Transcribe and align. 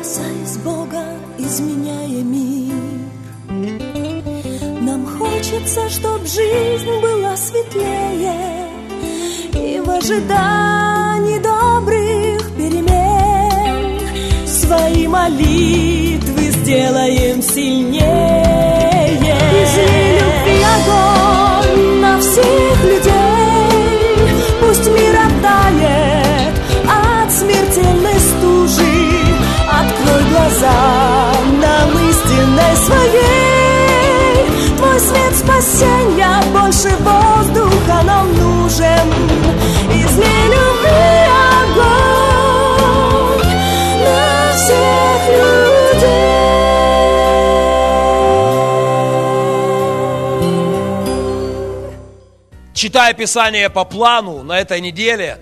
касаясь 0.00 0.56
Бога, 0.64 1.04
изменяя 1.38 2.22
мир. 2.34 2.74
Нам 4.80 5.06
хочется, 5.18 5.90
чтоб 5.90 6.20
жизнь 6.24 7.00
была 7.02 7.36
светлее 7.36 8.68
И 9.52 9.80
в 9.84 9.90
ожидании 9.90 11.38
добрых 11.38 12.50
перемен 12.56 14.00
Свои 14.46 15.06
молитвы 15.06 16.50
сделаем 16.50 17.42
сильнее 17.42 18.49
Глаза 30.70 31.32
нам 31.60 31.98
истинной 32.08 32.76
своей. 32.76 34.46
Твой 34.76 35.00
свет 35.00 35.34
спасения 35.36 36.42
больше 36.52 36.90
воздуха 36.98 38.02
нам 38.04 38.32
нужен. 38.36 39.12
Излей 39.92 40.44
любви 40.46 41.26
огонь 41.60 42.34
на 44.04 44.52
всех 44.54 45.20
людей. 45.28 46.00
Читая 52.74 53.12
Писание 53.14 53.68
по 53.68 53.84
плану 53.84 54.42
на 54.42 54.58
этой 54.58 54.80
неделе, 54.80 55.38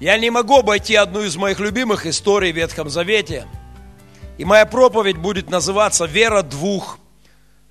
я 0.00 0.18
не 0.18 0.30
могу 0.30 0.58
обойти 0.58 0.94
одну 0.94 1.22
из 1.22 1.36
моих 1.36 1.60
любимых 1.60 2.06
историй 2.06 2.52
в 2.52 2.56
Ветхом 2.56 2.88
Завете. 2.88 3.46
И 4.36 4.44
моя 4.44 4.66
проповедь 4.66 5.16
будет 5.16 5.48
называться 5.48 6.06
«Вера 6.06 6.42
двух 6.42 6.98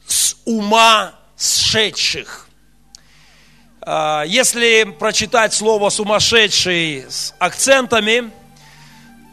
с 0.08 0.38
ума 0.46 1.14
сшедших». 1.38 2.48
А, 3.82 4.24
Если 4.24 4.84
прочитать 4.98 5.54
слово 5.54 5.90
«сумасшедший» 5.90 7.06
с 7.10 7.34
акцентами, 7.38 8.32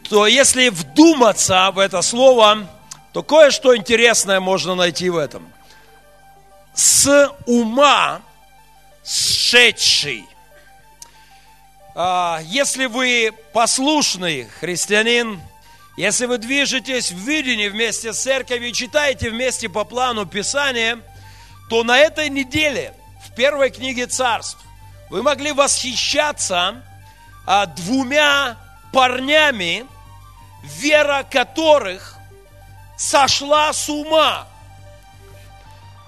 то 0.09 0.27
если 0.27 0.67
вдуматься 0.67 1.71
в 1.71 1.79
это 1.79 2.01
слово, 2.01 2.67
то 3.13 3.23
кое-что 3.23 3.77
интересное 3.77 4.41
можно 4.41 4.75
найти 4.75 5.09
в 5.09 5.15
этом. 5.15 5.47
С 6.73 7.31
ума 7.45 8.21
сшедший. 9.05 10.25
А, 11.95 12.41
Если 12.43 12.87
вы 12.87 13.31
послушный 13.53 14.49
христианин, 14.59 15.39
если 16.01 16.25
вы 16.25 16.39
движетесь 16.39 17.11
в 17.11 17.17
видении 17.17 17.67
вместе 17.67 18.11
с 18.11 18.23
церковью 18.23 18.69
и 18.69 18.73
читаете 18.73 19.29
вместе 19.29 19.69
по 19.69 19.83
плану 19.83 20.25
Писания, 20.25 20.97
то 21.69 21.83
на 21.83 21.95
этой 21.95 22.27
неделе 22.29 22.95
в 23.23 23.35
первой 23.35 23.69
книге 23.69 24.07
царств 24.07 24.57
вы 25.11 25.21
могли 25.21 25.51
восхищаться 25.51 26.83
а, 27.45 27.67
двумя 27.67 28.57
парнями, 28.91 29.85
вера 30.63 31.21
которых 31.21 32.15
сошла 32.97 33.71
с 33.71 33.87
ума. 33.87 34.47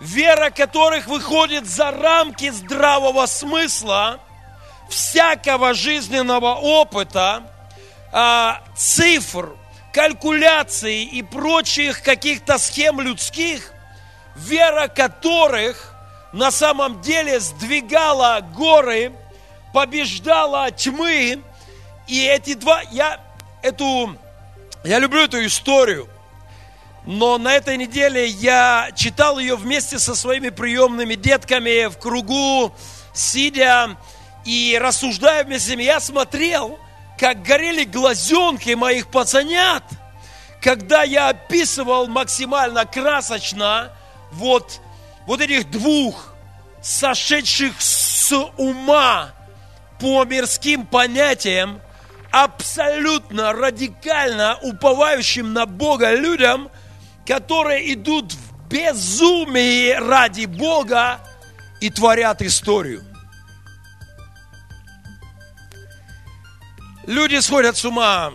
Вера 0.02 0.50
которых 0.50 1.06
выходит 1.06 1.68
за 1.68 1.92
рамки 1.92 2.50
здравого 2.50 3.28
смысла, 3.28 4.20
всякого 4.90 5.76
жизненного 5.76 6.56
опыта, 6.56 7.44
а, 8.12 8.64
цифр, 8.76 9.56
калькуляций 9.94 11.04
и 11.04 11.22
прочих 11.22 12.02
каких-то 12.02 12.58
схем 12.58 13.00
людских, 13.00 13.72
вера 14.36 14.88
которых 14.88 15.94
на 16.34 16.50
самом 16.52 17.00
деле 17.02 17.40
сдвигала 17.40 18.42
горы, 18.42 19.14
побеждала 19.72 20.72
тьмы. 20.72 21.42
И 22.08 22.26
эти 22.26 22.56
два, 22.56 22.82
я 22.92 23.22
эту, 23.62 24.18
я 24.84 24.98
люблю 24.98 25.22
эту 25.22 25.46
историю, 25.46 26.10
но 27.06 27.38
на 27.38 27.54
этой 27.54 27.78
неделе 27.78 28.26
я 28.28 28.90
читал 28.96 29.38
ее 29.38 29.56
вместе 29.56 30.00
со 30.00 30.16
своими 30.16 30.50
приемными 30.50 31.14
детками 31.14 31.86
в 31.86 31.98
кругу, 32.00 32.74
сидя 33.14 33.96
и 34.44 34.78
рассуждая 34.82 35.44
вместе 35.44 35.68
с 35.68 35.70
ними. 35.70 35.84
Я 35.84 36.00
смотрел, 36.00 36.80
как 37.24 37.42
горели 37.42 37.86
глазенки 37.86 38.72
моих 38.72 39.08
пацанят, 39.08 39.84
когда 40.62 41.04
я 41.04 41.30
описывал 41.30 42.08
максимально 42.08 42.84
красочно 42.86 43.94
вот, 44.34 44.82
вот 45.26 45.40
этих 45.40 45.72
двух 45.72 46.34
сошедших 46.82 47.82
с 47.82 48.30
ума 48.58 49.32
по 50.02 50.26
мирским 50.26 50.86
понятиям, 50.86 51.80
абсолютно 52.30 53.54
радикально 53.54 54.60
уповающим 54.62 55.54
на 55.54 55.66
Бога 55.66 56.14
людям, 56.14 56.70
которые 57.26 57.94
идут 57.94 58.34
в 58.34 58.68
безумии 58.68 59.92
ради 59.92 60.44
Бога 60.44 61.22
и 61.80 61.90
творят 61.90 62.42
историю. 62.42 63.13
Люди 67.06 67.40
сходят 67.40 67.76
с 67.76 67.84
ума 67.84 68.32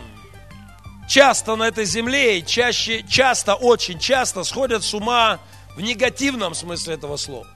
часто 1.09 1.57
на 1.57 1.65
этой 1.65 1.87
земле, 1.87 2.39
и 2.39 2.47
чаще, 2.47 3.03
часто, 3.09 3.55
очень 3.55 3.99
часто 3.99 4.45
сходят 4.45 4.85
с 4.85 4.93
ума 4.93 5.39
в 5.75 5.81
негативном 5.81 6.55
смысле 6.55 6.95
этого 6.95 7.17
слова. 7.17 7.47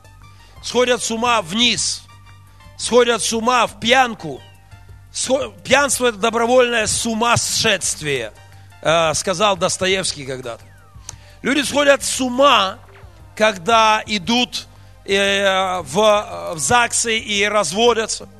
Сходят 0.63 1.03
с 1.03 1.11
ума 1.11 1.43
вниз, 1.43 2.05
сходят 2.79 3.23
с 3.23 3.33
ума 3.33 3.67
в 3.67 3.79
пьянку. 3.79 4.41
Пьянство– 5.63 6.07
это 6.09 6.17
добровольное 6.17 6.87
сумасшествие, 6.87 8.33
э, 8.81 9.13
сказал 9.13 9.59
Достоевский 9.59 10.25
когда-то. 10.25 10.65
Люди 11.43 11.61
сходят 11.61 12.03
с 12.03 12.21
ума, 12.23 12.79
когда 13.37 14.03
идут 14.07 14.67
э, 15.05 15.83
в, 15.83 16.55
в 16.55 16.59
ЗАГСы 16.59 17.19
и 17.19 17.45
разводятся. 17.45 18.31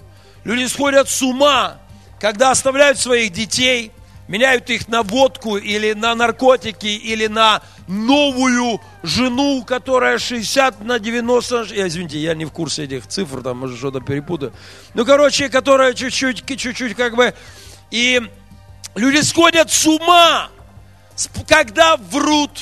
Люди 0.45 0.67
сходят 0.67 1.11
с 1.11 1.21
ума, 1.21 1.82
когда 2.23 2.53
оставляют 2.53 3.01
своих 3.01 3.33
детей, 3.33 3.91
меняют 4.29 4.71
их 4.71 4.87
на 4.87 5.03
водку 5.03 5.57
или 5.57 5.93
на 5.93 6.15
наркотики, 6.15 6.87
или 6.87 7.27
на 7.27 7.63
новую 7.89 8.81
жену, 9.03 9.65
которая 9.65 10.19
60 10.19 10.85
на 10.85 11.01
90, 11.01 11.75
я, 11.75 11.89
извините, 11.89 12.19
я 12.21 12.37
не 12.37 12.45
в 12.45 12.53
курсе 12.53 12.85
этих 12.85 13.09
цифр, 13.09 13.43
там, 13.43 13.59
может, 13.59 13.77
что-то 13.77 14.01
перепутаю. 14.01 14.53
Ну, 14.95 15.05
короче, 15.05 15.49
которая 15.49 15.95
чуть-чуть, 15.95 16.47
чуть-чуть 16.47 16.95
как 16.95 17.17
бы... 17.17 17.35
И 17.91 18.23
люди 18.95 19.21
сходят 19.23 19.73
с 19.73 19.85
ума, 19.85 20.49
когда 21.49 21.97
врут, 21.97 22.53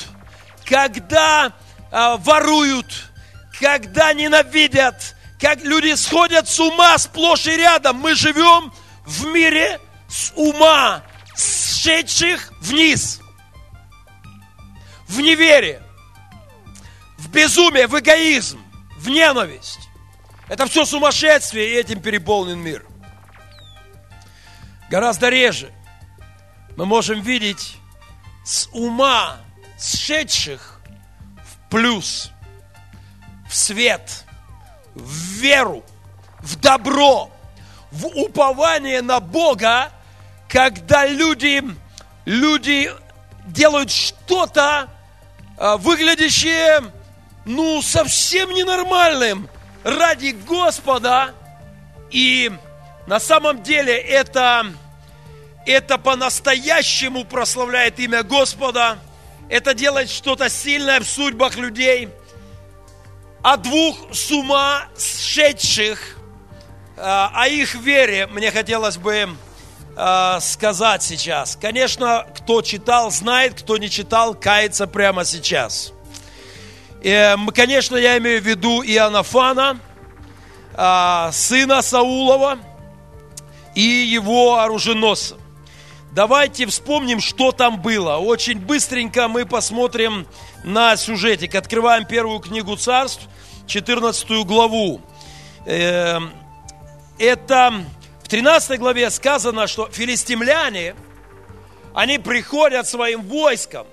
когда 0.65 1.53
а, 1.91 2.17
воруют, 2.17 3.11
когда 3.59 4.11
ненавидят, 4.13 5.15
как 5.39 5.63
люди 5.63 5.93
сходят 5.93 6.49
с 6.49 6.59
ума 6.59 6.97
сплошь 6.97 7.45
и 7.45 7.55
рядом. 7.55 7.97
Мы 7.97 8.15
живем 8.15 8.73
в 9.11 9.25
мире 9.25 9.79
с 10.07 10.31
ума, 10.35 11.03
сшедших 11.35 12.53
вниз, 12.61 13.19
в 15.07 15.19
неверие, 15.19 15.83
в 17.17 17.29
безумие, 17.29 17.87
в 17.87 17.99
эгоизм, 17.99 18.61
в 18.97 19.09
ненависть. 19.09 19.89
Это 20.47 20.65
все 20.65 20.85
сумасшествие, 20.85 21.69
и 21.69 21.73
этим 21.73 22.01
переполнен 22.01 22.59
мир. 22.59 22.85
Гораздо 24.89 25.29
реже 25.29 25.71
мы 26.77 26.85
можем 26.85 27.21
видеть 27.21 27.75
с 28.45 28.67
ума 28.71 29.37
сшедших 29.77 30.81
в 31.37 31.69
плюс, 31.69 32.31
в 33.49 33.55
свет, 33.55 34.23
в 34.95 35.11
веру, 35.39 35.83
в 36.39 36.55
добро, 36.57 37.31
в 37.91 38.07
упование 38.07 39.01
на 39.01 39.19
Бога, 39.19 39.91
когда 40.47 41.05
люди, 41.05 41.63
люди 42.25 42.91
делают 43.47 43.91
что-то, 43.91 44.89
а, 45.57 45.77
выглядящее, 45.77 46.91
ну, 47.45 47.81
совсем 47.81 48.51
ненормальным 48.51 49.49
ради 49.83 50.31
Господа. 50.47 51.33
И 52.11 52.51
на 53.07 53.19
самом 53.19 53.63
деле 53.63 53.97
это, 53.97 54.67
это 55.65 55.97
по-настоящему 55.97 57.25
прославляет 57.25 57.99
имя 57.99 58.23
Господа. 58.23 58.99
Это 59.49 59.73
делает 59.73 60.09
что-то 60.09 60.49
сильное 60.49 60.99
в 60.99 61.05
судьбах 61.05 61.57
людей. 61.57 62.09
О 63.43 63.57
двух 63.57 64.13
с 64.13 64.31
ума 64.31 64.87
сшедших, 64.97 66.17
а, 66.17 66.20
о 67.03 67.47
их 67.47 67.75
вере 67.75 68.27
мне 68.27 68.51
хотелось 68.51 68.97
бы 68.97 69.29
э, 69.95 70.37
сказать 70.41 71.03
сейчас. 71.03 71.57
Конечно, 71.59 72.25
кто 72.35 72.61
читал, 72.61 73.11
знает, 73.11 73.55
кто 73.61 73.77
не 73.77 73.89
читал, 73.89 74.35
кается 74.35 74.87
прямо 74.87 75.25
сейчас. 75.25 75.93
Э, 77.03 77.35
конечно, 77.53 77.95
я 77.95 78.17
имею 78.17 78.41
в 78.41 78.45
виду 78.45 78.83
Иоаннафана, 78.83 79.79
э, 80.73 81.29
сына 81.31 81.81
Саулова 81.81 82.59
и 83.75 83.81
его 83.81 84.59
оруженосца. 84.59 85.37
Давайте 86.11 86.65
вспомним, 86.65 87.21
что 87.21 87.53
там 87.53 87.81
было. 87.81 88.17
Очень 88.17 88.59
быстренько 88.59 89.29
мы 89.29 89.45
посмотрим 89.45 90.27
на 90.63 90.97
сюжетик. 90.97 91.55
Открываем 91.55 92.05
первую 92.05 92.39
книгу 92.39 92.75
царств, 92.75 93.29
14 93.65 94.43
главу. 94.43 95.01
Это 97.21 97.85
в 98.23 98.29
13 98.29 98.79
главе 98.79 99.11
сказано, 99.11 99.67
что 99.67 99.87
филистимляне, 99.91 100.95
они 101.93 102.17
приходят 102.17 102.87
своим 102.87 103.21
войском 103.21 103.85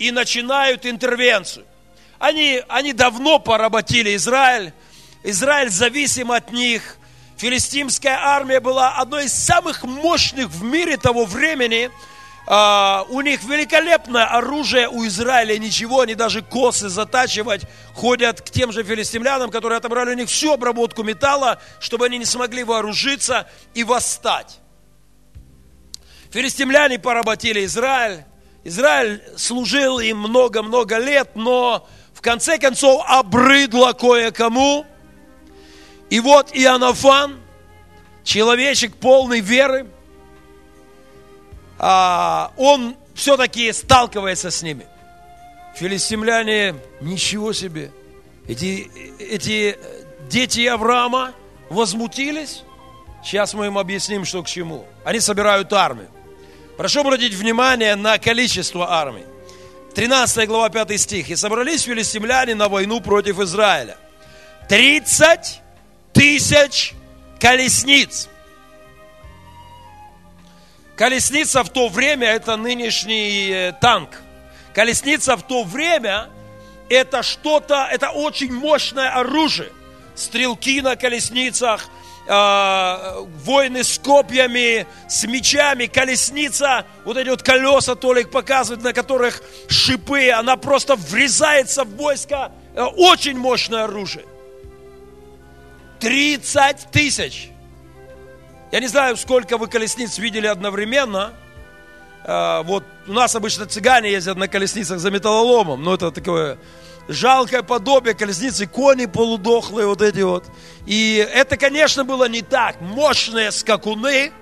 и 0.00 0.10
начинают 0.10 0.84
интервенцию. 0.84 1.64
Они, 2.18 2.60
они 2.66 2.92
давно 2.92 3.38
поработили 3.38 4.16
Израиль. 4.16 4.72
Израиль 5.22 5.70
зависим 5.70 6.32
от 6.32 6.50
них. 6.50 6.96
Филистимская 7.36 8.18
армия 8.18 8.58
была 8.58 8.96
одной 8.96 9.26
из 9.26 9.32
самых 9.32 9.84
мощных 9.84 10.48
в 10.48 10.64
мире 10.64 10.96
того 10.96 11.24
времени. 11.24 11.92
Uh, 12.46 13.04
у 13.08 13.22
них 13.22 13.42
великолепное 13.42 14.24
оружие 14.24 14.88
у 14.88 15.04
Израиля, 15.06 15.58
ничего, 15.58 16.02
они 16.02 16.14
даже 16.14 16.42
косы 16.42 16.88
затачивать 16.88 17.62
ходят 17.92 18.40
к 18.40 18.50
тем 18.50 18.70
же 18.70 18.84
филистимлянам, 18.84 19.50
которые 19.50 19.78
отобрали 19.78 20.10
у 20.10 20.14
них 20.14 20.28
всю 20.28 20.52
обработку 20.52 21.02
металла, 21.02 21.60
чтобы 21.80 22.06
они 22.06 22.18
не 22.18 22.24
смогли 22.24 22.62
вооружиться 22.62 23.48
и 23.74 23.82
восстать. 23.82 24.58
Филистимляне 26.30 27.00
поработили 27.00 27.64
Израиль, 27.64 28.24
Израиль 28.62 29.20
служил 29.36 29.98
им 29.98 30.18
много-много 30.18 30.98
лет, 30.98 31.30
но 31.34 31.88
в 32.14 32.20
конце 32.20 32.58
концов 32.58 33.02
обрыдло 33.08 33.92
кое-кому– 33.92 34.86
и 36.08 36.20
вот 36.20 36.50
Иоаннафан, 36.52 37.40
человечек 38.22 38.94
полный 38.94 39.40
веры, 39.40 39.86
а, 39.86 39.95
он 41.78 42.96
все-таки 43.14 43.72
сталкивается 43.72 44.50
с 44.50 44.62
ними. 44.62 44.86
Филистимляне, 45.76 46.74
ничего 47.00 47.52
себе, 47.52 47.90
эти, 48.48 48.90
эти 49.18 49.78
дети 50.28 50.66
Авраама 50.66 51.32
возмутились. 51.68 52.62
Сейчас 53.24 53.54
мы 53.54 53.66
им 53.66 53.76
объясним, 53.78 54.24
что 54.24 54.42
к 54.42 54.46
чему. 54.46 54.86
Они 55.04 55.20
собирают 55.20 55.72
армию. 55.72 56.08
Прошу 56.76 57.00
обратить 57.00 57.34
внимание 57.34 57.96
на 57.96 58.18
количество 58.18 58.92
армий. 58.92 59.24
13 59.94 60.46
глава 60.46 60.68
5 60.68 61.00
стих. 61.00 61.30
«И 61.30 61.36
собрались 61.36 61.82
филистимляне 61.82 62.54
на 62.54 62.68
войну 62.68 63.00
против 63.00 63.40
Израиля. 63.40 63.96
30 64.68 65.60
тысяч 66.12 66.94
колесниц. 67.40 68.28
Колесница 70.96 71.62
в 71.62 71.68
то 71.68 71.88
время 71.88 72.28
это 72.28 72.56
нынешний 72.56 73.50
э, 73.50 73.72
танк. 73.80 74.22
Колесница 74.74 75.36
в 75.36 75.42
то 75.42 75.62
время 75.62 76.28
это 76.88 77.22
что-то, 77.22 77.86
это 77.90 78.10
очень 78.10 78.52
мощное 78.52 79.10
оружие. 79.10 79.70
Стрелки 80.14 80.80
на 80.80 80.96
колесницах, 80.96 81.86
э, 82.26 83.24
воины 83.44 83.84
с 83.84 83.98
копьями, 83.98 84.86
с 85.06 85.24
мечами, 85.24 85.84
колесница, 85.84 86.86
вот 87.04 87.18
эти 87.18 87.28
вот 87.28 87.42
колеса 87.42 87.94
Толик 87.94 88.30
показывает, 88.30 88.82
на 88.82 88.94
которых 88.94 89.42
шипы, 89.68 90.30
она 90.30 90.56
просто 90.56 90.96
врезается 90.96 91.84
в 91.84 91.94
войско. 91.96 92.52
Э, 92.74 92.84
очень 92.84 93.36
мощное 93.36 93.84
оружие. 93.84 94.24
30 96.00 96.90
тысяч. 96.90 97.50
Я 98.72 98.80
не 98.80 98.88
знаю, 98.88 99.16
сколько 99.16 99.58
вы 99.58 99.68
колесниц 99.68 100.18
видели 100.18 100.46
одновременно. 100.46 101.32
А, 102.24 102.62
вот 102.64 102.84
у 103.06 103.12
нас 103.12 103.34
обычно 103.36 103.66
цыгане 103.66 104.10
ездят 104.10 104.36
на 104.36 104.48
колесницах 104.48 104.98
за 104.98 105.10
металлоломом, 105.10 105.82
но 105.82 105.94
это 105.94 106.10
такое 106.10 106.58
жалкое 107.08 107.62
подобие 107.62 108.14
колесницы, 108.14 108.66
кони 108.66 109.06
полудохлые 109.06 109.86
вот 109.86 110.02
эти 110.02 110.20
вот. 110.20 110.44
И 110.84 111.24
это, 111.32 111.56
конечно, 111.56 112.04
было 112.04 112.28
не 112.28 112.42
так. 112.42 112.80
Мощные 112.80 113.52
скакуны, 113.52 114.32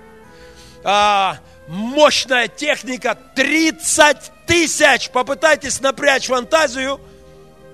а, 0.83 1.37
мощная 1.67 2.47
техника, 2.47 3.15
30 3.35 4.31
тысяч. 4.47 5.11
Попытайтесь 5.11 5.81
напрячь 5.81 6.25
фантазию 6.25 6.99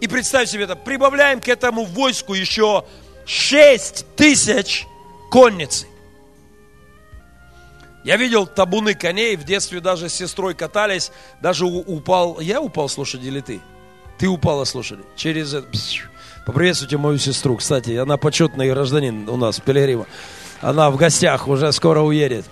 и 0.01 0.07
представьте 0.07 0.53
себе 0.53 0.65
это. 0.65 0.75
Прибавляем 0.75 1.39
к 1.39 1.48
этому 1.48 1.86
войску 1.86 2.33
еще 2.33 2.83
6 3.25 4.06
тысяч 4.18 4.86
конницы. 5.31 5.88
Я 8.03 8.18
видел 8.18 8.48
табуны 8.48 8.95
коней, 8.95 9.36
в 9.36 9.44
детстве 9.44 9.80
даже 9.80 10.09
с 10.09 10.13
сестрой 10.13 10.56
катались, 10.56 11.12
даже 11.39 11.65
упал, 11.65 12.39
я 12.39 12.59
упал 12.59 12.89
с 12.89 12.98
лошади 12.98 13.27
или 13.27 13.42
ты? 13.42 13.62
Ты 14.18 14.27
упала 14.27 14.63
с 14.63 14.74
лошади. 14.74 15.03
Через 15.15 15.53
это, 15.53 15.68
поприветствуйте 16.45 16.98
мою 16.98 17.19
сестру, 17.19 17.57
кстати, 17.57 17.95
она 17.95 18.18
почетный 18.18 18.69
гражданин 18.69 19.30
у 19.30 19.38
нас, 19.38 19.59
Пелерима. 19.59 20.07
Она 20.62 20.89
в 20.89 20.98
гостях, 20.98 21.48
уже 21.48 21.71
скоро 21.71 22.01
уедет. 22.01 22.45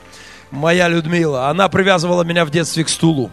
Моя 0.51 0.87
Людмила, 0.87 1.49
она 1.49 1.67
привязывала 1.69 2.23
меня 2.23 2.45
в 2.45 2.49
детстве 2.49 2.83
к 2.83 2.89
стулу, 2.89 3.31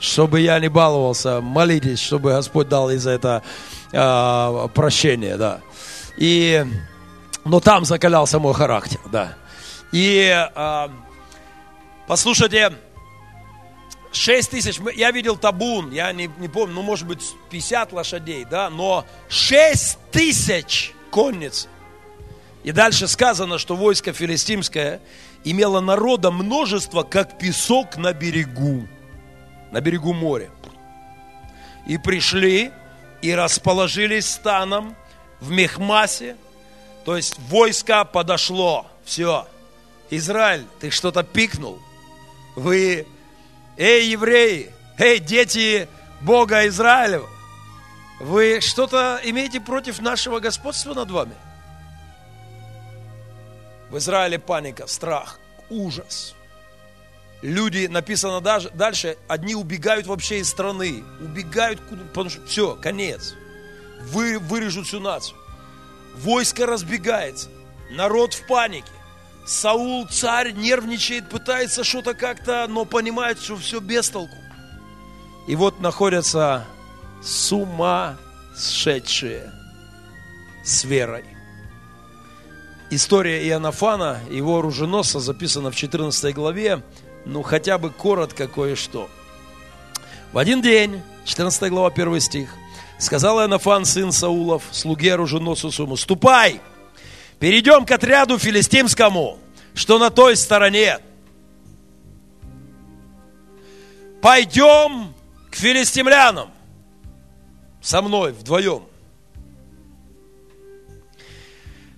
чтобы 0.00 0.40
я 0.40 0.58
не 0.58 0.68
баловался. 0.68 1.40
Молитесь, 1.40 2.00
чтобы 2.00 2.32
Господь 2.32 2.68
дал 2.68 2.90
из 2.90 3.02
за 3.02 3.12
это 3.12 3.42
э, 3.90 4.68
прощение, 4.74 5.36
да. 5.36 5.60
И, 6.18 6.64
но 7.44 7.60
там 7.60 7.86
закалялся 7.86 8.38
мой 8.38 8.52
характер, 8.52 9.00
да. 9.10 9.34
И 9.92 10.30
э, 10.54 10.88
послушайте, 12.12 12.74
6 14.12 14.50
тысяч, 14.50 14.78
я 14.94 15.10
видел 15.12 15.34
табун, 15.38 15.90
я 15.92 16.12
не, 16.12 16.30
не 16.36 16.48
помню, 16.48 16.74
ну 16.74 16.82
может 16.82 17.06
быть 17.06 17.22
50 17.48 17.90
лошадей, 17.94 18.44
да, 18.44 18.68
но 18.68 19.06
6 19.30 19.98
тысяч 20.10 20.92
конниц. 21.10 21.68
И 22.64 22.72
дальше 22.72 23.08
сказано, 23.08 23.56
что 23.56 23.76
войско 23.76 24.12
филистимское 24.12 25.00
имело 25.42 25.80
народа 25.80 26.30
множество, 26.30 27.02
как 27.02 27.38
песок 27.38 27.96
на 27.96 28.12
берегу, 28.12 28.86
на 29.70 29.80
берегу 29.80 30.12
моря. 30.12 30.50
И 31.86 31.96
пришли 31.96 32.72
и 33.22 33.34
расположились 33.34 34.28
станом 34.28 34.94
в 35.40 35.50
Мехмасе, 35.50 36.36
то 37.06 37.16
есть 37.16 37.38
войско 37.48 38.04
подошло, 38.04 38.86
все. 39.02 39.48
Израиль, 40.10 40.66
ты 40.78 40.90
что-то 40.90 41.22
пикнул. 41.22 41.80
Вы, 42.56 43.06
эй, 43.76 44.08
евреи, 44.08 44.70
эй, 44.98 45.18
дети 45.18 45.88
Бога 46.20 46.66
Израилева, 46.66 47.28
вы 48.20 48.60
что-то 48.60 49.20
имеете 49.24 49.60
против 49.60 50.00
нашего 50.00 50.40
господства 50.40 50.94
над 50.94 51.10
вами? 51.10 51.34
В 53.90 53.98
Израиле 53.98 54.38
паника, 54.38 54.86
страх, 54.86 55.38
ужас. 55.68 56.34
Люди, 57.42 57.86
написано 57.86 58.40
даже, 58.40 58.70
дальше, 58.70 59.16
одни 59.26 59.54
убегают 59.54 60.06
вообще 60.06 60.38
из 60.38 60.48
страны, 60.48 61.02
убегают, 61.20 61.80
потому 62.12 62.30
что 62.30 62.46
все, 62.46 62.76
конец 62.76 63.34
вы, 64.02 64.38
вырежут 64.38 64.86
всю 64.86 65.00
нацию. 65.00 65.38
Войско 66.16 66.66
разбегается, 66.66 67.48
народ 67.90 68.34
в 68.34 68.46
панике. 68.46 68.90
Саул, 69.46 70.08
царь, 70.08 70.52
нервничает, 70.52 71.28
пытается 71.28 71.84
что-то 71.84 72.14
как-то, 72.14 72.66
но 72.68 72.84
понимает, 72.84 73.40
что 73.40 73.56
все 73.56 73.80
без 73.80 74.08
толку. 74.08 74.36
И 75.48 75.56
вот 75.56 75.80
находятся 75.80 76.64
сумасшедшие 77.22 79.50
с 80.64 80.84
верой. 80.84 81.24
История 82.90 83.44
Иоаннафана, 83.48 84.20
его 84.30 84.58
оруженосца, 84.58 85.18
записана 85.18 85.70
в 85.70 85.74
14 85.74 86.34
главе, 86.34 86.82
ну 87.24 87.42
хотя 87.42 87.78
бы 87.78 87.90
коротко 87.90 88.46
кое-что. 88.46 89.08
В 90.32 90.38
один 90.38 90.62
день, 90.62 91.02
14 91.24 91.70
глава, 91.70 91.88
1 91.88 92.20
стих, 92.20 92.54
Сказал 93.02 93.40
Иоаннафан, 93.40 93.84
сын 93.84 94.12
Саулов, 94.12 94.62
слуге 94.70 95.14
оруженосцу 95.14 95.72
своему, 95.72 95.96
ступай, 95.96 96.60
перейдем 97.42 97.84
к 97.84 97.90
отряду 97.90 98.38
филистимскому, 98.38 99.36
что 99.74 99.98
на 99.98 100.10
той 100.10 100.36
стороне. 100.36 101.00
Пойдем 104.22 105.12
к 105.50 105.56
филистимлянам 105.56 106.52
со 107.80 108.00
мной 108.00 108.30
вдвоем. 108.30 108.84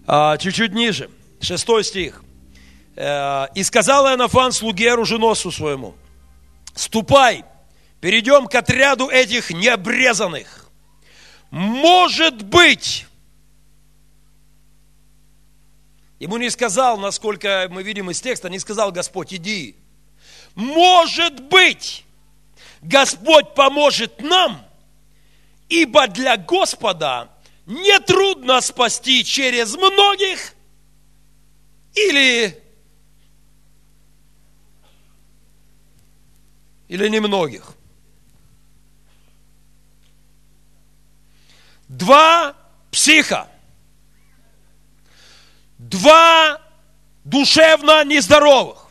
А, 0.07 0.39
чуть-чуть 0.39 0.73
ниже, 0.73 1.11
шестой 1.43 1.85
стих. 1.85 2.25
Э, 2.97 3.49
и 3.55 3.63
сказал 3.65 4.07
Иоаннафан 4.07 4.51
слуге 4.51 4.95
оруженосцу 4.95 5.53
своему, 5.53 5.95
ступай, 6.75 7.45
перейдем 8.01 8.47
к 8.47 8.55
отряду 8.55 9.09
этих 9.09 9.51
необрезанных. 9.51 10.71
Может 11.51 12.45
быть, 12.45 13.07
ему 16.25 16.39
не 16.39 16.49
сказал, 16.49 16.97
насколько 16.97 17.69
мы 17.71 17.83
видим 17.83 18.11
из 18.11 18.19
текста, 18.19 18.49
не 18.49 18.59
сказал 18.59 18.91
Господь, 18.93 19.35
иди. 19.35 19.77
Может 20.55 21.39
быть, 21.49 22.07
Господь 22.81 23.55
поможет 23.55 24.23
нам, 24.23 24.67
ибо 25.69 26.09
для 26.09 26.39
Господа 26.39 27.29
нетрудно 27.67 28.63
спасти 28.63 29.23
через 29.23 29.75
многих 29.77 30.55
или 31.95 32.59
или 36.89 37.09
немногих. 37.09 37.75
Два 41.89 42.57
психа, 42.91 43.51
два 45.95 46.61
душевно 47.23 48.05
нездоровых, 48.05 48.87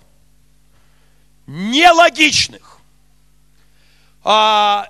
нелогичных. 1.48 2.78
А, 4.24 4.88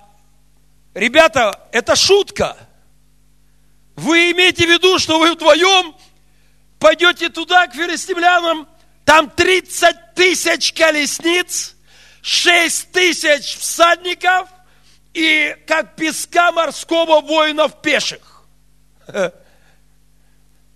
ребята, 0.94 1.68
это 1.72 1.96
шутка. 1.96 2.56
Вы 3.96 4.32
имеете 4.32 4.66
в 4.68 4.70
виду, 4.70 5.00
что 5.00 5.20
вы 5.20 5.34
вдвоем 5.34 5.96
пойдете 6.80 7.30
туда, 7.30 7.68
к 7.68 7.74
филистимлянам, 7.74 8.68
там 9.06 9.30
30 9.30 10.14
тысяч 10.14 10.72
колесниц, 10.74 11.76
6 12.22 12.92
тысяч 12.92 13.58
всадников 13.58 14.50
и 15.14 15.56
как 15.68 15.96
песка 15.96 16.52
морского 16.52 17.22
воинов 17.22 17.82
пеших. 17.82 18.44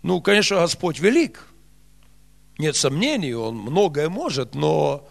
Ну, 0.08 0.22
конечно, 0.22 0.56
Господь 0.56 1.00
велик. 1.00 1.46
Нет 2.58 2.78
сомнений, 2.78 3.34
Он 3.34 3.58
многое 3.58 4.08
может, 4.08 4.56
но 4.56 5.06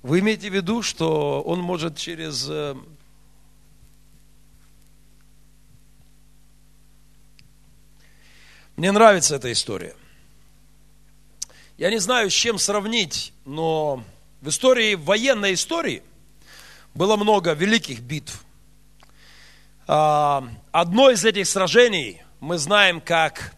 вы 0.00 0.20
имеете 0.20 0.48
в 0.48 0.54
виду, 0.54 0.80
что 0.80 1.42
Он 1.42 1.60
может 1.60 1.98
через 1.98 2.46
э, 2.48 2.74
Мне 8.76 8.90
нравится 8.90 9.36
эта 9.36 9.52
история. 9.52 9.94
Я 11.76 11.90
не 11.90 11.98
знаю, 11.98 12.30
с 12.30 12.32
чем 12.32 12.56
сравнить, 12.56 13.34
но 13.44 14.02
в 14.40 14.48
истории, 14.48 14.94
в 14.94 15.04
военной 15.04 15.52
истории, 15.52 16.02
было 16.94 17.18
много 17.18 17.52
великих 17.52 18.00
битв. 18.00 18.42
А, 19.86 20.48
одно 20.70 21.10
из 21.10 21.22
этих 21.22 21.46
сражений 21.46 22.22
мы 22.40 22.56
знаем, 22.56 23.02
как 23.02 23.52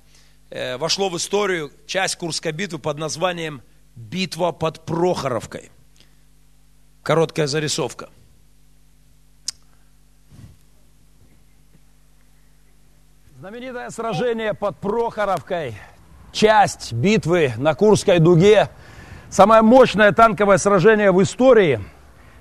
вошло 0.51 1.09
в 1.09 1.17
историю 1.17 1.71
часть 1.87 2.17
Курской 2.17 2.53
битвы 2.53 2.79
под 2.79 2.99
названием 2.99 3.63
«Битва 3.97 4.53
под 4.53 4.85
Прохоровкой». 4.85 5.71
Короткая 7.03 7.47
зарисовка. 7.47 8.09
Знаменитое 13.39 13.91
сражение 13.91 14.55
под 14.55 14.77
Прохоровкой, 14.79 15.77
часть 16.33 16.93
битвы 16.93 17.53
на 17.57 17.75
Курской 17.75 18.19
дуге– 18.19 18.71
Самое 19.35 19.63
мощное 19.63 20.13
танковое 20.13 20.59
сражение 20.59 21.11
в 21.11 21.21
истории, 21.21 21.81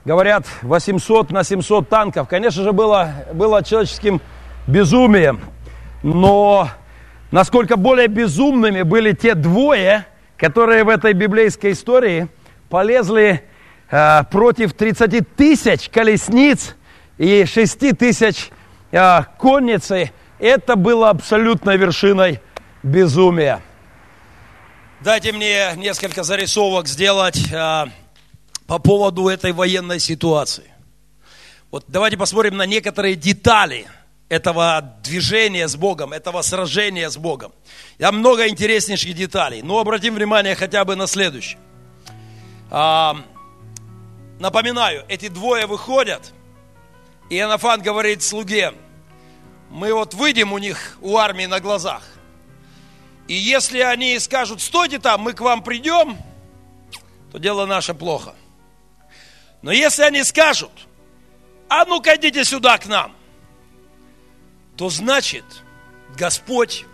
говорят, 0.06 0.46
800 0.62 1.32
на 1.32 1.44
700 1.44 1.90
танков, 1.90 2.28
конечно 2.28 2.62
же, 2.62 2.72
было, 2.72 3.14
было 3.34 3.64
человеческим 3.64 4.22
безумием. 4.68 5.42
Но 6.04 6.70
насколько 7.34 7.78
более 7.78 8.08
безумными 8.08 8.84
были 8.84 9.12
те 9.12 9.34
двое, 9.34 10.06
которые 10.38 10.84
в 10.84 10.90
этой 10.90 11.14
библейской 11.14 11.72
истории 11.72 12.28
полезли 12.70 13.44
э, 13.90 14.24
против 14.26 14.74
30 14.74 15.36
тысяч 15.36 15.90
колесниц 15.90 16.76
и 17.18 17.46
6 17.46 17.98
тысяч 17.98 18.52
э, 18.92 19.24
конницы, 19.40 20.12
это 20.38 20.76
было 20.76 21.10
абсолютной 21.10 21.76
вершиной 21.78 22.40
безумия. 22.84 23.64
Дайте 25.02 25.32
мне 25.32 25.74
несколько 25.76 26.22
зарисовок 26.22 26.88
сделать 26.88 27.52
а, 27.52 27.90
по 28.68 28.78
поводу 28.78 29.28
этой 29.28 29.54
военной 29.54 30.00
ситуации. 30.00 30.72
Вот 31.72 31.86
давайте 31.88 32.16
посмотрим 32.16 32.58
на 32.58 32.68
некоторые 32.68 33.16
детали 33.16 33.88
этого 34.34 34.98
движения 35.04 35.68
с 35.68 35.76
Богом, 35.76 36.12
этого 36.12 36.42
сражения 36.42 37.10
с 37.10 37.18
Богом. 37.18 37.52
Там 38.00 38.18
много 38.18 38.48
интереснейших 38.48 39.14
деталей, 39.14 39.62
но 39.62 39.78
обратим 39.78 40.16
внимание 40.16 40.56
хотя 40.56 40.84
бы 40.86 40.96
на 40.96 41.06
следующее. 41.06 41.60
А, 42.72 43.16
напоминаю, 44.40 45.06
эти 45.08 45.28
двое 45.28 45.68
выходят, 45.68 46.34
и 47.30 47.38
Анафан 47.38 47.84
говорит 47.84 48.24
слуге, 48.24 48.74
мы 49.70 49.94
вот 49.94 50.16
выйдем 50.16 50.52
у 50.52 50.58
них, 50.58 50.98
у 51.02 51.16
армии 51.18 51.46
на 51.46 51.60
глазах, 51.60 52.02
и 53.28 53.36
если 53.36 53.82
они 53.82 54.18
скажут, 54.18 54.62
стойте 54.62 54.98
там, 54.98 55.22
мы 55.22 55.34
к 55.34 55.42
вам 55.42 55.62
придем, 55.62 56.18
то 57.32 57.38
дело 57.38 57.68
наше 57.68 57.94
плохо. 57.94 58.34
Но 59.62 59.72
если 59.72 60.02
они 60.02 60.24
скажут, 60.24 60.72
а 61.70 61.86
ну-ка 61.86 62.16
идите 62.16 62.44
сюда 62.44 62.80
к 62.80 62.88
нам, 62.88 63.16
то 64.78 64.90
значит 64.90 65.46
Господь 66.18 66.86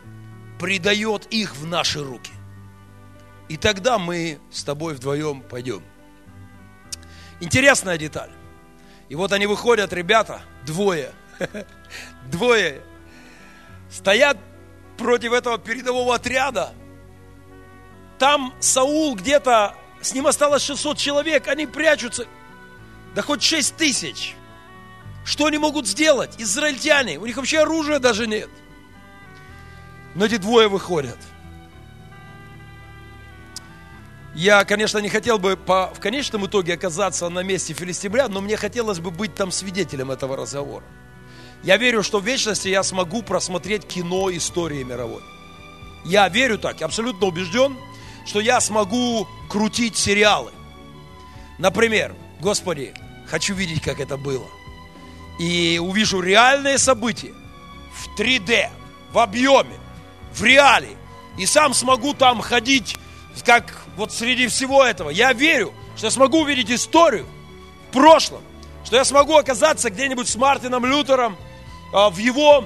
предает 0.59 1.25
их 1.27 1.55
в 1.55 1.65
наши 1.65 2.03
руки. 2.03 2.31
И 3.47 3.57
тогда 3.57 3.97
мы 3.97 4.39
с 4.51 4.63
тобой 4.63 4.93
вдвоем 4.93 5.41
пойдем. 5.41 5.83
Интересная 7.39 7.97
деталь. 7.97 8.31
И 9.07 9.15
вот 9.15 9.31
они 9.31 9.47
выходят, 9.47 9.91
ребята, 9.91 10.41
двое, 10.65 11.13
двое, 12.31 12.81
стоят 13.89 14.37
против 14.97 15.33
этого 15.33 15.57
передового 15.57 16.13
отряда. 16.13 16.73
Там 18.19 18.53
Саул 18.59 19.15
где-то, 19.15 19.75
с 20.01 20.13
ним 20.13 20.27
осталось 20.27 20.63
600 20.63 20.97
человек, 20.97 21.47
они 21.47 21.65
прячутся. 21.65 22.27
Да 23.15 23.21
хоть 23.21 23.41
6 23.41 23.77
тысяч. 23.77 24.35
Что 25.29 25.45
они 25.45 25.59
могут 25.59 25.85
сделать? 25.85 26.31
Израильтяне, 26.39 27.19
у 27.19 27.25
них 27.27 27.37
вообще 27.37 27.59
оружия 27.59 27.99
даже 27.99 28.25
нет. 28.25 28.49
Но 30.15 30.25
эти 30.25 30.37
двое 30.37 30.67
выходят. 30.67 31.19
Я, 34.33 34.65
конечно, 34.65 34.97
не 34.97 35.09
хотел 35.09 35.37
бы 35.37 35.55
по, 35.55 35.93
в 35.93 35.99
конечном 35.99 36.47
итоге 36.47 36.73
оказаться 36.73 37.29
на 37.29 37.43
месте 37.43 37.75
филистимлян, 37.75 38.31
но 38.31 38.41
мне 38.41 38.57
хотелось 38.57 38.97
бы 38.97 39.11
быть 39.11 39.35
там 39.35 39.51
свидетелем 39.51 40.09
этого 40.09 40.35
разговора. 40.35 40.85
Я 41.61 41.77
верю, 41.77 42.01
что 42.01 42.17
в 42.17 42.25
вечности 42.25 42.67
я 42.67 42.81
смогу 42.81 43.21
просмотреть 43.21 43.85
кино 43.85 44.35
истории 44.35 44.81
мировой. 44.81 45.21
Я 46.05 46.27
верю 46.27 46.57
так, 46.57 46.81
абсолютно 46.81 47.27
убежден, 47.27 47.77
что 48.25 48.39
я 48.39 48.59
смогу 48.59 49.27
крутить 49.47 49.95
сериалы. 49.95 50.49
Например, 51.59 52.15
Господи, 52.39 52.95
хочу 53.27 53.53
видеть, 53.53 53.83
как 53.83 53.99
это 53.99 54.17
было. 54.17 54.47
И 55.39 55.79
увижу 55.81 56.21
реальные 56.21 56.77
события 56.77 57.33
в 57.93 58.19
3D, 58.19 58.69
в 59.11 59.19
объеме, 59.19 59.77
в 60.33 60.43
реале. 60.43 60.89
И 61.37 61.45
сам 61.45 61.73
смогу 61.73 62.13
там 62.13 62.41
ходить, 62.41 62.97
как 63.45 63.81
вот 63.95 64.11
среди 64.11 64.47
всего 64.47 64.83
этого. 64.83 65.09
Я 65.09 65.33
верю, 65.33 65.73
что 65.95 66.07
я 66.07 66.11
смогу 66.11 66.41
увидеть 66.41 66.69
историю 66.69 67.25
в 67.89 67.93
прошлом, 67.93 68.41
что 68.85 68.97
я 68.97 69.05
смогу 69.05 69.35
оказаться 69.37 69.89
где-нибудь 69.89 70.27
с 70.27 70.35
Мартином 70.35 70.85
Лютером– 70.85 71.35
а, 71.91 72.09
в 72.09 72.17
его 72.17 72.65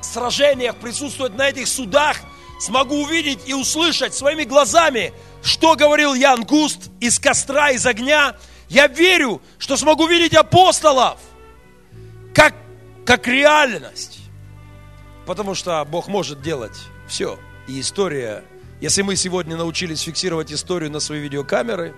сражениях, 0.00 0.76
присутствовать 0.76 1.34
на 1.34 1.48
этих 1.48 1.68
судах, 1.68 2.18
смогу 2.60 3.02
увидеть 3.02 3.40
и 3.46 3.54
услышать 3.54 4.14
своими 4.14 4.44
глазами, 4.44 5.12
что 5.42 5.74
говорил 5.74 6.14
Ян 6.14 6.44
Густ 6.44 6.90
из 7.00 7.18
костра, 7.18 7.70
из 7.70 7.86
огня. 7.86 8.36
Я 8.68 8.86
верю, 8.86 9.40
что 9.58 9.76
смогу 9.76 10.06
видеть 10.06 10.34
апостолов 10.34 11.18
как, 12.34 12.54
как 13.04 13.26
реальность. 13.28 14.20
Потому 15.26 15.54
что 15.54 15.84
Бог 15.84 16.08
может 16.08 16.42
делать 16.42 16.78
все. 17.06 17.38
И 17.68 17.80
история, 17.80 18.44
если 18.80 19.02
мы 19.02 19.16
сегодня 19.16 19.56
научились 19.56 20.02
фиксировать 20.02 20.52
историю 20.52 20.90
на 20.90 21.00
свои 21.00 21.20
видеокамеры, 21.20 21.94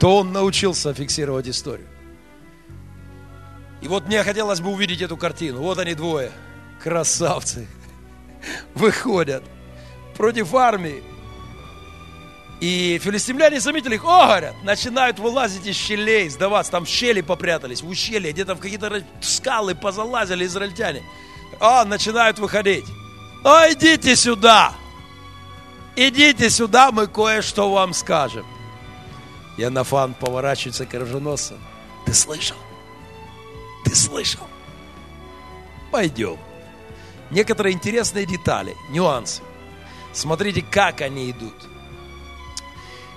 то 0.00 0.16
Он 0.16 0.32
научился 0.32 0.92
фиксировать 0.92 1.48
историю. 1.48 1.86
И 3.80 3.88
вот 3.88 4.06
мне 4.06 4.22
хотелось 4.24 4.60
бы 4.60 4.70
увидеть 4.70 5.02
эту 5.02 5.16
картину. 5.16 5.60
Вот 5.60 5.78
они 5.78 5.94
двое, 5.94 6.32
красавцы, 6.82 7.68
выходят 8.74 9.44
против 10.16 10.54
армии. 10.54 11.02
И 12.60 12.98
филистимляне 13.02 13.60
заметили 13.60 13.94
их, 13.94 14.04
о, 14.04 14.26
говорят, 14.26 14.54
начинают 14.64 15.20
вылазить 15.20 15.66
из 15.66 15.76
щелей, 15.76 16.28
сдаваться, 16.28 16.72
там 16.72 16.84
в 16.84 16.88
щели 16.88 17.20
попрятались, 17.20 17.82
в 17.82 17.88
ущелье, 17.88 18.32
где-то 18.32 18.56
в 18.56 18.60
какие-то 18.60 19.04
скалы 19.20 19.76
позалазили 19.76 20.44
израильтяне. 20.44 21.02
А, 21.60 21.84
начинают 21.84 22.38
выходить. 22.38 22.84
О, 23.44 23.70
идите 23.70 24.16
сюда! 24.16 24.74
Идите 25.94 26.48
сюда, 26.50 26.92
мы 26.92 27.06
кое-что 27.08 27.70
вам 27.72 27.92
скажем. 27.92 28.46
Янафан 29.56 30.14
поворачивается 30.14 30.86
к 30.86 30.94
оруженосцу. 30.94 31.54
Ты 32.06 32.14
слышал? 32.14 32.56
Ты 33.84 33.94
слышал? 33.96 34.46
Пойдем. 35.90 36.38
Некоторые 37.30 37.74
интересные 37.74 38.26
детали, 38.26 38.76
нюансы. 38.90 39.42
Смотрите, 40.12 40.62
как 40.62 41.00
они 41.00 41.30
идут. 41.30 41.67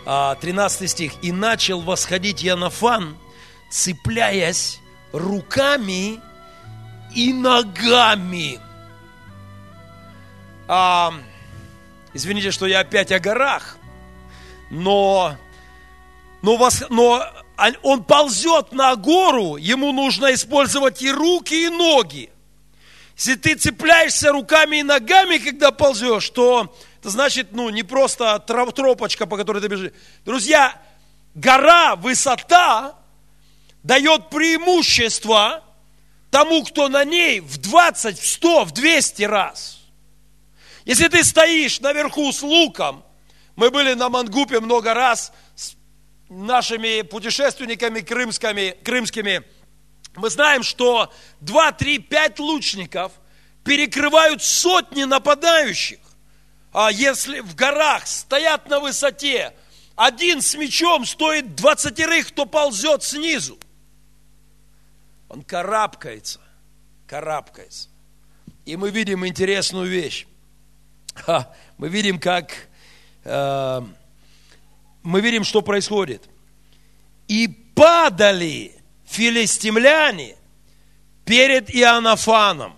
13 0.05 0.81
а, 0.81 0.87
стих. 0.87 1.13
«И 1.21 1.31
начал 1.31 1.81
восходить 1.81 2.41
Янафан, 2.43 3.17
цепляясь 3.69 4.79
руками 5.11 6.19
и 7.15 7.33
ногами». 7.33 8.59
А, 10.67 11.13
извините, 12.13 12.51
что 12.51 12.65
я 12.65 12.79
опять 12.79 13.11
о 13.11 13.19
горах, 13.19 13.77
но, 14.69 15.35
но, 16.41 16.55
вас, 16.55 16.83
но 16.89 17.23
он 17.83 18.03
ползет 18.05 18.71
на 18.71 18.95
гору, 18.95 19.57
ему 19.57 19.91
нужно 19.91 20.33
использовать 20.33 21.01
и 21.01 21.11
руки, 21.11 21.65
и 21.65 21.69
ноги. 21.69 22.31
Если 23.17 23.35
ты 23.35 23.55
цепляешься 23.55 24.31
руками 24.31 24.77
и 24.77 24.83
ногами, 24.83 25.37
когда 25.37 25.71
ползешь, 25.71 26.29
то 26.29 26.73
это 27.01 27.09
значит, 27.09 27.47
ну, 27.51 27.71
не 27.71 27.81
просто 27.81 28.37
тропочка, 28.37 29.25
по 29.25 29.35
которой 29.35 29.59
ты 29.59 29.67
бежишь. 29.67 29.91
Друзья, 30.23 30.79
гора, 31.33 31.95
высота 31.95 32.95
дает 33.81 34.29
преимущество 34.29 35.63
тому, 36.29 36.63
кто 36.63 36.89
на 36.89 37.03
ней 37.03 37.39
в 37.39 37.57
20, 37.57 38.19
в 38.19 38.27
100, 38.27 38.65
в 38.65 38.71
200 38.73 39.23
раз. 39.23 39.79
Если 40.85 41.07
ты 41.07 41.23
стоишь 41.23 41.79
наверху 41.79 42.31
с 42.31 42.43
луком, 42.43 43.03
мы 43.55 43.71
были 43.71 43.93
на 43.93 44.09
Мангупе 44.09 44.59
много 44.59 44.93
раз 44.93 45.33
с 45.55 45.73
нашими 46.29 47.01
путешественниками 47.01 48.01
крымскими, 48.01 48.77
крымскими, 48.83 49.43
мы 50.15 50.29
знаем, 50.29 50.61
что 50.61 51.11
2, 51.39 51.71
3, 51.71 51.97
5 51.97 52.39
лучников 52.39 53.11
перекрывают 53.63 54.43
сотни 54.43 55.03
нападающих 55.05 55.97
а 56.71 56.91
если 56.91 57.39
в 57.39 57.55
горах 57.55 58.07
стоят 58.07 58.69
на 58.69 58.79
высоте, 58.79 59.53
один 59.95 60.41
с 60.41 60.55
мечом 60.55 61.05
стоит 61.05 61.55
двадцатерых, 61.55 62.29
кто 62.29 62.45
ползет 62.45 63.03
снизу. 63.03 63.59
Он 65.27 65.43
карабкается, 65.43 66.39
карабкается. 67.07 67.89
И 68.65 68.77
мы 68.77 68.89
видим 68.89 69.25
интересную 69.25 69.89
вещь. 69.89 70.27
Мы 71.77 71.89
видим, 71.89 72.19
как 72.19 72.53
э, 73.23 73.81
мы 75.03 75.21
видим, 75.21 75.43
что 75.43 75.61
происходит. 75.61 76.23
И 77.27 77.47
падали 77.47 78.75
филистимляне 79.05 80.35
перед 81.25 81.73
Иоаннафаном. 81.73 82.77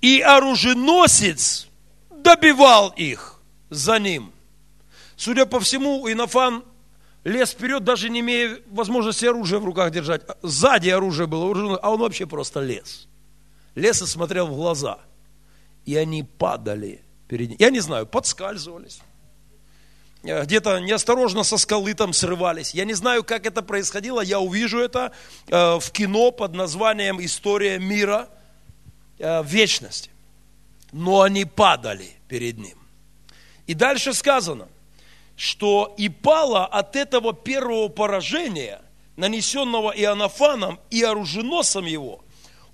И 0.00 0.20
оруженосец 0.20 1.68
добивал 2.10 2.90
их 2.90 3.40
за 3.68 3.98
ним. 3.98 4.32
Судя 5.16 5.46
по 5.46 5.60
всему, 5.60 6.10
Инофан 6.10 6.64
лез 7.24 7.50
вперед, 7.50 7.84
даже 7.84 8.08
не 8.08 8.20
имея 8.20 8.58
возможности 8.70 9.26
оружия 9.26 9.58
в 9.58 9.64
руках 9.64 9.90
держать. 9.90 10.22
Сзади 10.42 10.88
оружие 10.88 11.26
было, 11.26 11.76
а 11.76 11.90
он 11.90 12.00
вообще 12.00 12.26
просто 12.26 12.60
лез. 12.60 13.06
Лез 13.74 14.02
и 14.02 14.06
смотрел 14.06 14.46
в 14.46 14.56
глаза. 14.56 14.98
И 15.84 15.96
они 15.96 16.22
падали 16.22 17.02
перед 17.28 17.50
ним. 17.50 17.56
Я 17.60 17.70
не 17.70 17.80
знаю, 17.80 18.06
подскальзывались. 18.06 19.00
Где-то 20.22 20.80
неосторожно 20.80 21.44
со 21.44 21.56
скалы 21.56 21.94
там 21.94 22.12
срывались. 22.12 22.74
Я 22.74 22.84
не 22.84 22.92
знаю, 22.92 23.24
как 23.24 23.46
это 23.46 23.62
происходило. 23.62 24.20
Я 24.20 24.40
увижу 24.40 24.78
это 24.78 25.12
э, 25.48 25.78
в 25.78 25.90
кино 25.92 26.30
под 26.30 26.54
названием 26.54 27.24
«История 27.24 27.78
мира» 27.78 28.28
э, 28.28 28.39
в 29.20 29.46
вечности 29.46 30.10
но 30.92 31.22
они 31.22 31.44
падали 31.44 32.10
перед 32.28 32.58
ним. 32.58 32.78
И 33.66 33.74
дальше 33.74 34.12
сказано, 34.14 34.68
что 35.36 35.94
и 35.96 36.08
пало 36.08 36.66
от 36.66 36.96
этого 36.96 37.32
первого 37.32 37.88
поражения, 37.88 38.82
нанесенного 39.16 39.90
Иоаннафаном 39.90 40.80
и 40.90 41.02
оруженосом 41.02 41.86
его, 41.86 42.24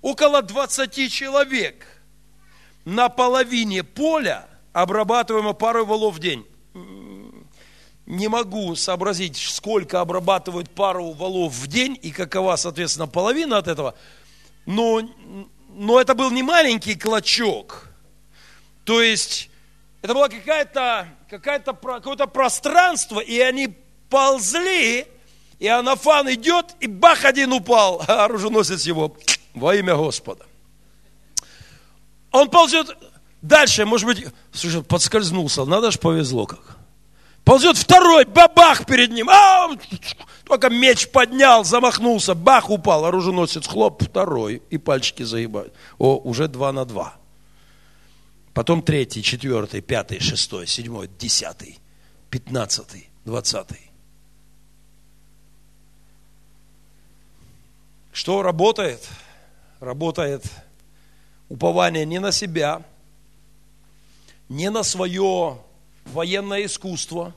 около 0.01 0.41
20 0.41 1.11
человек 1.11 1.85
на 2.85 3.09
половине 3.09 3.83
поля, 3.83 4.47
обрабатываемо 4.73 5.53
парой 5.53 5.85
валов 5.85 6.15
в 6.15 6.19
день. 6.19 6.45
Не 8.05 8.29
могу 8.29 8.75
сообразить, 8.75 9.35
сколько 9.35 9.99
обрабатывают 9.99 10.69
пару 10.69 11.11
валов 11.11 11.53
в 11.53 11.67
день 11.67 11.99
и 12.01 12.11
какова, 12.11 12.55
соответственно, 12.55 13.07
половина 13.07 13.57
от 13.57 13.67
этого. 13.67 13.95
Но, 14.65 15.01
но 15.77 16.01
это 16.01 16.13
был 16.15 16.31
не 16.31 16.43
маленький 16.43 16.95
клочок– 16.95 17.83
то 18.87 19.01
есть 19.01 19.49
это 20.01 20.13
было 20.13 20.29
какая-то, 20.29 21.09
какая-то, 21.29 21.73
какое-то 21.73 22.25
пространство, 22.25 23.19
и 23.19 23.37
они 23.37 23.75
ползли, 24.09 25.05
и 25.59 25.67
Анафан 25.67 26.31
идет, 26.33 26.67
и 26.79 26.87
бах, 26.87 27.25
один 27.25 27.51
упал, 27.51 28.01
а 28.07 28.23
оруженосец 28.23 28.85
его 28.85 29.17
во 29.53 29.75
имя 29.75 29.93
Господа. 29.97 30.45
Он 32.31 32.49
ползет 32.49 32.97
дальше, 33.41 33.85
может 33.85 34.05
быть, 34.05 34.25
слушай, 34.53 34.81
подскользнулся, 34.81 35.65
надо 35.65 35.91
же 35.91 35.99
повезло 35.99 36.45
как. 36.45 36.77
Ползет 37.43 37.75
второй, 37.75 38.23
бабах 38.23 38.85
перед 38.85 39.11
ним, 39.11 39.29
а, 39.29 39.69
только 40.47 40.69
меч 40.69 41.09
поднял, 41.09 41.63
замахнулся, 41.63 42.33
бах, 42.33 42.69
упал, 42.69 43.05
оруженосец, 43.05 43.67
хлоп, 43.67 44.03
второй, 44.03 44.61
и 44.69 44.77
пальчики 44.77 45.23
загибают. 45.23 45.73
О, 45.97 46.17
уже 46.17 46.47
два 46.47 46.71
на 46.71 46.85
два 46.85 47.17
потом 48.57 48.81
третий, 48.81 49.21
четвертый, 49.21 49.81
пятый, 49.81 50.19
шестой, 50.19 50.65
седьмой, 50.65 51.07
десятый, 51.19 51.77
пятнадцатый, 52.31 53.07
двадцатый. 53.23 53.91
Что 58.11 58.41
работает? 58.41 59.07
Работает 59.79 60.43
упование 61.49 62.03
не 62.03 62.17
на 62.17 62.31
себя, 62.31 62.81
не 64.49 64.71
на 64.71 64.81
свое 64.81 65.59
военное 66.05 66.65
искусство, 66.65 67.35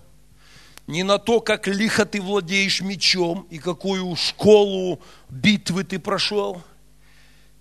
не 0.90 1.04
на 1.04 1.18
то, 1.18 1.40
как 1.40 1.68
лихо 1.68 2.04
ты 2.04 2.20
владеешь 2.20 2.80
мечом 2.80 3.46
и 3.48 3.58
какую 3.58 4.16
школу 4.16 5.00
битвы 5.28 5.84
ты 5.84 6.00
прошел, 6.00 6.62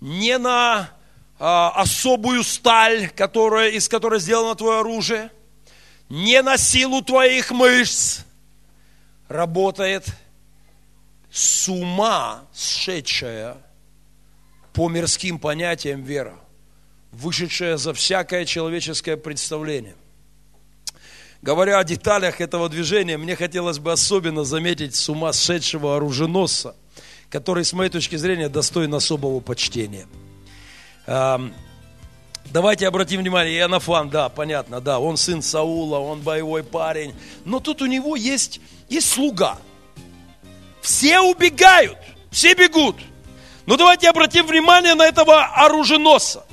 не 0.00 0.36
на 0.36 0.90
а, 1.38 1.70
особую 1.76 2.42
сталь, 2.42 3.08
которая, 3.10 3.70
из 3.70 3.88
которой 3.88 4.18
сделано 4.18 4.56
твое 4.56 4.80
оружие, 4.80 5.30
не 6.08 6.42
на 6.42 6.58
силу 6.58 7.02
твоих 7.02 7.52
мышц, 7.52 8.22
работает 9.28 10.06
с 11.30 11.68
ума 11.68 12.42
сшедшая 12.52 13.58
по 14.72 14.88
мирским 14.88 15.38
понятиям 15.38 16.02
вера, 16.02 16.34
вышедшая 17.12 17.76
за 17.76 17.94
всякое 17.94 18.44
человеческое 18.44 19.16
представление. 19.16 19.94
Говоря 21.42 21.78
о 21.78 21.84
деталях 21.84 22.40
этого 22.40 22.68
движения, 22.68 23.16
мне 23.16 23.34
хотелось 23.34 23.78
бы 23.78 23.92
особенно 23.92 24.44
заметить 24.44 24.94
с 24.94 25.08
ума 25.08 25.32
сшедшего 25.32 25.96
оруженосца, 25.96 26.76
который, 27.30 27.64
с 27.64 27.72
моей 27.72 27.90
точки 27.90 28.16
зрения, 28.16 28.48
достоин 28.48 28.94
особого 28.94 29.40
почтения– 29.40 30.06
Давайте 32.52 32.88
обратим 32.88 33.20
внимание, 33.20 33.58
Иоаннафан, 33.58 34.10
да, 34.10 34.28
понятно, 34.28 34.80
да, 34.80 34.98
он 34.98 35.16
сын 35.16 35.40
Саула, 35.40 35.98
он 35.98 36.20
боевой 36.20 36.64
парень. 36.64 37.14
Но 37.44 37.60
тут 37.60 37.80
у 37.80 37.86
него 37.86 38.16
есть, 38.16 38.60
есть 38.88 39.08
слуга. 39.08 39.58
Все 40.80 41.20
убегают, 41.20 41.98
все 42.30 42.54
бегут. 42.54 42.96
Но 43.66 43.76
давайте 43.76 44.08
обратим 44.08 44.46
внимание 44.46 44.94
на 44.94 45.06
этого 45.06 45.44
оруженосца. 45.44 46.44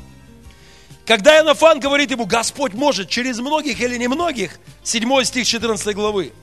Когда 1.07 1.37
Иоаннафан 1.37 1.79
говорит 1.79 2.11
ему, 2.11 2.25
Господь 2.25 2.73
может 2.73 3.09
через 3.09 3.39
многих 3.39 3.79
или 3.79 3.97
немногих, 3.97 4.59
7 4.83 5.23
стих 5.23 5.47
14 5.47 5.95
главы, 5.95 6.33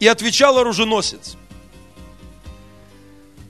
и 0.00 0.08
отвечал 0.08 0.58
оруженосец, 0.58 1.36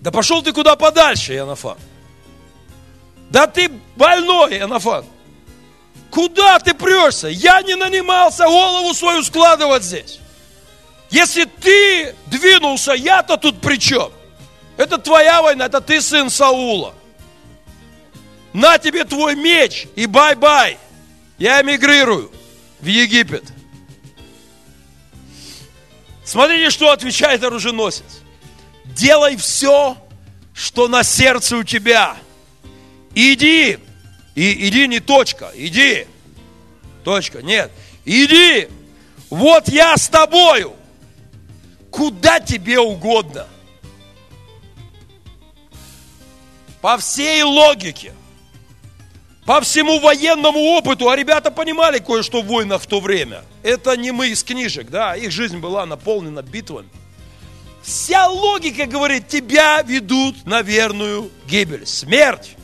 да 0.03 0.11
пошел 0.11 0.43
ты 0.43 0.53
куда 0.53 0.77
подальше, 0.77 1.35
Ионафан. 1.35 1.79
Да 3.31 3.47
ты 3.47 3.71
больной, 3.97 4.59
Ионафан. 4.59 5.05
Куда 6.11 6.59
ты 6.59 6.75
прешься? 6.75 7.29
Я 7.29 7.61
не 7.63 7.75
нанимался 7.75 8.45
голову 8.45 8.95
свою 8.95 9.23
складывать 9.23 9.83
здесь. 9.83 10.19
Если 11.11 11.45
ты 11.45 12.15
двинулся, 12.27 12.93
я-то 12.93 13.37
тут 13.37 13.61
при 13.61 13.77
чем? 13.79 14.11
Это 14.77 14.99
твоя 14.99 15.43
война, 15.43 15.67
это 15.67 15.81
ты 15.81 16.01
сын 16.01 16.31
Саула. 16.31 16.95
На 18.59 18.77
тебе 18.77 19.05
твой 19.05 19.37
меч 19.37 19.87
и 19.95 20.07
bye-bye. 20.07 20.79
Я 21.39 21.63
эмигрирую 21.63 22.33
в 22.81 22.87
Египет. 22.87 23.45
Смотрите, 26.25 26.69
что 26.71 26.91
отвечает 26.91 27.45
оруженосец. 27.45 28.21
Делай 28.85 29.37
все, 29.37 29.97
что 30.55 30.89
на 30.89 31.05
сердце 31.05 31.57
у 31.59 31.63
тебя. 31.63 32.17
Иди. 33.15 33.79
И, 34.35 34.69
иди 34.69 34.89
не 34.89 34.99
точка, 34.99 35.53
иди. 35.55 36.09
Точка, 37.05 37.43
нет. 37.43 37.71
Иди. 38.05 38.67
Вот 39.31 39.69
я 39.69 39.97
с 39.97 40.09
тобою. 40.09 40.75
Куда 41.93 42.41
тебе 42.41 42.81
угодно. 42.81 43.47
По 46.81 46.99
всей 46.99 47.45
логике 47.45 48.15
по 49.49 49.63
всему 49.63 49.99
военному 49.99 50.61
опыту, 50.77 51.09
а 51.09 51.17
ребята 51.17 51.51
понимали 51.51 52.01
кое-что 52.01 52.43
в 52.43 52.47
войнах 52.47 52.83
в 52.83 52.87
то 52.87 53.01
время. 53.01 53.45
Это 53.63 53.97
не 53.97 54.11
мы 54.13 54.29
из 54.29 54.45
книжек, 54.45 54.91
да, 54.91 55.17
их 55.17 55.31
жизнь 55.31 55.57
была 55.57 55.87
наполнена 55.87 56.43
битвами. 56.43 56.91
Вся 57.83 58.29
логика 58.29 58.85
говорит, 58.85 59.27
тебя 59.27 59.81
ведут 59.81 60.45
на 60.45 60.61
верную 60.61 61.31
гибель, 61.47 61.87
смерть. 61.87 62.57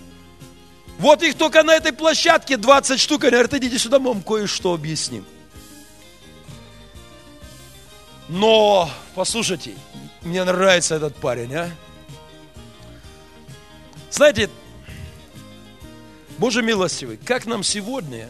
Вот 0.98 1.22
их 1.22 1.38
только 1.38 1.62
на 1.62 1.74
этой 1.74 1.94
площадке 1.94 2.58
20 2.58 3.00
штук, 3.00 3.24
они 3.24 3.30
говорят, 3.30 3.54
идите 3.54 3.78
сюда, 3.78 3.98
мы 3.98 4.08
вам 4.12 4.22
кое-что 4.22 4.74
объясним. 4.74 5.24
Но, 8.28 8.90
послушайте, 9.14 9.74
мне 10.20 10.44
нравится 10.44 10.96
этот 10.96 11.16
парень, 11.16 11.54
а? 11.54 11.70
Знаете, 14.10 14.50
Боже 16.38 16.62
милостивый, 16.62 17.16
как 17.16 17.46
нам 17.46 17.62
сегодня 17.62 18.28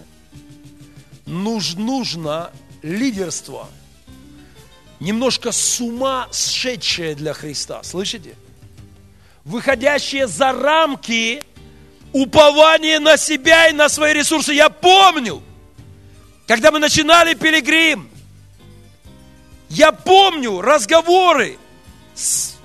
нужно 1.27 2.51
лидерство, 2.83 3.69
немножко 5.01 5.53
с 5.53 5.81
ума 5.81 6.29
сшедшее 6.31 7.15
для 7.15 7.33
Христа, 7.33 7.83
слышите? 7.83 8.37
Выходящее 9.45 10.27
за 10.27 10.53
рамки 10.53 11.43
упования 12.13 13.01
на 13.01 13.17
себя 13.17 13.69
и 13.69 13.73
на 13.73 13.89
свои 13.89 14.13
ресурсы. 14.15 14.53
Я 14.53 14.69
помню, 14.69 15.43
когда 16.47 16.71
мы 16.71 16.79
начинали 16.79 17.35
пилигрим, 17.35 18.11
я 19.69 19.93
помню 19.93 20.61
разговоры 20.61 21.59
с, 22.15 22.57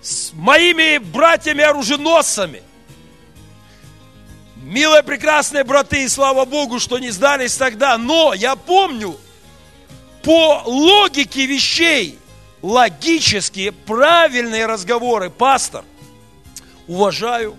с 0.00 0.32
моими 0.32 0.98
братьями-оруженосцами, 0.98 2.62
Милые, 4.66 5.04
прекрасные 5.04 5.62
браты, 5.62 6.08
слава 6.08 6.44
Богу, 6.44 6.80
что 6.80 6.98
не 6.98 7.10
сдались 7.10 7.56
тогда. 7.56 7.96
Но 7.96 8.34
я 8.34 8.56
помню, 8.56 9.16
по 10.24 10.60
логике 10.66 11.46
вещей, 11.46 12.18
логические, 12.62 13.70
правильные 13.70 14.66
разговоры, 14.66 15.30
пастор, 15.30 15.84
уважаю, 16.88 17.56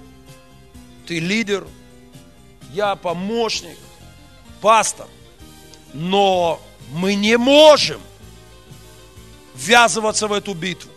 ты 1.08 1.20
лидер, 1.20 1.66
я 2.74 2.98
помощник, 2.98 3.78
пастор, 4.60 5.08
но 5.94 6.60
мы 6.92 7.16
не 7.16 7.38
можем 7.38 8.02
ввязываться 9.56 10.28
в 10.28 10.34
эту 10.34 10.54
битву. 10.54 10.92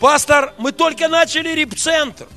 Пастор, 0.00 0.52
мы 0.58 0.72
только 0.72 1.08
начали 1.08 1.48
репцентр. 1.54 2.28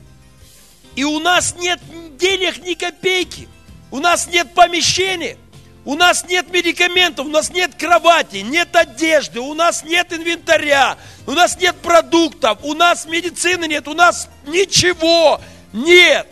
И 0.95 1.03
у 1.03 1.19
нас 1.19 1.55
нет 1.57 1.79
денег 2.17 2.63
ни 2.63 2.73
копейки. 2.73 3.47
У 3.91 3.99
нас 3.99 4.27
нет 4.27 4.53
помещения. 4.53 5.37
У 5.83 5.95
нас 5.95 6.25
нет 6.29 6.51
медикаментов, 6.51 7.25
у 7.25 7.29
нас 7.29 7.51
нет 7.51 7.73
кровати, 7.73 8.37
нет 8.37 8.75
одежды, 8.75 9.39
у 9.39 9.55
нас 9.55 9.83
нет 9.83 10.13
инвентаря, 10.13 10.95
у 11.25 11.31
нас 11.31 11.57
нет 11.57 11.75
продуктов, 11.77 12.59
у 12.61 12.75
нас 12.75 13.07
медицины 13.07 13.65
нет, 13.65 13.87
у 13.87 13.95
нас 13.95 14.29
ничего 14.45 15.41
нет. 15.73 16.27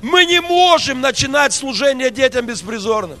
Мы 0.00 0.24
не 0.24 0.40
можем 0.40 1.02
начинать 1.02 1.52
служение 1.52 2.10
детям 2.10 2.46
беспризорным. 2.46 3.18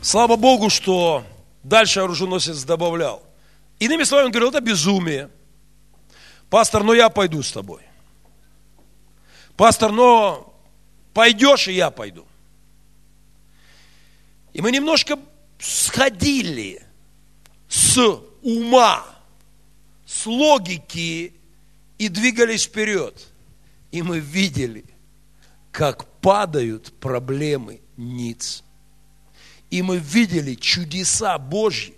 Слава 0.00 0.36
Богу, 0.36 0.70
что 0.70 1.24
дальше 1.62 2.00
оруженосец 2.00 2.62
добавлял. 2.64 3.22
Иными 3.78 4.04
словами, 4.04 4.26
он 4.26 4.32
говорил, 4.32 4.48
это 4.48 4.60
безумие– 4.62 5.28
Пастор, 6.50 6.82
ну 6.82 6.92
я 6.92 7.08
пойду 7.08 7.42
с 7.42 7.52
тобой. 7.52 7.82
Пастор, 9.56 9.92
но 9.92 10.52
пойдешь, 11.14 11.68
и 11.68 11.72
я 11.72 11.90
пойду. 11.90 12.26
И 14.52 14.60
мы 14.60 14.72
немножко 14.72 15.16
сходили 15.60 16.84
с 17.68 17.96
ума, 18.42 19.06
с 20.04 20.26
логики 20.26 21.34
и 21.98 22.08
двигались 22.08 22.64
вперед. 22.64 23.28
И 23.92 24.02
мы 24.02 24.18
видели, 24.18 24.84
как 25.70 26.04
падают 26.20 26.92
проблемы 26.98 27.80
ниц. 27.96 28.64
И 29.70 29.82
мы 29.82 29.98
видели 29.98 30.56
чудеса 30.56 31.38
Божьи, 31.38 31.94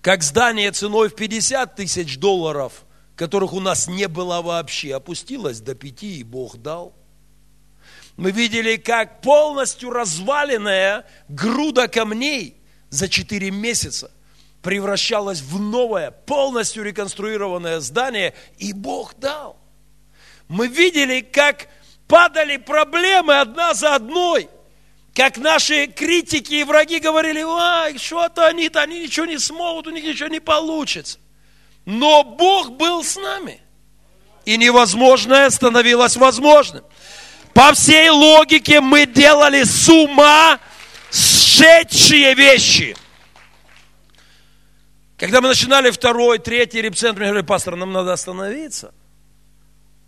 как 0.00 0.22
здание 0.22 0.72
ценой 0.72 1.10
в 1.10 1.14
50 1.14 1.76
тысяч 1.76 2.16
долларов– 2.16 2.84
которых 3.16 3.52
у 3.52 3.60
нас 3.60 3.88
не 3.88 4.08
было 4.08 4.42
вообще, 4.42 4.94
опустилась 4.94 5.60
до 5.60 5.74
пяти, 5.74 6.18
и 6.18 6.24
Бог 6.24 6.56
дал. 6.58 6.94
Мы 8.16 8.30
видели, 8.30 8.76
как 8.76 9.20
полностью 9.20 9.90
разваленная 9.90 11.04
груда 11.28 11.88
камней 11.88 12.56
за 12.90 13.08
четыре 13.08 13.50
месяца 13.50 14.10
превращалась 14.62 15.40
в 15.40 15.60
новое, 15.60 16.10
полностью 16.10 16.84
реконструированное 16.84 17.80
здание, 17.80 18.34
и 18.56 18.72
Бог 18.72 19.14
дал. 19.18 19.58
Мы 20.48 20.68
видели, 20.68 21.20
как 21.20 21.68
падали 22.08 22.56
проблемы 22.56 23.38
одна 23.38 23.74
за 23.74 23.94
одной, 23.94 24.48
как 25.14 25.36
наши 25.36 25.86
критики 25.86 26.54
и 26.54 26.64
враги 26.64 26.98
говорили, 26.98 27.42
ай, 27.46 27.98
что-то 27.98 28.46
они-то, 28.46 28.80
они 28.80 29.00
ничего 29.00 29.26
не 29.26 29.38
смогут, 29.38 29.86
у 29.86 29.90
них 29.90 30.02
ничего 30.04 30.28
не 30.28 30.40
получится. 30.40 31.18
Но 31.84 32.24
Бог 32.24 32.72
был 32.72 33.04
с 33.04 33.16
нами. 33.16 33.60
И 34.44 34.56
невозможное 34.56 35.48
становилось 35.50 36.16
возможным. 36.16 36.84
По 37.52 37.72
всей 37.72 38.10
логике 38.10 38.80
мы 38.80 39.06
делали 39.06 39.62
с 39.62 39.88
ума 39.88 40.58
сшедшие 41.10 42.34
вещи. 42.34 42.96
Когда 45.16 45.40
мы 45.40 45.48
начинали 45.48 45.90
второй, 45.90 46.38
третий 46.38 46.82
репцентр, 46.82 47.20
мне 47.20 47.28
говорили, 47.28 47.46
пастор, 47.46 47.76
нам 47.76 47.92
надо 47.92 48.12
остановиться. 48.12 48.92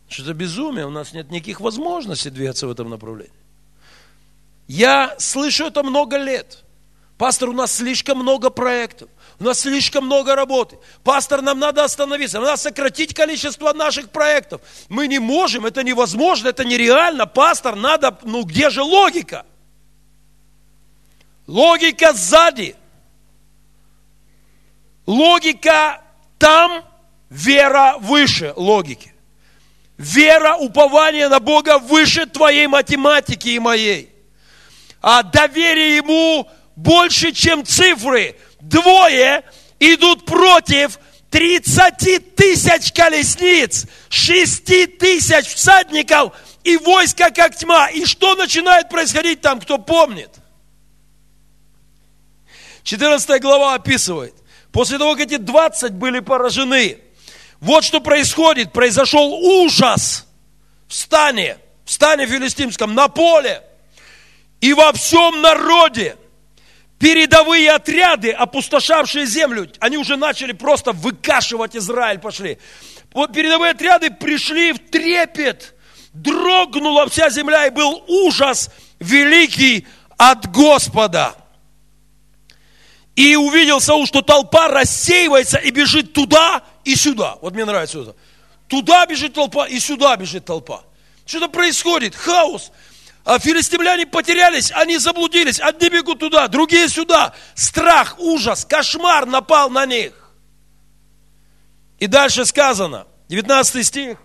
Что 0.08 0.22
это 0.24 0.34
безумие, 0.34 0.86
у 0.86 0.90
нас 0.90 1.12
нет 1.12 1.30
никаких 1.30 1.60
возможностей 1.60 2.30
двигаться 2.30 2.66
в 2.66 2.70
этом 2.70 2.90
направлении. 2.90 3.32
Я 4.66 5.14
слышу 5.18 5.66
это 5.66 5.82
много 5.82 6.16
лет. 6.16 6.64
Пастор, 7.18 7.50
у 7.50 7.52
нас 7.52 7.74
слишком 7.76 8.18
много 8.18 8.50
проектов. 8.50 9.08
У 9.38 9.44
нас 9.44 9.60
слишком 9.60 10.06
много 10.06 10.34
работы. 10.34 10.78
Пастор, 11.04 11.42
нам 11.42 11.58
надо 11.58 11.84
остановиться. 11.84 12.38
Нам 12.38 12.46
надо 12.46 12.56
сократить 12.56 13.12
количество 13.12 13.72
наших 13.74 14.10
проектов. 14.10 14.62
Мы 14.88 15.08
не 15.08 15.18
можем, 15.18 15.66
это 15.66 15.82
невозможно, 15.82 16.48
это 16.48 16.64
нереально. 16.64 17.26
Пастор, 17.26 17.76
надо, 17.76 18.18
ну 18.22 18.44
где 18.44 18.70
же 18.70 18.82
логика? 18.82 19.44
Логика 21.46 22.14
сзади. 22.14 22.76
Логика 25.04 26.02
там, 26.38 26.82
вера 27.28 27.96
выше 28.00 28.54
логики. 28.56 29.12
Вера, 29.98 30.56
упование 30.56 31.28
на 31.28 31.40
Бога 31.40 31.78
выше 31.78 32.26
твоей 32.26 32.66
математики 32.66 33.50
и 33.50 33.58
моей. 33.58 34.12
А 35.02 35.22
доверие 35.22 35.96
Ему 35.96 36.48
больше, 36.74 37.32
чем 37.32 37.64
цифры 37.64 38.36
двое 38.68 39.44
идут 39.80 40.24
против 40.24 40.98
30 41.30 42.34
тысяч 42.34 42.92
колесниц, 42.92 43.86
6 44.08 44.64
тысяч 44.98 45.46
всадников 45.46 46.32
и 46.64 46.76
войска 46.76 47.30
как 47.30 47.56
тьма. 47.56 47.88
И 47.88 48.04
что 48.04 48.34
начинает 48.34 48.88
происходить 48.88 49.40
там, 49.40 49.60
кто 49.60 49.78
помнит? 49.78 50.30
14 52.82 53.42
глава 53.42 53.74
описывает. 53.74 54.34
После 54.72 54.98
того, 54.98 55.14
как 55.14 55.26
эти 55.26 55.36
20 55.36 55.92
были 55.92 56.20
поражены, 56.20 56.98
вот 57.60 57.84
что 57.84 58.00
происходит. 58.00 58.72
Произошел 58.72 59.32
ужас 59.32 60.26
в 60.86 60.94
стане. 60.94 61.58
в 61.84 61.90
стане 61.90 62.26
филистимском, 62.26 62.94
на 62.94 63.08
поле 63.08 63.62
и 64.60 64.72
во 64.72 64.92
всем 64.92 65.40
народе 65.40 66.16
передовые 66.98 67.70
отряды, 67.72 68.30
опустошавшие 68.30 69.26
землю, 69.26 69.70
они 69.80 69.98
уже 69.98 70.16
начали 70.16 70.52
просто 70.52 70.92
выкашивать 70.92 71.76
Израиль, 71.76 72.18
пошли. 72.18 72.58
Вот 73.12 73.32
передовые 73.32 73.72
отряды 73.72 74.10
пришли 74.10 74.72
в 74.72 74.78
трепет, 74.78 75.74
дрогнула 76.12 77.08
вся 77.08 77.30
земля, 77.30 77.66
и 77.66 77.70
был 77.70 78.04
ужас 78.06 78.70
великий 78.98 79.86
от 80.16 80.50
Господа. 80.50 81.34
И 83.14 83.34
увидел 83.34 83.80
Саул, 83.80 84.06
что 84.06 84.20
толпа 84.20 84.68
рассеивается 84.68 85.56
и 85.56 85.70
бежит 85.70 86.12
туда 86.12 86.62
и 86.84 86.94
сюда. 86.94 87.36
Вот 87.40 87.54
мне 87.54 87.64
нравится 87.64 88.00
это. 88.00 88.14
Туда 88.68 89.06
бежит 89.06 89.32
толпа 89.32 89.66
и 89.66 89.78
сюда 89.78 90.16
бежит 90.16 90.44
толпа. 90.44 90.82
Что-то 91.24 91.48
происходит, 91.48 92.14
хаос. 92.14 92.70
А 93.26 93.38
филистимляне 93.40 94.06
потерялись, 94.06 94.70
они 94.70 94.98
заблудились. 94.98 95.58
Одни 95.58 95.88
бегут 95.88 96.20
туда, 96.20 96.46
другие 96.46 96.88
сюда. 96.88 97.34
Страх, 97.56 98.20
ужас, 98.20 98.64
кошмар 98.64 99.26
напал 99.26 99.68
на 99.68 99.84
них. 99.84 100.12
И 101.98 102.06
дальше 102.06 102.46
сказано, 102.46 103.08
19 103.28 103.84
стих. 103.84 104.18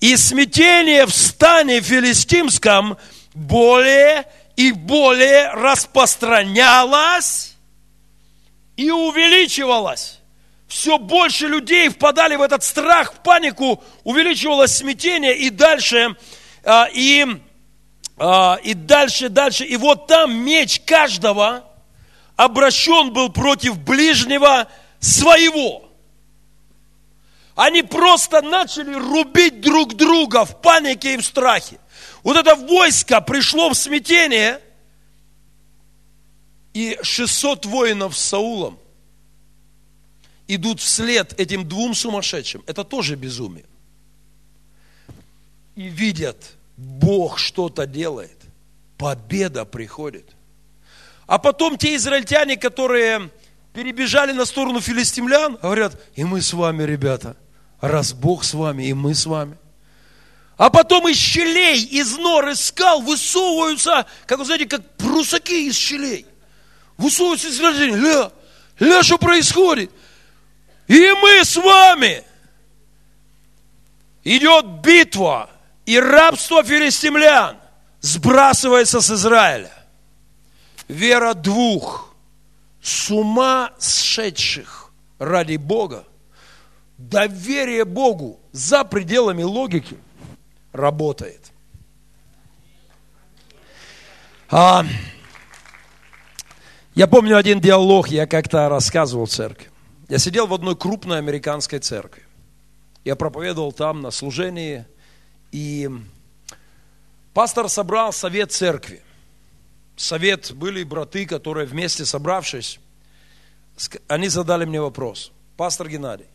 И 0.00 0.16
смятение 0.16 1.06
в 1.06 1.12
стане 1.12 1.80
филистимском 1.80 2.98
более 3.34 4.26
и 4.56 4.72
более 4.72 5.52
распространялось 5.52 7.54
и 8.76 8.90
увеличивалось. 8.90 10.18
Все 10.66 10.98
больше 10.98 11.46
людей 11.46 11.88
впадали 11.88 12.34
в 12.34 12.42
этот 12.42 12.64
страх, 12.64 13.14
в 13.14 13.18
панику, 13.22 13.80
увеличивалось 14.02 14.74
смятение 14.74 15.38
и 15.38 15.50
дальше, 15.50 16.16
а, 16.64 16.88
и, 16.92 17.24
и 18.20 18.74
дальше, 18.74 19.28
дальше. 19.28 19.64
И 19.64 19.76
вот 19.76 20.06
там 20.06 20.34
меч 20.34 20.80
каждого 20.84 21.64
обращен 22.36 23.12
был 23.12 23.30
против 23.30 23.78
ближнего 23.78 24.68
своего. 25.00 25.88
Они 27.54 27.82
просто 27.82 28.40
начали 28.40 28.94
рубить 28.94 29.60
друг 29.60 29.94
друга 29.94 30.44
в 30.44 30.60
панике 30.60 31.14
и 31.14 31.16
в 31.16 31.24
страхе. 31.24 31.78
Вот 32.22 32.36
это 32.36 32.54
войско 32.54 33.20
пришло 33.20 33.70
в 33.70 33.74
смятение, 33.74 34.60
и 36.72 36.96
600 37.02 37.66
воинов 37.66 38.16
с 38.16 38.24
Саулом 38.24 38.78
идут 40.46 40.80
вслед 40.80 41.38
этим 41.40 41.68
двум 41.68 41.94
сумасшедшим. 41.94 42.62
Это 42.66 42.84
тоже 42.84 43.16
безумие. 43.16 43.66
И 45.74 45.88
видят, 45.88 46.52
Бог 46.78 47.38
что-то 47.38 47.86
делает. 47.86 48.38
Победа 48.96 49.66
приходит. 49.66 50.30
А 51.26 51.38
потом 51.38 51.76
те 51.76 51.94
израильтяне, 51.96 52.56
которые 52.56 53.28
перебежали 53.74 54.32
на 54.32 54.46
сторону 54.46 54.80
филистимлян, 54.80 55.58
говорят, 55.60 56.00
и 56.14 56.24
мы 56.24 56.40
с 56.40 56.54
вами, 56.54 56.84
ребята– 56.84 57.36
раз 57.80 58.12
Бог 58.12 58.44
с 58.44 58.54
вами, 58.54 58.84
и 58.84 58.92
мы 58.92 59.14
с 59.14 59.26
вами. 59.26 59.56
А 60.56 60.70
потом 60.70 61.08
из 61.08 61.16
щелей, 61.16 61.82
из 61.84 62.16
нор, 62.16 62.48
из 62.48 62.66
скал 62.66 63.00
высовываются, 63.00 64.06
как 64.26 64.38
вы 64.38 64.44
знаете, 64.44 64.66
как 64.66 64.96
прусаки 64.96 65.68
из 65.68 65.76
щелей. 65.76 66.26
Высовываются 66.96 67.48
из 67.48 67.60
рождения. 67.60 67.96
Ля, 67.96 68.32
ля, 68.80 69.02
что 69.04 69.18
происходит? 69.18 69.90
И 70.88 71.12
мы 71.22 71.44
с 71.44 71.56
вами. 71.56 72.24
Идет 74.24 74.66
битва, 74.82 75.48
и 75.88 75.98
рабство 75.98 76.62
филистимлян 76.62 77.56
сбрасывается 78.00 79.00
с 79.00 79.10
Израиля. 79.10 79.72
Вера 80.86 81.32
двух 81.32 82.14
с 82.82 83.10
ума 83.10 83.72
сшедших 83.80 84.92
ради 85.18 85.56
Бога 85.56 86.04
доверие 86.98 87.86
Богу 87.86 88.38
за 88.52 88.84
пределами 88.84 89.42
логики 89.44 89.96
работает. 90.72 91.40
А, 94.50 94.84
я 96.94 97.06
помню 97.06 97.38
один 97.38 97.60
диалог, 97.60 98.08
я 98.08 98.26
как-то 98.26 98.68
рассказывал 98.68 99.24
в 99.24 99.30
церкви. 99.30 99.70
Я 100.10 100.18
сидел 100.18 100.46
в 100.46 100.52
одной 100.52 100.76
крупной 100.76 101.16
американской 101.16 101.78
церкви. 101.78 102.24
Я 103.06 103.16
проповедовал 103.16 103.72
там 103.72 104.02
на 104.02 104.10
служении, 104.10 104.84
и 105.52 105.90
пастор 107.34 107.68
собрал 107.68 108.12
совет 108.12 108.52
церкви. 108.52 109.02
Совет 109.96 110.52
были 110.52 110.84
браты, 110.84 111.26
которые 111.26 111.66
вместе 111.66 112.04
собравшись, 112.04 112.78
они 114.06 114.28
задали 114.28 114.64
мне 114.64 114.80
вопрос. 114.80 115.32
Пастор 115.56 115.88
Геннадий, 115.88 116.26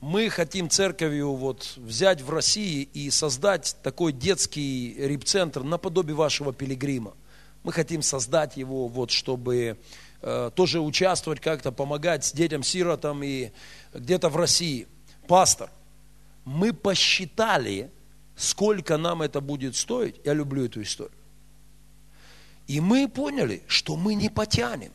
мы 0.00 0.30
хотим 0.30 0.70
церковью 0.70 1.34
вот 1.34 1.74
взять 1.76 2.22
в 2.22 2.30
России 2.30 2.88
и 2.94 3.10
создать 3.10 3.76
такой 3.82 4.12
детский 4.12 4.94
репцентр 4.96 5.62
наподобие 5.62 6.14
вашего 6.14 6.52
пилигрима. 6.52 7.14
Мы 7.64 7.72
хотим 7.72 8.02
создать 8.02 8.56
его, 8.56 8.86
вот, 8.86 9.10
чтобы 9.10 9.76
э, 10.22 10.50
тоже 10.54 10.80
участвовать 10.80 11.40
как-то, 11.40 11.72
помогать 11.72 12.30
детям-сиротам 12.32 13.22
и 13.22 13.50
где-то 13.92 14.28
в 14.28 14.36
России. 14.36 14.86
Пастор, 15.26 15.68
мы 16.44 16.72
посчитали, 16.72 17.90
сколько 18.38 18.96
нам 18.96 19.20
это 19.20 19.40
будет 19.40 19.74
стоить. 19.76 20.14
Я 20.24 20.32
люблю 20.32 20.64
эту 20.64 20.80
историю. 20.80 21.12
И 22.68 22.80
мы 22.80 23.08
поняли, 23.08 23.62
что 23.66 23.96
мы 23.96 24.14
не 24.14 24.28
потянем. 24.28 24.92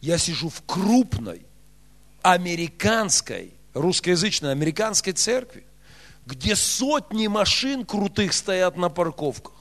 Я 0.00 0.18
сижу 0.18 0.50
в 0.50 0.62
крупной 0.66 1.42
американской, 2.20 3.54
русскоязычной 3.72 4.52
американской 4.52 5.14
церкви, 5.14 5.64
где 6.26 6.54
сотни 6.54 7.28
машин 7.28 7.86
крутых 7.86 8.34
стоят 8.34 8.76
на 8.76 8.90
парковках, 8.90 9.54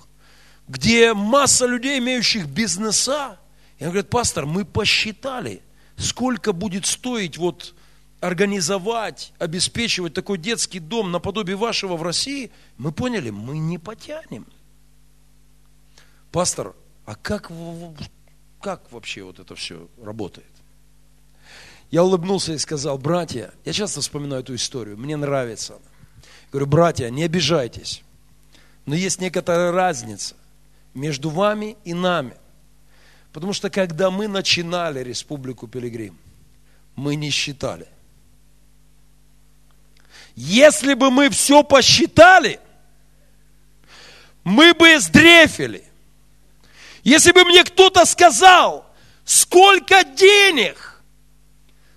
где 0.67 1.13
масса 1.13 1.65
людей, 1.67 1.99
имеющих 1.99 2.47
бизнеса. 2.47 3.39
И 3.79 3.83
он 3.83 3.91
говорит, 3.91 4.09
пастор, 4.09 4.45
мы 4.45 4.65
посчитали, 4.65 5.61
сколько 5.95 6.51
будет 6.51 6.85
стоить 6.85 7.37
вот 7.37 7.75
организовать, 8.21 9.33
обеспечивать 9.39 10.13
такой 10.13 10.37
детский 10.37 10.79
дом 10.79 11.11
наподобие 11.11 11.57
вашего 11.57 11.97
в 11.97 12.03
России, 12.03 12.51
мы 12.77 12.91
поняли, 12.91 13.31
мы 13.31 13.57
не 13.57 13.77
потянем. 13.77 14.45
Пастор, 16.31 16.75
а 17.05 17.15
как, 17.15 17.51
как 18.61 18.91
вообще 18.91 19.23
вот 19.23 19.39
это 19.39 19.55
все 19.55 19.89
работает? 20.01 20.47
Я 21.89 22.03
улыбнулся 22.03 22.53
и 22.53 22.57
сказал, 22.57 22.97
братья, 22.97 23.53
я 23.65 23.73
часто 23.73 23.99
вспоминаю 23.99 24.43
эту 24.43 24.55
историю, 24.55 24.97
мне 24.97 25.17
нравится. 25.17 25.79
Говорю, 26.51 26.67
братья, 26.67 27.09
не 27.09 27.23
обижайтесь, 27.23 28.03
но 28.85 28.95
есть 28.95 29.19
некоторая 29.19 29.71
разница 29.71 30.35
между 30.93 31.29
вами 31.29 31.75
и 31.83 31.93
нами. 31.93 32.35
Потому 33.33 33.53
что 33.53 33.69
когда 33.69 34.11
мы 34.11 34.27
начинали 34.27 34.99
Республику 35.03 35.67
Пилигрим, 35.67 36.17
мы 36.95 37.15
не 37.15 37.29
считали. 37.29 37.87
Если 40.35 40.93
бы 40.93 41.11
мы 41.11 41.29
все 41.29 41.63
посчитали, 41.63 42.59
мы 44.43 44.73
бы 44.73 44.99
сдрефили. 44.99 45.83
Если 47.03 47.31
бы 47.31 47.43
мне 47.45 47.63
кто-то 47.63 48.05
сказал, 48.05 48.85
сколько 49.25 50.03
денег 50.03 50.91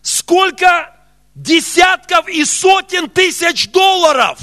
сколько 0.04 0.94
десятков 1.34 2.28
и 2.28 2.44
сотен 2.44 3.08
тысяч 3.08 3.70
долларов 3.70 4.38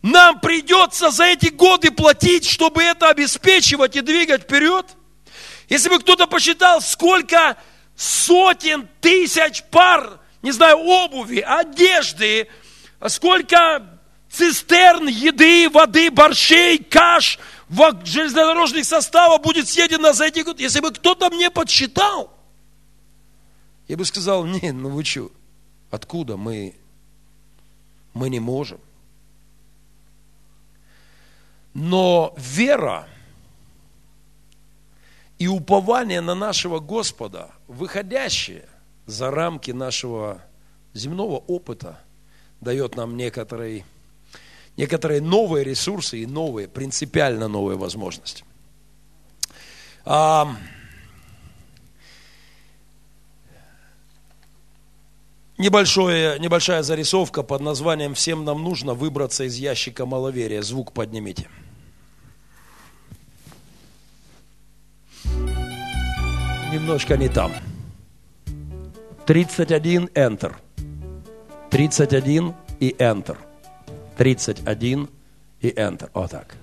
нам 0.00 0.40
придется 0.40 1.10
за 1.10 1.24
эти 1.24 1.48
годы 1.48 1.90
платить, 1.90 2.48
чтобы 2.48 2.82
это 2.82 3.10
обеспечивать 3.10 3.94
и 3.96 4.00
двигать 4.00 4.42
вперед. 4.42 4.86
Если 5.68 5.88
бы 5.88 5.98
кто-то 5.98 6.26
посчитал, 6.26 6.80
сколько 6.80 7.56
сотен 7.94 8.88
тысяч 9.00 9.62
пар, 9.70 10.18
не 10.42 10.50
знаю, 10.50 10.78
обуви, 10.78 11.40
одежды, 11.40 12.48
сколько 13.08 13.98
цистерн, 14.30 15.06
еды, 15.08 15.68
воды, 15.70 16.10
борщей, 16.10 16.78
каш, 16.78 17.38
железнодорожных 18.04 18.84
составов 18.84 19.42
будет 19.42 19.68
съедено 19.68 20.12
за 20.12 20.26
эти 20.26 20.40
годы. 20.40 20.62
Если 20.62 20.80
бы 20.80 20.90
кто-то 20.90 21.30
мне 21.30 21.50
подсчитал, 21.50 22.32
я 23.88 23.96
бы 23.96 24.04
сказал, 24.04 24.44
не, 24.44 24.72
ну 24.72 24.88
вы 24.88 25.04
что, 25.04 25.30
откуда 25.90 26.36
мы, 26.36 26.74
мы 28.12 28.30
не 28.30 28.40
можем. 28.40 28.80
Но 31.74 32.34
вера 32.36 33.08
и 35.38 35.48
упование 35.48 36.20
на 36.20 36.34
нашего 36.34 36.78
Господа, 36.78 37.50
выходящее 37.66 38.68
за 39.06 39.30
рамки 39.30 39.72
нашего 39.72 40.40
земного 40.94 41.38
опыта, 41.38 42.03
дает 42.60 42.96
нам 42.96 43.16
некоторый, 43.16 43.84
некоторые 44.76 45.20
новые 45.20 45.64
ресурсы 45.64 46.18
и 46.18 46.26
новые, 46.26 46.68
принципиально 46.68 47.48
новые 47.48 47.76
возможности. 47.76 48.44
А, 50.04 50.54
небольшое, 55.58 56.38
небольшая 56.38 56.82
зарисовка 56.82 57.42
под 57.42 57.60
названием 57.62 58.14
«Всем 58.14 58.44
нам 58.44 58.62
нужно 58.62 58.94
выбраться 58.94 59.44
из 59.44 59.56
ящика 59.56 60.06
маловерия». 60.06 60.62
Звук 60.62 60.92
поднимите. 60.92 61.48
Немножко 66.72 67.16
не 67.16 67.28
там. 67.28 67.52
31 69.26 70.06
Enter. 70.14 70.54
31 71.74 72.54
и 72.78 72.94
Enter. 73.00 73.34
31 74.16 75.08
и 75.60 75.70
Enter. 75.70 76.08
Вот 76.14 76.30
так. 76.30 76.54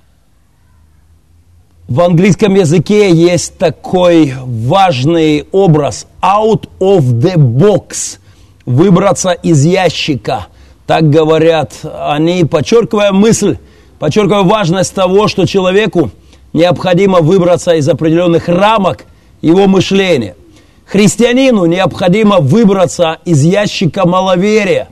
В 1.89 1.99
английском 1.99 2.55
языке 2.55 3.11
есть 3.11 3.57
такой 3.57 4.33
важный 4.37 5.47
образ 5.51 6.07
out 6.21 6.69
of 6.79 7.01
the 7.19 7.35
box, 7.35 8.19
выбраться 8.65 9.31
из 9.31 9.65
ящика. 9.65 10.47
Так 10.87 11.09
говорят 11.09 11.73
они, 11.83 12.45
подчеркивая 12.45 13.11
мысль, 13.11 13.57
подчеркивая 13.99 14.43
важность 14.43 14.95
того, 14.95 15.27
что 15.27 15.45
человеку 15.45 16.09
необходимо 16.53 17.19
выбраться 17.19 17.73
из 17.73 17.89
определенных 17.89 18.47
рамок 18.47 19.03
его 19.41 19.67
мышления. 19.67 20.37
Христианину 20.85 21.65
необходимо 21.65 22.39
выбраться 22.39 23.17
из 23.25 23.43
ящика 23.43 24.07
маловерия. 24.07 24.87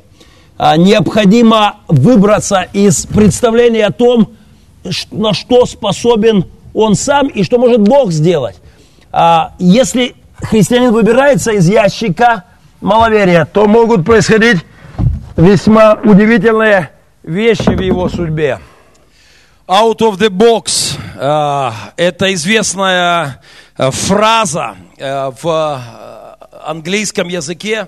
А, 0.60 0.78
необходимо 0.78 1.78
выбраться 1.88 2.68
из 2.74 3.06
представления 3.08 3.88
о 3.88 3.92
том, 3.92 4.34
на 5.10 5.34
что 5.34 5.66
способен 5.66 6.46
он 6.74 6.94
сам 6.94 7.28
и 7.28 7.44
что 7.44 7.58
может 7.58 7.82
Бог 7.82 8.12
сделать. 8.12 8.58
А, 9.12 9.54
если 9.58 10.16
христианин 10.38 10.92
выбирается 10.92 11.52
из 11.54 11.68
ящика 11.68 12.44
маловерия, 12.82 13.46
то 13.46 13.66
могут 13.66 14.06
происходить 14.06 14.58
весьма 15.36 15.94
удивительные 16.04 16.92
вещи 17.24 17.70
в 17.70 17.80
его 17.80 18.08
судьбе. 18.10 18.60
Out 19.68 20.00
of 20.00 20.18
the 20.18 20.30
box 20.30 21.00
а,– 21.18 21.74
это 21.98 22.32
известная 22.34 23.42
Э, 23.80 23.92
фраза 23.92 24.76
э, 24.98 25.32
в 25.42 25.48
э, 25.48 26.58
английском 26.66 27.30
языке. 27.30 27.88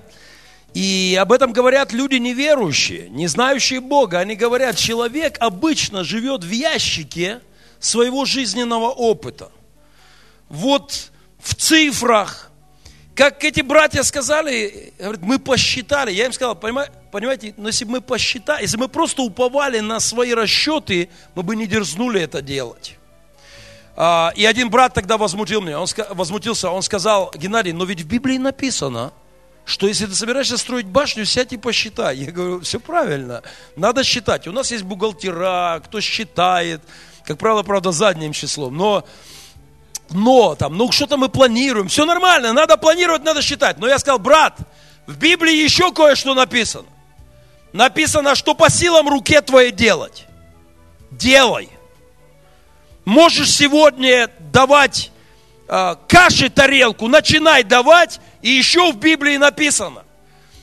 И 0.73 1.17
об 1.19 1.33
этом 1.33 1.51
говорят 1.51 1.91
люди 1.91 2.15
неверующие, 2.15 3.09
не 3.09 3.27
знающие 3.27 3.81
Бога. 3.81 4.19
Они 4.19 4.35
говорят, 4.35 4.77
человек 4.77 5.35
обычно 5.39 6.03
живет 6.03 6.43
в 6.43 6.49
ящике 6.49 7.41
своего 7.79 8.23
жизненного 8.25 8.89
опыта. 8.89 9.51
Вот 10.47 11.11
в 11.39 11.55
цифрах, 11.55 12.51
как 13.15 13.43
эти 13.43 13.61
братья 13.61 14.03
сказали, 14.03 14.93
говорят, 14.97 15.21
мы 15.21 15.39
посчитали. 15.39 16.11
Я 16.11 16.27
им 16.27 16.33
сказал, 16.33 16.55
понимаете, 16.55 17.53
но 17.57 17.67
если 17.67 17.83
бы 17.83 17.91
мы 17.91 18.01
посчитали, 18.01 18.61
если 18.61 18.77
мы 18.77 18.87
просто 18.87 19.23
уповали 19.23 19.79
на 19.79 19.99
свои 19.99 20.33
расчеты, 20.33 21.09
мы 21.35 21.43
бы 21.43 21.57
не 21.57 21.67
дерзнули 21.67 22.21
это 22.21 22.41
делать. 22.41 22.97
А, 23.97 24.31
и 24.37 24.45
один 24.45 24.69
брат 24.69 24.93
тогда 24.93 25.17
возмутил 25.17 25.61
меня, 25.61 25.81
он 25.81 25.87
возмутился, 26.11 26.69
он 26.69 26.81
сказал, 26.81 27.31
Геннадий, 27.35 27.73
но 27.73 27.83
ведь 27.83 28.01
в 28.01 28.07
Библии 28.07 28.37
написано, 28.37 29.11
что 29.65 29.87
если 29.87 30.05
ты 30.05 30.15
собираешься 30.15 30.57
строить 30.57 30.87
башню, 30.87 31.25
сядь 31.25 31.53
и 31.53 31.57
посчитай. 31.57 32.17
Я 32.17 32.31
говорю, 32.31 32.61
все 32.61 32.79
правильно, 32.79 33.43
надо 33.75 34.03
считать. 34.03 34.47
У 34.47 34.51
нас 34.51 34.71
есть 34.71 34.83
бухгалтера, 34.83 35.81
кто 35.85 36.01
считает, 36.01 36.81
как 37.23 37.37
правило, 37.37 37.63
правда, 37.63 37.91
задним 37.91 38.33
числом, 38.33 38.75
но, 38.75 39.05
но 40.09 40.55
там, 40.55 40.75
ну 40.75 40.91
что-то 40.91 41.17
мы 41.17 41.29
планируем, 41.29 41.87
все 41.87 42.05
нормально, 42.05 42.53
надо 42.53 42.77
планировать, 42.77 43.23
надо 43.23 43.41
считать. 43.41 43.77
Но 43.77 43.87
я 43.87 43.99
сказал, 43.99 44.19
брат, 44.19 44.57
в 45.07 45.17
Библии 45.17 45.55
еще 45.55 45.91
кое-что 45.91 46.33
написано. 46.33 46.87
Написано, 47.73 48.35
что 48.35 48.53
по 48.53 48.69
силам 48.69 49.07
руке 49.07 49.41
твоей 49.41 49.71
делать. 49.71 50.25
Делай. 51.11 51.69
Можешь 53.05 53.51
сегодня 53.51 54.29
давать 54.51 55.11
э, 55.67 55.95
каши 56.07 56.49
тарелку, 56.49 57.07
начинай 57.07 57.63
давать, 57.63 58.19
и 58.41 58.49
еще 58.49 58.91
в 58.91 58.97
Библии 58.97 59.37
написано, 59.37 60.03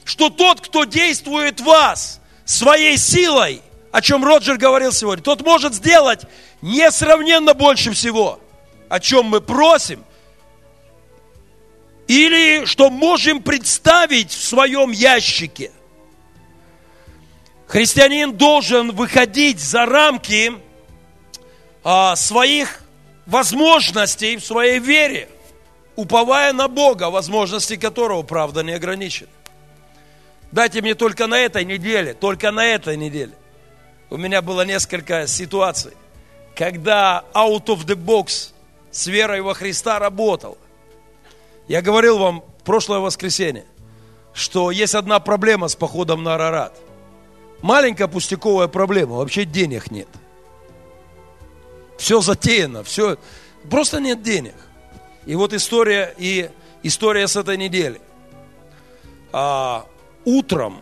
что 0.04 0.30
тот, 0.30 0.60
кто 0.60 0.84
действует 0.84 1.60
в 1.60 1.64
вас 1.64 2.20
своей 2.44 2.96
силой, 2.96 3.62
о 3.92 4.00
чем 4.00 4.24
Роджер 4.24 4.56
говорил 4.56 4.92
сегодня, 4.92 5.22
тот 5.22 5.44
может 5.44 5.74
сделать 5.74 6.22
несравненно 6.62 7.54
больше 7.54 7.92
всего, 7.92 8.40
о 8.88 9.00
чем 9.00 9.26
мы 9.26 9.40
просим, 9.40 10.04
или 12.06 12.64
что 12.64 12.90
можем 12.90 13.42
представить 13.42 14.30
в 14.30 14.42
своем 14.42 14.90
ящике. 14.90 15.72
Христианин 17.66 18.32
должен 18.32 18.92
выходить 18.92 19.60
за 19.60 19.84
рамки 19.84 20.54
а, 21.84 22.16
своих 22.16 22.82
возможностей 23.26 24.38
в 24.38 24.44
своей 24.44 24.78
вере, 24.78 25.28
уповая 25.98 26.52
на 26.52 26.68
Бога, 26.68 27.10
возможности 27.10 27.76
которого, 27.76 28.22
правда, 28.22 28.62
не 28.62 28.72
ограничены. 28.72 29.30
Дайте 30.52 30.80
мне 30.80 30.94
только 30.94 31.26
на 31.26 31.38
этой 31.38 31.64
неделе, 31.64 32.14
только 32.14 32.52
на 32.52 32.64
этой 32.64 32.96
неделе. 32.96 33.32
У 34.08 34.16
меня 34.16 34.40
было 34.40 34.64
несколько 34.64 35.26
ситуаций, 35.26 35.92
когда 36.54 37.24
out 37.34 37.66
of 37.66 37.84
the 37.84 37.96
box 37.96 38.52
с 38.92 39.06
верой 39.08 39.40
во 39.40 39.54
Христа 39.54 39.98
работал. 39.98 40.56
Я 41.66 41.82
говорил 41.82 42.18
вам 42.18 42.44
прошлое 42.64 43.00
воскресенье, 43.00 43.66
что 44.32 44.70
есть 44.70 44.94
одна 44.94 45.18
проблема 45.18 45.66
с 45.66 45.74
походом 45.74 46.22
на 46.22 46.36
Арарат. 46.36 46.78
Маленькая 47.60 48.06
пустяковая 48.06 48.68
проблема, 48.68 49.16
вообще 49.16 49.44
денег 49.44 49.90
нет– 49.90 50.08
все 51.98 52.20
затеяно, 52.20 52.84
все, 52.84 53.18
просто 53.68 54.00
нет 54.00 54.22
денег. 54.22 54.54
И 55.28 55.36
вот 55.36 55.52
история, 55.52 56.12
и 56.18 56.50
история 56.82 57.28
с 57.28 57.36
этой 57.36 57.56
недели. 57.56 58.00
А, 59.30 59.86
утром, 60.24 60.80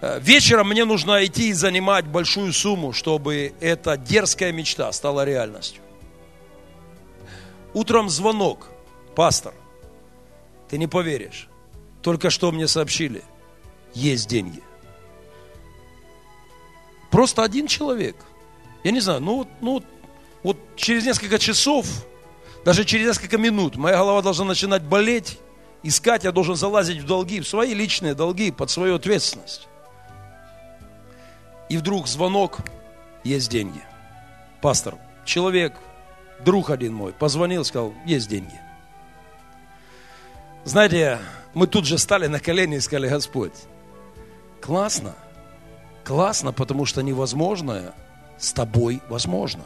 э, 0.00 0.18
вечером 0.20 0.70
мне 0.70 0.84
нужно 0.84 1.24
идти 1.24 1.50
и 1.50 1.52
занимать 1.52 2.06
большую 2.06 2.52
сумму, 2.52 2.92
чтобы 2.92 3.52
эта 3.60 3.96
дерзкая 3.96 4.50
мечта 4.50 4.90
стала 4.90 5.24
реальностью. 5.24 5.82
Утром 7.74 8.08
звонок, 8.08 8.70
пастор, 9.14 9.54
ты 10.68 10.78
не 10.78 10.88
поверишь, 10.88 11.48
только 12.02 12.30
что 12.30 12.50
мне 12.50 12.66
сообщили, 12.66 13.22
есть 13.94 14.28
деньги. 14.28 14.62
Просто 17.10 17.44
один 17.44 17.68
человек– 17.68 18.16
я 18.84 18.90
не 18.90 19.00
знаю, 19.00 19.20
ну, 19.20 19.46
ну 19.60 19.82
вот 20.42 20.56
через 20.76 21.04
несколько 21.04 21.38
часов, 21.38 21.86
даже 22.64 22.84
через 22.84 23.06
несколько 23.06 23.38
минут 23.38 23.76
моя 23.76 23.98
голова 23.98 24.22
должна 24.22 24.44
начинать 24.44 24.82
болеть, 24.82 25.38
искать, 25.82 26.24
я 26.24 26.32
должен 26.32 26.54
залазить 26.54 26.98
в 26.98 27.06
долги, 27.06 27.40
в 27.40 27.48
свои 27.48 27.74
личные 27.74 28.14
долги, 28.14 28.50
под 28.50 28.70
свою 28.70 28.96
ответственность. 28.96 29.68
И 31.68 31.76
вдруг 31.76 32.06
звонок, 32.06 32.58
есть 33.24 33.50
деньги. 33.50 33.80
Пастор, 34.60 34.96
человек, 35.24 35.74
друг 36.44 36.70
один 36.70 36.92
мой, 36.92 37.12
позвонил, 37.12 37.64
сказал, 37.64 37.94
есть 38.04 38.28
деньги. 38.28 38.60
Знаете, 40.64 41.18
мы 41.54 41.66
тут 41.66 41.86
же 41.86 41.98
стали 41.98 42.26
на 42.26 42.38
колени 42.38 42.76
и 42.76 42.80
сказали, 42.80 43.08
Господь, 43.08 43.54
классно, 44.60 45.14
классно, 46.04 46.52
потому 46.52 46.84
что 46.84 47.02
невозможное 47.02 47.94
с 48.38 48.52
тобой 48.52 49.00
возможно. 49.08 49.64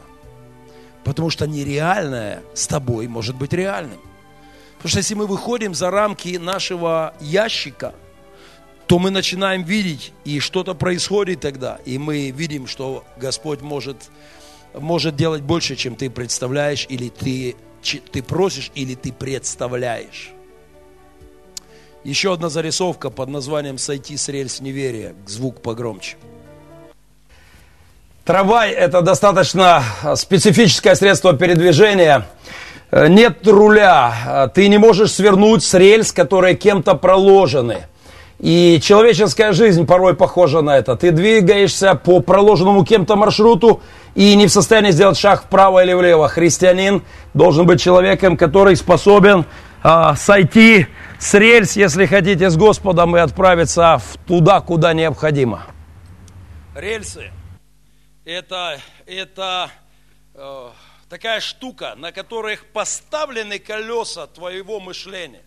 Потому 1.07 1.29
что 1.29 1.47
нереальное 1.47 2.43
с 2.53 2.67
тобой 2.67 3.07
может 3.07 3.37
быть 3.37 3.53
реальным. 3.53 3.97
Потому 4.75 4.89
что 4.89 4.97
если 4.97 5.13
мы 5.13 5.25
выходим 5.25 5.73
за 5.73 5.89
рамки 5.89 6.35
нашего 6.35 7.15
ящика, 7.21 7.95
то 8.87 8.99
мы 8.99 9.09
начинаем 9.09 9.63
видеть, 9.63 10.11
и 10.25 10.41
что-то 10.41 10.73
происходит 10.73 11.39
тогда, 11.39 11.79
и 11.85 11.97
мы 11.97 12.31
видим, 12.31 12.67
что 12.67 13.05
Господь 13.15 13.61
может, 13.61 14.09
может 14.73 15.15
делать 15.15 15.43
больше, 15.43 15.77
чем 15.77 15.95
ты 15.95 16.09
представляешь, 16.09 16.85
или 16.89 17.07
ты, 17.07 17.55
ты 18.11 18.21
просишь, 18.21 18.69
или 18.75 18.93
ты 18.93 19.13
представляешь. 19.13 20.31
Еще 22.03 22.33
одна 22.33 22.49
зарисовка 22.49 23.09
под 23.09 23.29
названием 23.29 23.77
«Сойти 23.77 24.17
с 24.17 24.27
рельс 24.27 24.59
неверия». 24.59 25.15
Звук 25.25 25.61
погромче. 25.61 26.17
Трамвай– 28.27 28.71
это 28.73 29.01
достаточно 29.01 29.81
специфическое 30.15 30.95
средство 30.95 31.31
передвижения. 31.31 32.25
Э, 32.91 33.07
нет 33.07 33.47
руля, 33.47 34.51
ты 34.53 34.67
не 34.67 34.77
можешь 34.77 35.13
свернуть 35.13 35.63
с 35.63 35.73
рельс, 35.73 36.11
которые 36.11 36.55
кем-то 36.55 36.95
проложены. 36.95 37.85
И 38.37 38.81
человеческая 38.83 39.53
жизнь 39.53 39.85
порой 39.85 40.13
похожа 40.13 40.59
на 40.59 40.77
это. 40.77 40.97
Ты 40.97 41.11
двигаешься 41.11 41.95
по 41.95 42.19
проложенному 42.19 42.83
кем-то 42.83 43.15
маршруту 43.15 43.79
и 44.13 44.35
не 44.35 44.47
в 44.47 44.51
состоянии 44.51 44.91
сделать 44.91 45.17
шаг 45.17 45.43
вправо 45.43 45.81
или 45.85 45.93
влево. 45.93 46.27
Христианин 46.27 47.03
должен 47.33 47.65
быть 47.65 47.81
человеком, 47.81 48.35
который 48.35 48.75
способен 48.75 49.45
а, 49.83 50.17
сойти 50.17 50.87
с 51.17 51.33
рельс, 51.33 51.77
если 51.77 52.05
хотите, 52.05 52.49
с 52.49 52.57
Господом 52.57 53.15
и 53.15 53.21
отправиться 53.21 53.99
в 53.99 54.17
туда, 54.27 54.59
куда 54.59 54.91
необходимо. 54.91 55.63
Рельсы– 56.75 57.31
это, 58.27 58.81
это 59.05 59.71
э, 60.33 60.71
такая 61.07 61.39
штука, 61.39 61.95
на 61.95 62.11
которых 62.11 62.65
поставлены 62.73 63.57
колеса 63.57 64.27
твоего 64.27 64.81
мышления. 64.81 65.45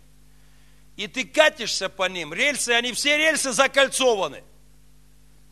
И 0.97 1.07
ты 1.07 1.25
катишься 1.25 1.91
по 1.91 2.09
ним. 2.09 2.33
Рельсы, 2.33 2.71
они 2.71 2.93
все 2.93 3.19
рельсы 3.19 3.53
закольцованы. 3.53 4.43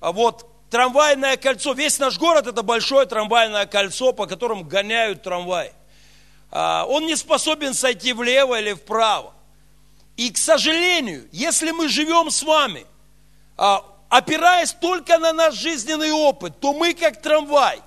А 0.00 0.12
вот 0.12 0.46
трамвайное 0.70 1.36
кольцо, 1.36 1.74
весь 1.74 1.98
наш 1.98 2.18
город 2.18 2.46
это 2.46 2.62
большое 2.62 3.04
трамвайное 3.04 3.66
кольцо, 3.66 4.12
по 4.14 4.26
которому 4.26 4.64
гоняют 4.64 5.22
трамвай. 5.22 5.72
А, 6.50 6.86
он 6.88 7.04
не 7.04 7.14
способен 7.14 7.74
сойти 7.74 8.14
влево 8.14 8.58
или 8.58 8.72
вправо. 8.72 9.34
И, 10.16 10.32
к 10.32 10.38
сожалению, 10.38 11.28
если 11.30 11.72
мы 11.72 11.88
живем 11.88 12.30
с 12.30 12.42
вами, 12.42 12.86
а, 13.58 13.84
опираясь 14.09 14.72
только 14.72 15.18
на 15.18 15.32
наш 15.32 15.54
жизненный 15.54 16.12
опыт, 16.12 16.61
то 16.61 16.72
мы 16.72 16.94
как 16.94 17.20
трамвай, 17.22 17.80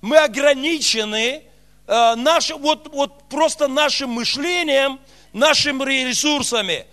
мы 0.00 0.18
ограничены 0.18 1.44
Э, 1.92 2.14
наш, 2.14 2.50
вот, 2.50 2.88
вот 2.92 3.28
просто 3.28 3.66
нашим 3.66 4.10
мышлением, 4.10 5.00
нашими 5.32 6.08
ресурсами. 6.08 6.86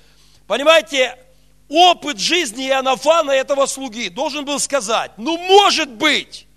Понимаете, 0.47 1.15
опыт 1.69 2.17
жизни 2.17 2.67
Иоаннафана, 2.67 3.29
этого 3.29 3.67
слуги, 3.67 4.09
должен 4.09 4.43
был 4.43 4.59
сказать, 4.59 5.11
ну 5.17 5.37
может 5.37 5.89
быть, 5.89 6.47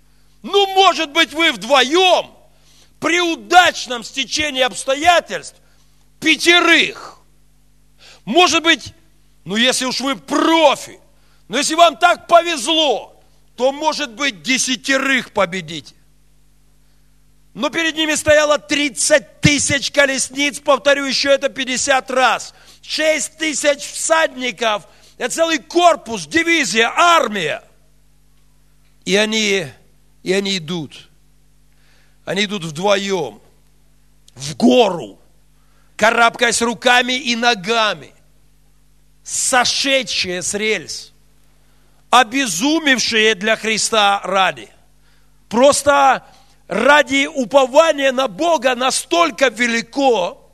ну 0.41 0.65
может 0.73 1.11
быть 1.11 1.33
вы 1.33 1.51
вдвоем 1.51 2.31
при 2.99 3.21
удачном 3.21 4.03
стечении 4.03 4.63
обстоятельств 4.63 5.57
пятерых, 6.19 7.19
может 8.25 8.63
быть, 8.63 8.95
ну 9.45 9.55
если 9.55 9.85
уж 9.85 9.99
вы 9.99 10.15
профи, 10.15 10.99
но 11.51 11.57
если 11.57 11.75
вам 11.75 11.97
так 11.97 12.27
повезло, 12.27 13.21
то 13.57 13.73
может 13.73 14.13
быть 14.13 14.41
десятерых 14.41 15.33
победите. 15.33 15.93
Но 17.53 17.69
перед 17.69 17.97
ними 17.97 18.15
стояло 18.15 18.57
30 18.57 19.41
тысяч 19.41 19.91
колесниц, 19.91 20.61
повторю 20.61 21.03
еще 21.03 21.29
это 21.29 21.49
50 21.49 22.09
раз. 22.09 22.53
6 22.83 23.37
тысяч 23.37 23.79
всадников, 23.81 24.87
это 25.17 25.35
целый 25.35 25.57
корпус, 25.57 26.25
дивизия, 26.25 26.89
армия. 26.95 27.61
И 29.03 29.17
они, 29.17 29.67
и 30.23 30.31
они 30.31 30.57
идут. 30.57 31.09
Они 32.23 32.45
идут 32.45 32.63
вдвоем, 32.63 33.41
в 34.35 34.55
гору, 34.55 35.19
карабкаясь 35.97 36.61
руками 36.61 37.11
и 37.11 37.35
ногами, 37.35 38.13
сошедшие 39.25 40.43
с 40.43 40.53
рельс, 40.53 41.10
обезумевшие 42.11 43.33
для 43.33 43.55
Христа 43.55 44.21
ради. 44.23 44.69
Просто 45.49 46.23
ради 46.67 47.25
упования 47.25 48.11
на 48.11 48.27
Бога 48.27 48.75
настолько 48.75 49.47
велико, 49.47 50.51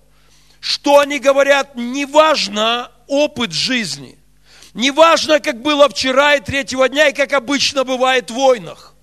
что 0.61 0.99
они 0.99 1.19
говорят, 1.19 1.75
неважно 1.75 2.91
опыт 3.07 3.51
жизни, 3.51 4.17
неважно, 4.73 5.39
как 5.39 5.61
было 5.61 5.89
вчера 5.89 6.35
и 6.35 6.41
третьего 6.41 6.87
дня, 6.87 7.09
и 7.09 7.13
как 7.13 7.33
обычно 7.33 7.83
бывает 7.83 8.31
в 8.31 8.35
войнах. 8.35 8.93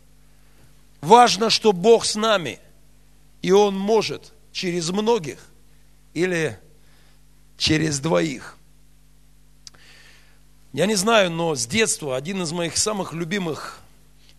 Важно, 1.00 1.50
что 1.50 1.72
Бог 1.72 2.04
с 2.04 2.14
нами, 2.14 2.60
и 3.42 3.52
Он 3.52 3.76
может 3.76 4.32
через 4.52 4.90
многих 4.90 5.38
или 6.14 6.58
через 7.58 7.98
двоих. 7.98 8.53
Я 10.74 10.86
не 10.86 10.96
знаю, 10.96 11.30
но 11.30 11.54
с 11.54 11.68
детства 11.68 12.16
один 12.16 12.42
из 12.42 12.50
моих 12.50 12.76
самых 12.76 13.12
любимых 13.12 13.78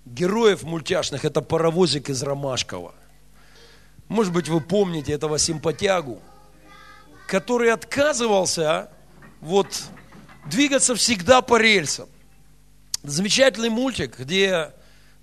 героев 0.04 0.64
мультяшных– 0.64 1.24
это 1.24 1.42
паровозик 1.42 2.10
из 2.10 2.22
Ромашкова. 2.24 2.94
Может 4.10 4.34
быть, 4.34 4.50
вы 4.50 4.60
помните 4.60 5.14
этого 5.14 5.40
симпатягу, 5.40 6.22
который 7.26 7.72
отказывался 7.72 8.92
вот 9.40 9.84
двигаться 10.48 10.94
всегда 10.96 11.42
по 11.42 11.56
рельсам. 11.56 12.10
Замечательный 13.02 13.70
мультик, 13.70 14.20
где, 14.20 14.74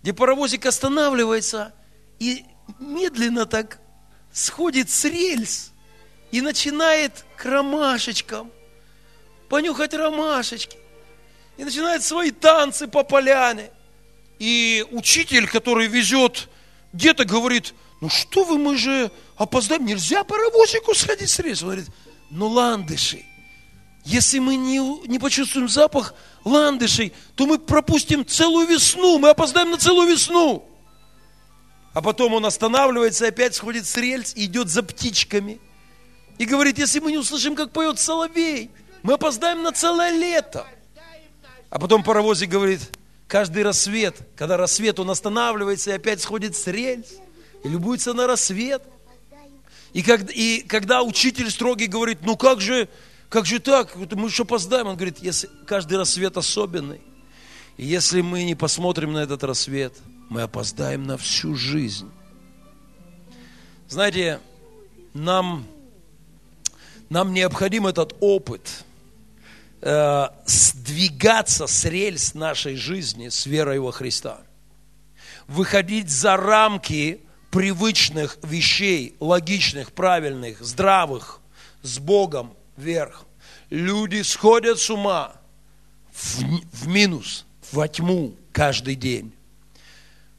где 0.00 0.14
паровозик 0.14 0.64
останавливается 0.64 1.74
и 2.20 2.46
медленно 2.80 3.44
так 3.44 3.80
сходит 4.32 4.88
с 4.88 5.04
рельс 5.04 5.72
и 6.30 6.40
начинает 6.40 7.26
к 7.36 7.44
ромашечкам, 7.44 8.50
понюхать 9.50 9.92
ромашечки, 9.92 10.78
и 11.56 11.64
начинает 11.64 12.02
свои 12.02 12.30
танцы 12.30 12.88
по 12.88 13.02
поляне– 13.02 13.70
и 14.42 14.84
учитель, 14.90 15.46
который 15.46 15.86
везет 15.86 16.48
деток, 16.92 17.28
говорит, 17.28 17.74
ну 18.00 18.08
что 18.08 18.42
вы, 18.42 18.58
мы 18.58 18.76
же 18.76 19.12
опоздаем, 19.36 19.86
нельзя 19.86 20.24
паровозику 20.24 20.96
сходить 20.96 21.30
с 21.30 21.38
рельс. 21.38 21.62
Он 21.62 21.68
говорит, 21.68 21.86
ну 22.28 22.48
ландыши, 22.48 23.24
если 24.04 24.40
мы 24.40 24.56
не, 24.56 24.80
не 25.06 25.20
почувствуем 25.20 25.68
запах 25.68 26.12
ландышей, 26.44 27.12
то 27.36 27.46
мы 27.46 27.60
пропустим 27.60 28.26
целую 28.26 28.66
весну, 28.66 29.20
мы 29.20 29.28
опоздаем 29.28 29.70
на 29.70 29.78
целую 29.78 30.08
весну. 30.08 30.68
А 31.94 32.02
потом 32.02 32.34
он 32.34 32.44
останавливается 32.44 33.28
опять 33.28 33.54
сходит 33.54 33.86
с 33.86 33.96
рельс 33.96 34.34
и 34.34 34.46
идет 34.46 34.70
за 34.70 34.82
птичками. 34.82 35.60
И 36.38 36.46
говорит, 36.46 36.78
если 36.78 36.98
мы 36.98 37.12
не 37.12 37.18
услышим, 37.18 37.54
как 37.54 37.70
поет 37.70 38.00
соловей, 38.00 38.72
мы 39.04 39.12
опоздаем 39.12 39.62
на 39.62 39.70
целое 39.70 40.10
лето. 40.10 40.66
А 41.72 41.78
потом 41.80 42.04
паровозик 42.04 42.50
говорит, 42.50 42.80
Каждый 43.32 43.62
рассвет, 43.62 44.14
когда 44.36 44.58
рассвет, 44.58 45.00
он 45.00 45.08
останавливается 45.08 45.90
и 45.90 45.94
опять 45.94 46.20
сходит 46.20 46.54
с 46.54 46.66
рельс 46.66 47.06
и 47.64 47.68
любуется 47.70 48.12
на 48.12 48.26
рассвет. 48.26 48.82
И, 49.94 50.02
как, 50.02 50.30
и 50.30 50.60
когда 50.68 51.02
учитель 51.02 51.50
строгий 51.50 51.86
говорит, 51.86 52.18
ну 52.26 52.36
как 52.36 52.60
же, 52.60 52.90
как 53.30 53.46
же 53.46 53.58
так, 53.58 53.96
мы 53.96 54.28
еще 54.28 54.42
опоздаем, 54.42 54.86
он 54.86 54.96
говорит, 54.96 55.20
если 55.20 55.48
каждый 55.66 55.96
рассвет 55.96 56.36
особенный. 56.36 57.00
И 57.78 57.86
если 57.86 58.20
мы 58.20 58.44
не 58.44 58.54
посмотрим 58.54 59.14
на 59.14 59.22
этот 59.22 59.42
рассвет, 59.44 59.94
мы 60.28 60.42
опоздаем 60.42 61.04
на 61.04 61.16
всю 61.16 61.54
жизнь. 61.54 62.10
Знаете, 63.88 64.40
нам, 65.14 65.66
нам 67.08 67.32
необходим 67.32 67.86
этот 67.86 68.14
опыт– 68.20 68.84
э, 69.82 70.28
сдвигаться 70.46 71.66
с 71.66 71.84
рельс 71.84 72.34
нашей 72.34 72.76
жизни 72.76 73.28
с 73.28 73.46
верой 73.46 73.80
во 73.80 73.92
Христа. 73.92 74.40
Выходить 75.46 76.08
за 76.08 76.36
рамки 76.36 77.20
привычных 77.50 78.38
вещей, 78.42 79.16
логичных, 79.20 79.92
правильных, 79.92 80.60
здравых, 80.62 81.40
с 81.82 81.98
Богом 81.98 82.54
вверх. 82.76 83.26
Люди 83.68 84.22
сходят 84.22 84.78
с 84.78 84.88
ума 84.88 85.32
в, 86.12 86.42
в 86.72 86.86
минус, 86.86 87.44
во 87.72 87.88
тьму 87.88 88.36
каждый 88.52 88.94
день. 88.94 89.34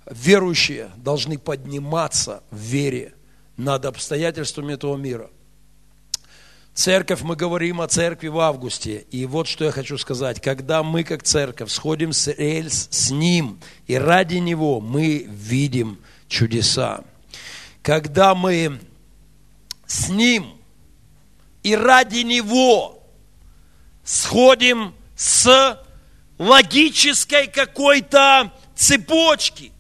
Верующие 0.10 0.92
должны 0.98 1.38
подниматься 1.38 2.44
в 2.50 2.58
вере 2.58 3.14
над 3.58 3.86
обстоятельствами 3.86 4.74
этого 4.74 4.96
мира– 4.96 5.30
Церковь, 6.74 7.22
мы 7.22 7.36
говорим 7.36 7.82
о 7.82 7.88
церкви 7.88 8.30
в 8.30 8.40
августе. 8.40 9.06
И 9.12 9.28
вот 9.28 9.48
что 9.48 9.66
я 9.66 9.72
хочу 9.72 9.98
сказать. 10.00 10.42
Когда 10.42 10.82
мы, 10.82 11.04
как 11.04 11.22
церковь, 11.22 11.72
сходим 11.72 12.14
с 12.14 12.28
рельс 12.28 12.88
с 12.90 13.12
Ним, 13.12 13.60
и 13.86 13.96
ради 13.96 14.38
Него 14.38 14.82
мы 14.82 15.28
видим 15.30 16.00
чудеса. 16.28 17.04
Когда 17.84 18.34
мы 18.34 18.80
с 19.86 20.10
Ним 20.10 20.58
и 21.62 21.76
ради 21.76 22.20
Него 22.20 23.04
сходим 24.04 24.96
с 25.16 25.80
логической 26.40 27.46
какой-то 27.46 28.52
цепочки, 28.76 29.72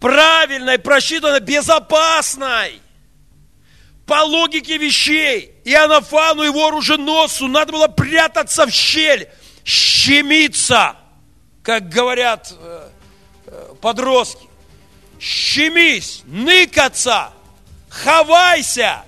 правильной, 0.00 0.78
просчитанной, 0.78 1.40
безопасной, 1.40 2.82
по 4.04 4.22
логике 4.24 4.76
вещей, 4.76 5.51
Иоаннафану, 5.64 6.42
его 6.42 6.66
оруженосцу, 6.66 7.48
надо 7.48 7.72
было 7.72 7.88
прятаться 7.88 8.66
в 8.66 8.70
щель, 8.70 9.28
щемиться, 9.64 10.96
как 11.62 11.88
говорят 11.88 12.52
э, 12.58 12.88
э, 13.46 13.74
подростки. 13.80 14.48
Щемись, 15.20 16.22
ныкаться, 16.26 17.30
хавайся. 17.88 19.02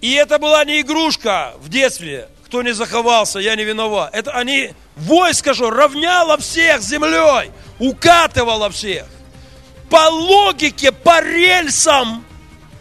И 0.00 0.12
это 0.14 0.38
была 0.38 0.64
не 0.64 0.80
игрушка 0.80 1.54
в 1.58 1.68
детстве. 1.68 2.28
Кто 2.46 2.62
не 2.62 2.72
заховался, 2.72 3.38
я 3.38 3.54
не 3.54 3.64
виноват. 3.64 4.10
Это 4.12 4.32
они, 4.32 4.72
войско 4.96 5.54
же, 5.54 5.70
равняло 5.70 6.38
всех 6.38 6.80
землей, 6.80 7.50
укатывало 7.78 8.70
всех. 8.70 9.06
По 9.90 10.08
логике, 10.08 10.90
по 10.90 11.20
рельсам 11.22 12.24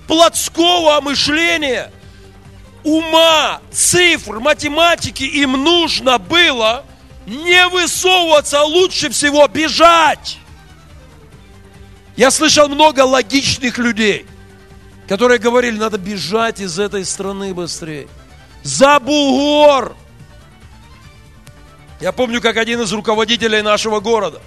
плотского 0.07 1.01
мышления, 1.01 1.91
ума, 2.86 3.62
цифр, 3.72 4.40
математики 4.40 5.24
им 5.24 5.54
нужно 5.54 6.18
было 6.20 6.86
не 7.26 7.68
высовываться, 7.68 8.62
а 8.62 8.64
лучше 8.64 9.10
всего 9.10 9.48
бежать. 9.48 10.38
Я 12.16 12.32
слышал 12.32 12.70
много 12.70 13.02
логичных 13.02 13.78
людей, 13.80 14.26
которые 15.08 15.40
говорили, 15.40 15.78
надо 15.78 15.98
бежать 15.98 16.60
из 16.62 16.80
этой 16.80 17.04
страны 17.04 17.54
быстрее. 17.54 18.08
За 18.64 19.00
бугор! 19.00 19.96
Я 22.00 22.12
помню, 22.12 22.42
как 22.42 22.58
один 22.58 22.82
из 22.82 22.94
руководителей 22.94 23.62
нашего 23.64 24.00
города, 24.00 24.42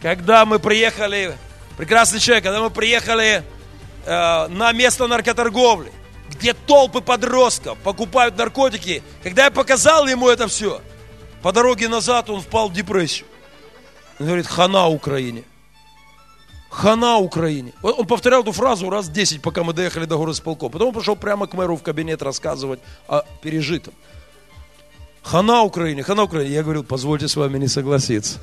когда 0.00 0.46
мы 0.46 0.58
приехали, 0.58 1.36
прекрасный 1.76 2.20
человек, 2.20 2.44
когда 2.44 2.60
мы 2.60 2.70
приехали 2.70 3.42
э, 4.06 4.46
на 4.48 4.72
место 4.72 5.06
наркоторговли, 5.06 5.92
где 6.30 6.54
толпы 6.54 7.00
подростков 7.00 7.78
покупают 7.78 8.38
наркотики, 8.38 9.02
когда 9.22 9.44
я 9.44 9.50
показал 9.50 10.06
ему 10.06 10.28
это 10.28 10.48
все, 10.48 10.80
по 11.42 11.52
дороге 11.52 11.88
назад 11.88 12.30
он 12.30 12.40
впал 12.40 12.68
в 12.68 12.72
депрессию. 12.72 13.26
Он 14.18 14.26
говорит, 14.26 14.46
хана 14.46 14.88
Украине. 14.88 15.44
Хана 16.70 17.16
Украине. 17.16 17.72
Он 17.82 18.06
повторял 18.06 18.42
эту 18.42 18.52
фразу 18.52 18.90
раз 18.90 19.08
10, 19.08 19.42
пока 19.42 19.64
мы 19.64 19.72
доехали 19.72 20.04
до 20.04 20.18
горосполкома. 20.18 20.70
Потом 20.70 20.88
он 20.88 20.94
пошел 20.94 21.16
прямо 21.16 21.46
к 21.46 21.54
мэру 21.54 21.76
в 21.76 21.82
кабинет 21.82 22.22
рассказывать 22.22 22.80
о 23.08 23.22
пережитом. 23.42 23.94
Хана 25.22 25.62
Украине, 25.62 26.02
хана 26.02 26.22
Украине. 26.22 26.54
Я 26.54 26.62
говорил, 26.62 26.84
позвольте 26.84 27.28
с 27.28 27.36
вами 27.36 27.58
не 27.58 27.68
согласиться. 27.68 28.38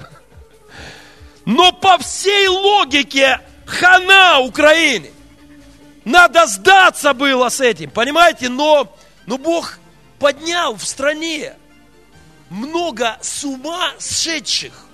Но 1.45 1.71
по 1.71 1.97
всей 1.97 2.47
логике 2.47 3.39
хана 3.65 4.39
Украине. 4.39 5.11
Надо 6.07 6.47
сдаться 6.47 7.13
было 7.13 7.49
с 7.49 7.59
этим, 7.59 7.91
понимаете? 7.91 8.49
Но, 8.49 8.95
но 9.25 9.37
Бог 9.37 9.79
поднял 10.19 10.75
в 10.75 10.83
стране 10.83 11.55
много 12.49 13.17
с 13.21 13.43
ума 13.43 13.91
сшедших 13.99 14.87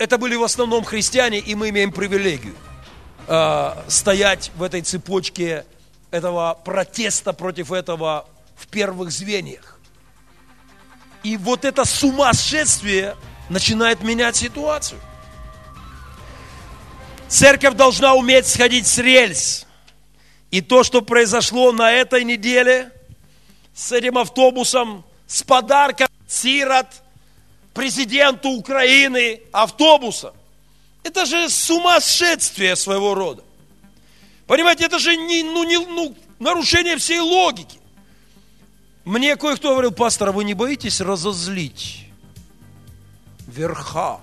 это 0.00 0.16
были 0.16 0.34
в 0.34 0.42
основном 0.42 0.82
христиане, 0.82 1.40
и 1.40 1.54
мы 1.54 1.68
имеем 1.68 1.92
привилегию 1.92 2.54
э, 3.28 3.72
стоять 3.86 4.50
в 4.56 4.62
этой 4.62 4.80
цепочке 4.80 5.66
этого 6.10 6.58
протеста 6.64 7.34
против 7.34 7.70
этого 7.70 8.26
в 8.56 8.66
первых 8.68 9.10
звеньях. 9.10 9.78
И 11.22 11.36
вот 11.36 11.66
это 11.66 11.84
сумасшествие 11.84 13.14
начинает 13.50 14.02
менять 14.02 14.36
ситуацию. 14.36 14.98
Церковь 17.30 17.74
должна 17.74 18.14
уметь 18.14 18.46
сходить 18.46 18.86
с 18.86 18.98
рельс. 18.98 19.66
И 20.50 20.60
то, 20.60 20.82
что 20.82 21.00
произошло 21.00 21.72
на 21.72 21.90
этой 21.92 22.24
неделе 22.24 22.92
с 23.72 23.92
этим 23.92 24.18
автобусом, 24.18 25.04
с 25.26 25.42
подарком 25.42 26.08
сирот– 26.28 26.86
президенту 27.74 28.50
Украины 28.50 29.40
автобуса. 29.52 30.34
Это 31.02 31.24
же 31.24 31.48
сумасшествие 31.48 32.76
своего 32.76 33.14
рода. 33.14 33.42
Понимаете, 34.46 34.84
это 34.84 34.98
же 34.98 35.16
не, 35.16 35.42
ну, 35.42 35.64
не, 35.64 35.78
ну, 35.78 36.14
нарушение 36.38 36.96
всей 36.96 37.20
логики. 37.20 37.78
Мне 39.04 39.36
кое-кто 39.36 39.70
говорил, 39.70 39.92
пастор, 39.92 40.28
а 40.28 40.32
вы 40.32 40.44
не 40.44 40.54
боитесь 40.54 41.00
разозлить 41.00 42.06
верха? 43.46 44.20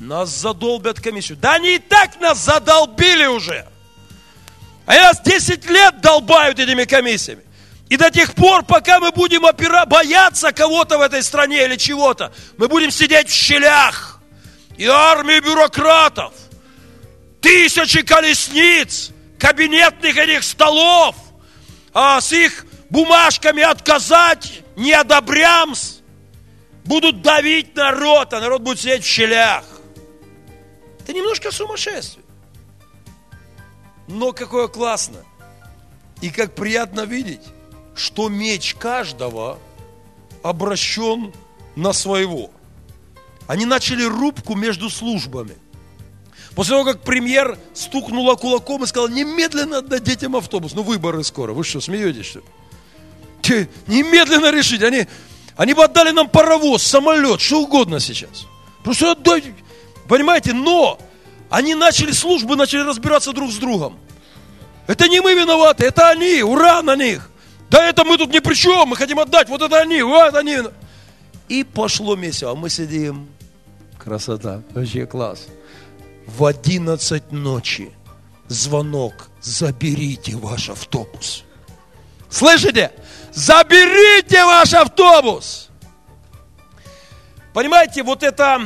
Нас 0.00 0.30
задолбят 0.30 0.98
комиссию. 0.98 1.36
Да 1.36 1.54
они 1.54 1.74
и 1.74 1.78
так 1.78 2.18
нас 2.20 2.42
задолбили 2.42 3.26
уже. 3.26 3.66
А 4.86 4.94
нас 4.94 5.20
10 5.20 5.68
лет 5.68 6.00
долбают 6.00 6.58
этими 6.58 6.84
комиссиями. 6.84 7.42
И 7.90 7.96
до 7.96 8.10
тех 8.10 8.34
пор, 8.34 8.64
пока 8.64 8.98
мы 8.98 9.12
будем 9.12 9.44
опира... 9.44 9.84
бояться 9.84 10.52
кого-то 10.52 10.96
в 10.96 11.02
этой 11.02 11.22
стране 11.22 11.64
или 11.64 11.76
чего-то, 11.76 12.32
мы 12.56 12.66
будем 12.68 12.90
сидеть 12.90 13.28
в 13.28 13.32
щелях. 13.32 14.20
И 14.78 14.86
армии 14.86 15.38
бюрократов, 15.40 16.32
тысячи 17.42 18.00
колесниц, 18.02 19.10
кабинетных 19.38 20.16
этих 20.16 20.44
столов, 20.44 21.14
а 21.92 22.20
с 22.20 22.32
их 22.32 22.64
бумажками 22.88 23.62
отказать, 23.62 24.62
не 24.76 24.94
одобрямс, 24.94 25.98
будут 26.84 27.20
давить 27.20 27.76
народ, 27.76 28.32
а 28.32 28.40
народ 28.40 28.62
будет 28.62 28.80
сидеть 28.80 29.04
в 29.04 29.06
щелях. 29.06 29.64
Это 31.10 31.18
немножко 31.18 31.50
сумасшествие. 31.50 32.24
Но 34.06 34.30
какое 34.32 34.68
классно. 34.68 35.24
И 36.20 36.30
как 36.30 36.54
приятно 36.54 37.00
видеть, 37.00 37.40
что 37.96 38.28
меч 38.28 38.76
каждого 38.76 39.58
обращен 40.44 41.32
на 41.74 41.92
своего. 41.92 42.52
Они 43.48 43.66
начали 43.66 44.04
рубку 44.04 44.54
между 44.54 44.88
службами. 44.88 45.56
После 46.54 46.74
того, 46.74 46.84
как 46.84 47.02
премьер 47.02 47.58
стукнула 47.74 48.36
кулаком 48.36 48.84
и 48.84 48.86
сказал, 48.86 49.08
немедленно 49.08 49.78
отдать 49.78 50.04
детям 50.04 50.36
автобус. 50.36 50.74
Ну, 50.74 50.84
выборы 50.84 51.24
скоро. 51.24 51.52
Вы 51.52 51.64
что, 51.64 51.80
смеетесь, 51.80 52.26
что 52.26 52.38
ли? 53.48 53.68
Немедленно 53.88 54.52
решить. 54.52 54.84
Они, 54.84 55.08
они 55.56 55.74
бы 55.74 55.82
отдали 55.82 56.12
нам 56.12 56.28
паровоз, 56.28 56.84
самолет, 56.84 57.40
что 57.40 57.62
угодно 57.62 57.98
сейчас. 57.98 58.46
Просто 58.84 59.10
отдать. 59.10 59.42
Понимаете, 60.10 60.54
но 60.54 60.98
они 61.50 61.76
начали 61.76 62.10
службы, 62.10 62.56
начали 62.56 62.80
разбираться 62.80 63.32
друг 63.32 63.52
с 63.52 63.58
другом. 63.58 63.96
Это 64.88 65.06
не 65.06 65.20
мы 65.20 65.34
виноваты, 65.34 65.86
это 65.86 66.08
они, 66.08 66.42
ура 66.42 66.82
на 66.82 66.96
них. 66.96 67.30
Да 67.70 67.88
это 67.88 68.04
мы 68.04 68.18
тут 68.18 68.32
ни 68.32 68.40
при 68.40 68.54
чем, 68.54 68.88
мы 68.88 68.96
хотим 68.96 69.20
отдать, 69.20 69.48
вот 69.48 69.62
это 69.62 69.78
они, 69.78 70.02
вот 70.02 70.34
они. 70.34 70.56
И 71.48 71.62
пошло 71.62 72.16
месяц, 72.16 72.42
а 72.42 72.56
мы 72.56 72.70
сидим. 72.70 73.28
Красота, 73.98 74.62
вообще 74.72 75.06
класс. 75.06 75.46
В 76.26 76.44
11 76.44 77.30
ночи 77.30 77.92
звонок, 78.48 79.28
заберите 79.40 80.34
ваш 80.34 80.70
автобус. 80.70 81.44
Слышите? 82.28 82.90
Заберите 83.32 84.44
ваш 84.44 84.74
автобус. 84.74 85.68
Понимаете, 87.52 88.02
вот 88.02 88.24
это, 88.24 88.60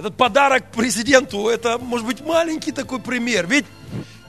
этот 0.00 0.16
подарок 0.16 0.72
президенту, 0.72 1.48
это 1.48 1.76
может 1.78 2.06
быть 2.06 2.24
маленький 2.24 2.72
такой 2.72 3.00
пример. 3.00 3.46
Ведь, 3.46 3.66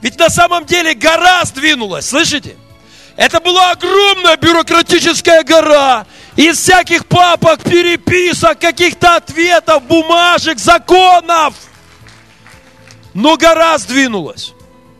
ведь 0.02 0.18
на 0.18 0.28
самом 0.28 0.66
деле 0.66 0.94
гора 0.94 1.44
сдвинулась, 1.46 2.06
слышите? 2.06 2.56
Это 3.16 3.40
была 3.40 3.70
огромная 3.70 4.36
бюрократическая 4.36 5.42
гора 5.44 6.06
из 6.36 6.58
всяких 6.58 7.06
папок, 7.06 7.62
переписок, 7.62 8.58
каких-то 8.58 9.16
ответов, 9.16 9.82
бумажек, 9.84 10.58
законов. 10.58 11.54
Но 13.14 13.38
гора 13.38 13.78
сдвинулась. 13.78 14.52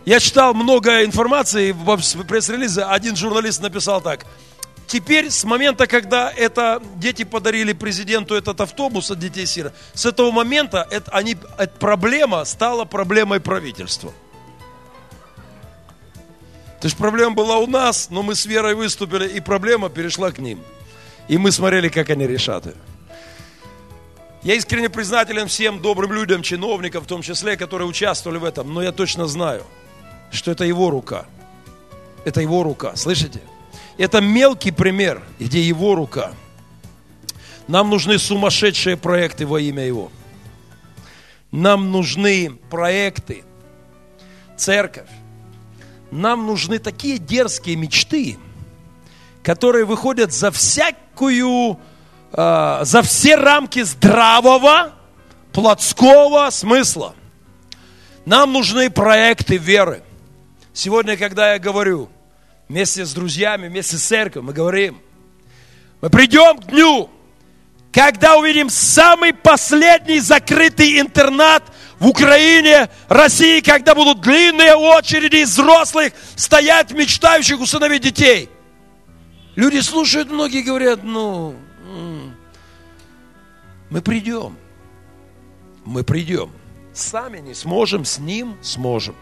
Я 0.07 0.21
читал 0.21 0.55
много 0.55 1.05
информации 1.05 1.73
в 1.73 2.25
пресс-релизе. 2.25 2.85
Один 2.85 3.15
журналист 3.15 3.61
написал 3.61 4.01
так. 4.01 4.25
Теперь, 4.93 5.31
с 5.31 5.45
момента, 5.45 5.87
когда 5.87 6.31
это 6.31 6.83
дети 6.97 7.25
подарили 7.25 7.73
президенту 7.73 8.35
этот 8.35 8.61
автобус 8.61 9.11
от 9.11 9.19
детей 9.19 9.47
сира, 9.47 9.73
с 9.95 10.05
этого 10.05 10.31
момента 10.31 10.87
это, 10.91 11.11
они, 11.13 11.39
эта 11.57 11.73
проблема 11.79 12.45
стала 12.45 12.85
проблемой 12.85 13.41
правительства. 13.41 14.13
То 16.83 16.89
есть 16.89 16.99
проблема 16.99 17.35
была 17.35 17.57
у 17.57 17.67
нас, 17.67 18.11
но 18.11 18.23
мы 18.23 18.35
с 18.35 18.45
верой 18.45 18.75
выступили, 18.75 19.27
и 19.27 19.41
проблема 19.41 19.89
перешла 19.89 20.31
к 20.31 20.39
ним. 20.41 20.61
И 21.27 21.39
мы 21.39 21.53
смотрели, 21.53 21.89
как 21.89 22.11
они 22.11 22.27
решат 22.27 22.67
ее. 22.67 22.75
Я 24.43 24.57
искренне 24.57 24.91
признателен 24.91 25.49
всем 25.49 25.81
добрым 25.81 26.13
людям, 26.13 26.43
чиновникам 26.43 27.03
в 27.03 27.07
том 27.07 27.23
числе, 27.23 27.57
которые 27.57 27.89
участвовали 27.89 28.37
в 28.37 28.45
этом. 28.45 28.75
Но 28.75 28.83
я 28.83 28.93
точно 28.93 29.27
знаю, 29.27 29.65
что 30.31 30.51
это 30.51 30.65
его 30.65 30.91
рука. 30.91 31.25
Это 32.27 32.43
его 32.43 32.63
рука, 32.63 32.95
слышите? 32.95 33.41
Это 33.99 34.21
мелкий 34.21 34.71
пример, 34.71 35.23
где 35.39 35.61
его 35.61 35.95
рука. 35.95 36.33
Нам 37.69 37.91
нужны 37.91 38.19
сумасшедшие 38.19 38.97
проекты 38.97 39.47
во 39.47 39.61
имя 39.61 39.85
его. 39.85 40.11
Нам 41.51 41.91
нужны 41.91 42.59
проекты, 42.71 43.45
церковь, 44.57 45.09
нам 46.11 46.47
нужны 46.47 46.79
такие 46.79 47.19
дерзкие 47.19 47.77
мечты, 47.77 48.39
которые 49.43 49.85
выходят 49.85 50.33
за 50.33 50.51
всякую, 50.51 51.79
э, 52.33 52.81
за 52.83 53.03
все 53.03 53.37
рамки 53.37 53.83
здравого, 53.83 54.93
плотского 55.53 56.49
смысла. 56.51 57.15
Нам 58.25 58.53
нужны 58.53 58.89
проекты 58.89 59.57
веры. 59.59 60.03
Сегодня, 60.73 61.17
когда 61.17 61.53
я 61.53 61.59
говорю, 61.59 62.09
вместе 62.69 63.05
с 63.05 63.13
друзьями, 63.13 63.69
вместе 63.69 63.97
с 63.97 64.03
церковью, 64.03 64.47
мы 64.47 64.53
говорим, 64.53 65.01
мы 66.01 66.11
придем 66.11 66.59
к 66.59 66.67
дню, 66.67 67.11
когда 67.93 68.37
увидим 68.37 68.71
самый 68.71 69.35
последний 69.35 70.21
закрытый 70.21 70.99
интернат 70.99 71.63
в 71.99 72.09
Украине, 72.09 72.89
России, 73.09 73.61
когда 73.61 73.95
будут 73.95 74.21
длинные 74.21 74.75
очереди 74.75 75.45
взрослых 75.45 76.13
стоять, 76.35 76.91
мечтающих 76.93 77.61
усыновить 77.61 78.03
детей. 78.03 78.49
Люди 79.55 79.81
слушают, 79.81 80.31
многие 80.31 80.63
говорят, 80.63 81.05
ну, 81.05 81.55
мы 83.91 84.01
придем. 84.01 84.57
Мы 85.85 86.03
придем. 86.03 86.51
Сами 86.95 87.39
не 87.39 87.55
сможем, 87.55 88.05
с 88.05 88.19
ним 88.19 88.57
сможем. 88.63 89.15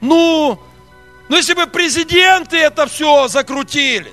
Ну, 0.00 0.60
ну 1.28 1.36
если 1.36 1.54
бы 1.54 1.66
президенты 1.66 2.56
это 2.56 2.86
все 2.86 3.28
закрутили, 3.28 4.12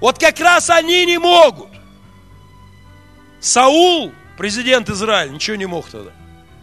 вот 0.00 0.18
как 0.18 0.38
раз 0.40 0.68
они 0.70 1.06
не 1.06 1.18
могут. 1.18 1.70
Саул, 3.40 4.12
президент 4.36 4.88
Израиля, 4.90 5.30
ничего 5.30 5.56
не 5.56 5.66
мог 5.66 5.88
тогда. 5.88 6.12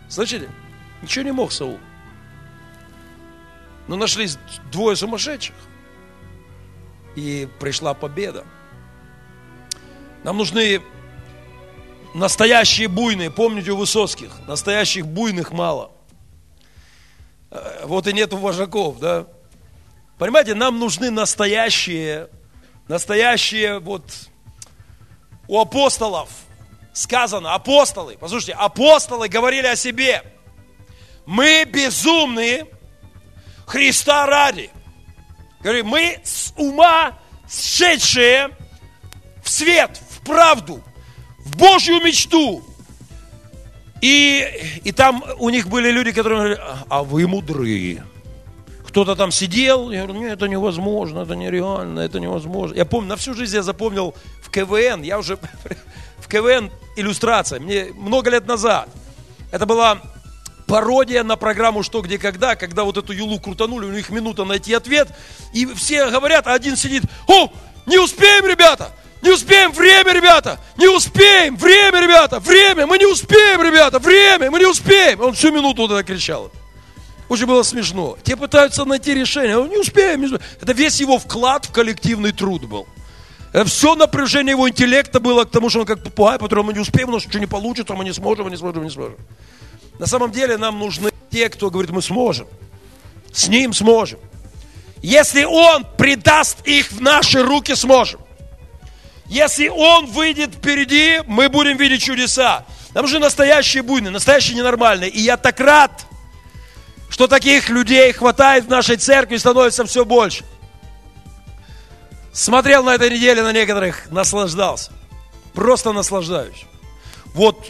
Слышите? 0.08 0.50
Ничего 1.02 1.26
не 1.26 1.32
мог 1.32 1.52
Саул. 1.52 1.80
Но 3.88 3.96
нашлись 3.96 4.38
двое 4.72 4.96
сумасшедших. 4.96 5.56
И 7.16 7.48
пришла 7.60 7.94
победа. 7.94 8.46
Нам 10.24 10.38
нужны 10.38 10.82
настоящие 12.14 12.88
буйные, 12.88 13.32
помните 13.32 13.72
у 13.72 13.78
Высоцких, 13.78 14.32
настоящих 14.48 15.06
буйных 15.08 15.52
мало. 15.52 15.92
Э, 17.52 17.86
вот 17.86 18.08
и 18.08 18.14
нету 18.14 18.38
вожаков, 18.38 19.00
да. 19.00 19.28
Понимаете, 20.20 20.54
нам 20.54 20.80
нужны 20.80 21.10
настоящие, 21.12 22.28
настоящие 22.90 23.80
вот 23.80 24.04
у 25.48 25.58
апостолов 25.62 26.30
сказано, 26.92 27.56
апостолы, 27.56 28.18
послушайте, 28.20 28.52
апостолы 28.52 29.30
говорили 29.30 29.68
о 29.68 29.78
себе, 29.78 30.22
мы 31.26 31.64
безумные 31.64 32.68
Христа 33.66 34.26
ради. 34.26 34.70
Говорит, 35.62 35.86
мы 35.86 36.20
с 36.22 36.54
ума 36.58 37.18
сшедшие 37.50 38.50
в 39.42 39.50
свет, 39.50 40.02
в 40.10 40.26
правду, 40.26 40.84
в 41.46 41.56
Божью 41.56 42.04
мечту. 42.04 42.62
И, 44.02 44.80
и 44.84 44.92
там 44.92 45.24
у 45.38 45.50
них 45.50 45.68
были 45.70 45.92
люди, 45.92 46.12
которые 46.12 46.56
говорили, 46.56 46.62
а 46.90 47.04
вы 47.04 47.26
мудрые. 47.26 48.04
Кто-то 48.90 49.16
там 49.16 49.32
сидел, 49.32 49.92
я 49.92 50.04
говорю, 50.04 50.20
нет, 50.20 50.34
это 50.34 50.48
невозможно, 50.48 51.20
это 51.20 51.36
нереально, 51.36 52.00
это 52.00 52.20
невозможно. 52.20 52.76
Я 52.76 52.86
помню, 52.86 53.10
на 53.10 53.16
всю 53.18 53.36
жизнь 53.36 53.56
я 53.56 53.62
запомнил 53.62 54.16
в 54.42 54.50
КВН, 54.50 55.04
я 55.04 55.20
уже 55.20 55.38
в 56.18 56.28
КВН 56.28 56.72
иллюстрация, 56.96 57.60
мне 57.60 57.94
много 57.96 58.32
лет 58.32 58.48
назад. 58.48 58.90
Это 59.52 59.68
была 59.68 60.02
пародия 60.66 61.24
на 61.24 61.36
программу 61.36 61.84
«Что, 61.84 62.02
где, 62.02 62.18
когда», 62.18 62.56
когда 62.56 62.84
вот 62.84 62.98
эту 62.98 63.14
юлу 63.14 63.40
крутанули, 63.40 63.86
у 63.86 63.92
них 63.92 64.10
минута 64.10 64.44
найти 64.44 64.74
ответ, 64.74 65.08
и 65.54 65.68
все 65.68 66.10
говорят, 66.10 66.48
а 66.48 66.54
один 66.54 66.76
сидит, 66.76 67.04
о, 67.28 67.52
не 67.86 68.00
успеем, 68.00 68.48
ребята, 68.48 68.92
не 69.22 69.30
успеем, 69.30 69.72
время, 69.72 70.14
ребята! 70.14 70.60
Не 70.78 70.88
успеем, 70.88 71.58
время, 71.58 72.02
ребята! 72.02 72.40
Время, 72.40 72.88
мы 72.88 72.98
не 72.98 73.06
успеем, 73.06 73.62
ребята! 73.62 74.00
Время, 74.00 74.50
мы 74.50 74.60
не 74.60 74.66
успеем! 74.66 75.22
Он 75.22 75.34
всю 75.34 75.52
минуту 75.52 75.84
вот 75.84 75.92
это 75.92 76.04
кричал. 76.04 76.52
Очень 77.30 77.46
было 77.46 77.64
смешно. 77.64 78.18
Те 78.24 78.36
пытаются 78.36 78.84
найти 78.86 79.14
решение. 79.14 79.58
Он 79.58 79.70
не 79.70 79.78
успеем, 79.78 80.20
не 80.20 80.26
успеем. 80.26 80.44
Это 80.60 80.74
весь 80.74 81.00
его 81.00 81.18
вклад 81.20 81.66
в 81.66 81.72
коллективный 81.72 82.32
труд 82.32 82.66
был. 82.66 82.88
Это 83.54 83.66
все 83.66 83.96
напряжение 83.96 84.52
его 84.52 84.68
интеллекта 84.68 85.20
было 85.20 85.46
к 85.46 85.52
тому, 85.52 85.70
что 85.70 85.80
он 85.80 85.86
как 85.86 86.04
попугай, 86.04 86.38
потом 86.38 86.68
мы 86.68 86.74
не 86.74 86.80
успеем, 86.80 87.10
у 87.10 87.14
нас 87.14 87.26
ничего 87.26 87.40
не 87.40 87.48
получится, 87.48 87.94
мы 87.96 88.04
не 88.04 88.14
сможем, 88.14 88.46
мы 88.46 88.52
не 88.52 88.58
сможем, 88.58 88.80
мы 88.80 88.86
не 88.86 88.92
сможем. 88.92 89.18
На 89.98 90.06
самом 90.06 90.32
деле 90.32 90.58
нам 90.58 90.78
нужны 90.78 91.12
те, 91.32 91.50
кто 91.50 91.72
говорит, 91.72 91.92
мы 91.92 92.02
сможем. 92.02 92.48
С 93.32 93.48
ним 93.48 93.74
сможем. 93.74 94.20
Если 95.02 95.44
он 95.44 95.86
придаст 95.98 96.66
их 96.68 96.92
в 96.92 97.02
наши 97.02 97.42
руки, 97.42 97.74
сможем. 97.74 98.20
Если 99.30 99.68
Он 99.68 100.08
выйдет 100.08 100.56
впереди, 100.56 101.22
мы 101.28 101.50
будем 101.50 101.78
видеть 101.78 102.02
чудеса. 102.02 102.66
Нам 102.96 103.06
же 103.06 103.20
настоящие 103.20 103.84
буйные, 103.84 104.10
настоящие 104.10 104.58
ненормальные. 104.58 105.12
И 105.12 105.22
я 105.22 105.38
так 105.38 105.60
рад, 105.60 105.92
что 107.10 107.28
таких 107.28 107.70
людей 107.70 108.12
хватает 108.14 108.66
в 108.66 108.70
нашей 108.70 108.98
церкви 108.98 109.36
и 109.36 109.40
становится 109.40 109.86
все 109.86 110.06
больше. 110.06 110.46
Смотрел 112.32 112.84
на 112.84 112.96
этой 112.96 113.10
неделе 113.10 113.44
на 113.44 113.52
некоторых, 113.52 114.10
наслаждался. 114.12 114.92
Просто 115.54 115.92
наслаждаюсь. 115.92 116.66
Вот 117.34 117.68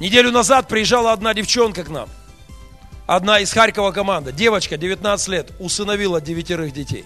неделю 0.00 0.30
назад 0.30 0.68
приезжала 0.68 1.12
одна 1.12 1.34
девчонка 1.34 1.84
к 1.84 1.88
нам. 1.88 2.08
Одна 3.06 3.40
из 3.40 3.52
Харькова 3.52 3.92
команда. 3.92 4.32
Девочка, 4.32 4.76
19 4.76 5.28
лет, 5.28 5.52
усыновила 5.58 6.20
девятерых 6.20 6.72
детей. 6.72 7.04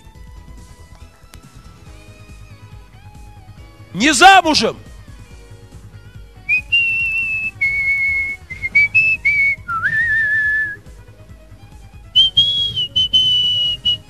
не 3.95 4.13
замужем. 4.13 4.77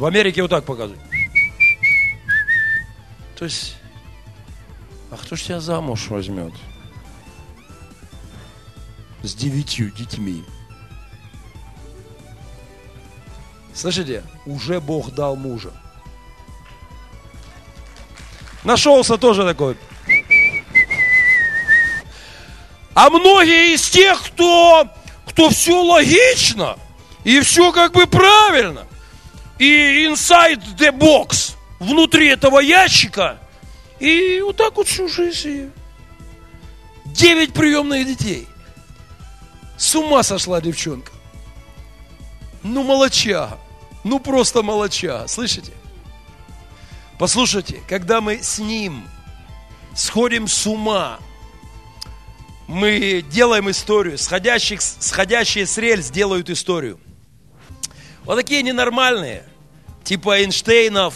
В 0.02 0.04
Америке 0.04 0.42
вот 0.42 0.50
так 0.50 0.64
показывают. 0.64 1.00
То 3.36 3.44
есть, 3.44 3.76
а 5.12 5.16
кто 5.16 5.36
ж 5.36 5.42
тебя 5.42 5.60
замуж 5.60 6.08
возьмет? 6.08 6.52
С 9.22 9.32
девятью 9.32 9.92
детьми. 9.92 10.44
Слышите, 13.72 14.24
уже 14.44 14.80
Бог 14.80 15.12
дал 15.12 15.36
мужа. 15.36 15.70
Нашелся 18.64 19.16
тоже 19.16 19.44
такой. 19.44 19.76
А 22.94 23.08
многие 23.08 23.72
из 23.76 23.88
тех, 23.88 24.20
кто, 24.20 24.88
кто 25.28 25.50
все 25.50 25.80
логично, 25.80 26.76
и 27.22 27.40
все 27.42 27.70
как 27.70 27.92
бы 27.92 28.08
правильно, 28.08 28.88
и 29.62 30.06
inside 30.08 30.60
the 30.76 30.90
box, 30.90 31.54
внутри 31.78 32.30
этого 32.30 32.58
ящика, 32.58 33.38
и 34.00 34.40
вот 34.40 34.56
так 34.56 34.74
вот 34.74 34.88
всю 34.88 35.08
жизнь. 35.08 35.70
Девять 37.04 37.52
приемных 37.52 38.04
детей. 38.04 38.48
С 39.76 39.94
ума 39.94 40.24
сошла 40.24 40.60
девчонка. 40.60 41.12
Ну, 42.64 42.82
молочага. 42.82 43.56
Ну, 44.02 44.18
просто 44.18 44.64
молочага. 44.64 45.28
Слышите? 45.28 45.72
Послушайте, 47.16 47.80
когда 47.88 48.20
мы 48.20 48.42
с 48.42 48.58
Ним 48.58 49.04
сходим 49.94 50.48
с 50.48 50.66
ума, 50.66 51.20
мы 52.66 53.24
делаем 53.30 53.70
историю, 53.70 54.18
сходящих, 54.18 54.82
сходящие 54.82 55.66
с 55.66 55.78
рельс 55.78 56.10
делают 56.10 56.50
историю. 56.50 56.98
Вот 58.24 58.36
такие 58.36 58.64
ненормальные, 58.64 59.44
типа 60.04 60.40
Эйнштейнов, 60.40 61.14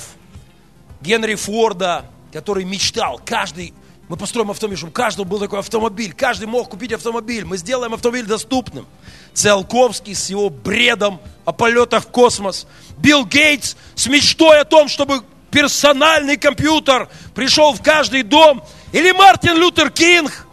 Генри 1.01 1.35
Форда, 1.35 2.07
который 2.33 2.65
мечтал, 2.65 3.21
каждый, 3.25 3.75
мы 4.09 4.17
построим 4.17 4.51
автомобиль, 4.51 4.79
чтобы 4.79 4.91
у 4.91 4.95
каждого 4.95 5.25
был 5.25 5.39
такой 5.41 5.59
автомобиль, 5.59 6.13
каждый 6.13 6.47
мог 6.47 6.69
купить 6.69 6.93
автомобиль, 6.93 7.45
мы 7.45 7.57
сделаем 7.57 7.93
автомобиль 7.95 8.27
доступным. 8.27 8.87
Циолковский 9.35 10.15
с 10.15 10.31
его 10.31 10.49
бредом 10.49 11.21
о 11.45 11.53
полетах 11.53 12.05
в 12.05 12.09
космос. 12.09 12.67
Билл 12.97 13.27
Гейтс 13.27 13.77
с 13.95 14.07
мечтой 14.07 14.61
о 14.61 14.65
том, 14.65 14.89
чтобы 14.89 15.23
персональный 15.51 16.37
компьютер 16.37 17.09
пришел 17.35 17.73
в 17.73 17.83
каждый 17.83 18.23
дом. 18.23 18.63
Или 18.93 19.11
Мартин 19.13 19.57
Лютер 19.57 19.91
Кинг. 19.91 20.47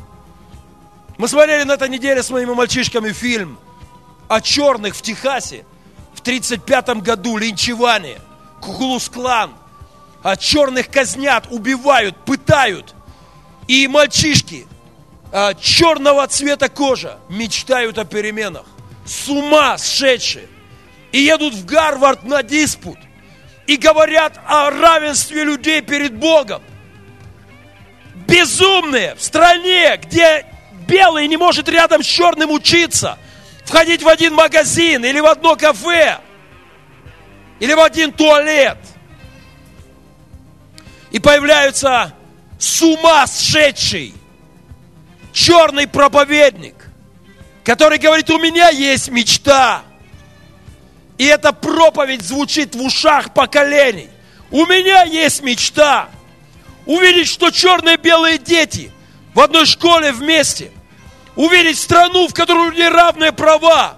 Мы 1.18 1.28
смотрели 1.28 1.64
на 1.64 1.74
этой 1.74 1.90
неделе 1.90 2.24
с 2.24 2.30
моими 2.30 2.54
мальчишками 2.54 3.12
фильм 3.12 3.60
о 4.28 4.42
черных 4.42 4.96
в 4.96 5.02
Техасе 5.02 5.66
1935 6.24 7.04
году, 7.04 7.38
линчевание, 7.38 8.20
Куклус-клан. 8.60 9.54
А 10.24 10.36
черных 10.36 10.90
казнят, 10.90 11.48
убивают, 11.52 12.16
пытают. 12.26 12.96
И 13.68 13.88
мальчишки 13.88 14.66
а, 15.32 15.54
черного 15.54 16.28
цвета 16.28 16.70
кожа 16.70 17.20
мечтают 17.30 17.98
о 17.98 18.06
переменах. 18.06 18.66
С 19.06 19.28
ума 19.28 19.78
сшедшие. 19.78 20.48
И 21.12 21.20
едут 21.20 21.54
в 21.54 21.66
Гарвард 21.66 22.24
на 22.24 22.42
диспут– 22.42 22.98
и 23.68 23.78
говорят 23.78 24.40
о 24.46 24.70
равенстве 24.70 25.44
людей 25.44 25.82
перед 25.82 26.16
Богом. 26.16 26.62
Безумные 28.28 29.16
в 29.16 29.24
стране, 29.24 29.98
где 29.98 30.46
белый 30.88 31.28
не 31.28 31.38
может 31.38 31.70
рядом 31.70 32.04
с 32.04 32.06
черным 32.06 32.52
учиться, 32.52 33.18
входить 33.66 34.04
в 34.04 34.08
один 34.08 34.34
магазин 34.34 35.04
или 35.06 35.20
в 35.20 35.26
одно 35.26 35.56
кафе. 35.56 36.20
или 37.60 37.74
в 37.74 37.80
один 37.80 38.12
туалет. 38.12 38.78
И 41.12 41.20
появляются 41.20 42.14
с 42.60 42.82
ума 42.82 43.26
сшедший 43.28 44.14
черный 45.32 45.88
проповедник, 45.88 46.76
который 47.64 48.00
говорит, 48.00 48.30
у 48.30 48.40
меня 48.40 48.70
есть 48.70 49.10
мечта. 49.10 49.84
И 51.18 51.26
эта 51.26 51.54
проповедь 51.54 52.22
звучит 52.22 52.76
в 52.76 52.82
ушах 52.82 53.34
поколений. 53.34 54.10
У 54.52 54.66
меня 54.66 55.04
есть 55.04 55.42
мечта 55.42 56.10
увидеть, 56.86 57.28
что 57.28 57.50
черные 57.50 57.96
и 57.96 57.98
белые 57.98 58.38
дети 58.38 58.92
в 59.34 59.40
одной 59.40 59.66
школе 59.66 60.12
вместе, 60.12 60.72
увидеть 61.36 61.78
страну, 61.78 62.28
в 62.28 62.34
которой 62.34 62.68
у 62.68 62.72
людей 62.72 63.32
права. 63.32 63.98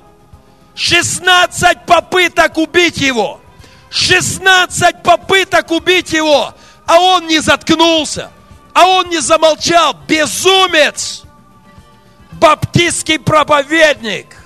16 0.75 1.85
попыток 1.85 2.57
убить 2.57 2.97
его. 2.97 3.39
16 3.89 5.03
попыток 5.03 5.71
убить 5.71 6.11
его, 6.11 6.53
а 6.85 6.99
он 6.99 7.27
не 7.27 7.39
заткнулся, 7.39 8.31
а 8.73 8.87
он 8.87 9.09
не 9.09 9.19
замолчал. 9.19 9.95
Безумец! 10.07 11.23
Баптистский 12.33 13.19
проповедник– 13.19 14.35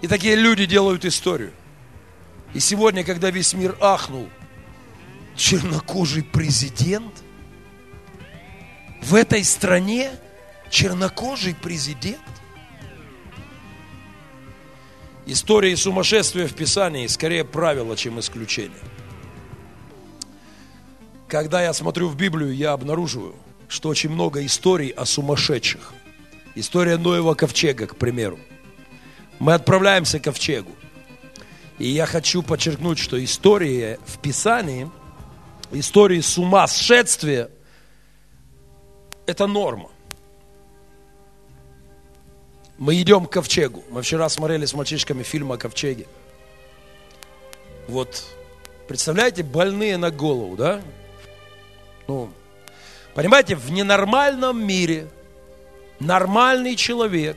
И 0.00 0.06
такие 0.06 0.36
люди 0.36 0.66
делают 0.66 1.04
историю. 1.04 1.52
И 2.54 2.60
сегодня, 2.60 3.04
когда 3.04 3.30
весь 3.30 3.52
мир 3.54 3.76
ахнул, 3.80 4.28
чернокожий 5.36 6.22
президент 6.22 7.12
в 9.02 9.14
этой 9.14 9.44
стране, 9.44 10.10
чернокожий 10.70 11.54
президент. 11.54 12.20
Истории 15.26 15.74
сумасшествия 15.74 16.46
в 16.46 16.54
Писании 16.54 17.06
скорее 17.06 17.44
правило, 17.44 17.96
чем 17.96 18.18
исключение. 18.18 18.78
Когда 21.28 21.62
я 21.62 21.74
смотрю 21.74 22.08
в 22.08 22.16
Библию, 22.16 22.54
я 22.54 22.72
обнаруживаю, 22.72 23.34
что 23.68 23.90
очень 23.90 24.10
много 24.10 24.44
историй 24.46 24.88
о 24.88 25.04
сумасшедших. 25.04 25.92
История 26.54 26.96
Ноева 26.96 27.34
ковчега, 27.34 27.86
к 27.86 27.96
примеру. 27.96 28.38
Мы 29.38 29.52
отправляемся 29.52 30.18
к 30.18 30.24
ковчегу. 30.24 30.72
И 31.78 31.88
я 31.88 32.06
хочу 32.06 32.42
подчеркнуть, 32.42 32.98
что 32.98 33.22
история 33.22 33.98
в 34.06 34.18
Писании, 34.18 34.90
истории 35.70 36.20
с 36.20 36.38
ума 36.38 36.66
сшествия, 36.66 37.50
это 39.28 39.46
норма. 39.46 39.90
Мы 42.78 43.00
идем 43.00 43.26
к 43.26 43.30
ковчегу. 43.32 43.84
Мы 43.90 44.02
вчера 44.02 44.28
смотрели 44.30 44.64
с 44.64 44.72
мальчишками 44.72 45.22
фильм 45.22 45.52
о 45.52 45.58
ковчеге. 45.58 46.06
Вот, 47.88 48.24
представляете, 48.86 49.42
больные 49.42 49.98
на 49.98 50.10
голову, 50.10 50.56
да? 50.56 50.80
Ну, 52.06 52.30
понимаете, 53.14 53.54
в 53.54 53.70
ненормальном 53.70 54.64
мире 54.64 55.08
нормальный 56.00 56.74
человек 56.74 57.36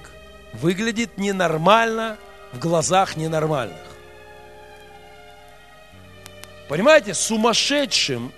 выглядит 0.53 1.17
ненормально 1.17 2.17
в 2.53 2.59
глазах 2.59 3.17
ненормальных. 3.17 3.77
Понимаете, 6.69 7.13
сумасшедшим 7.13 8.31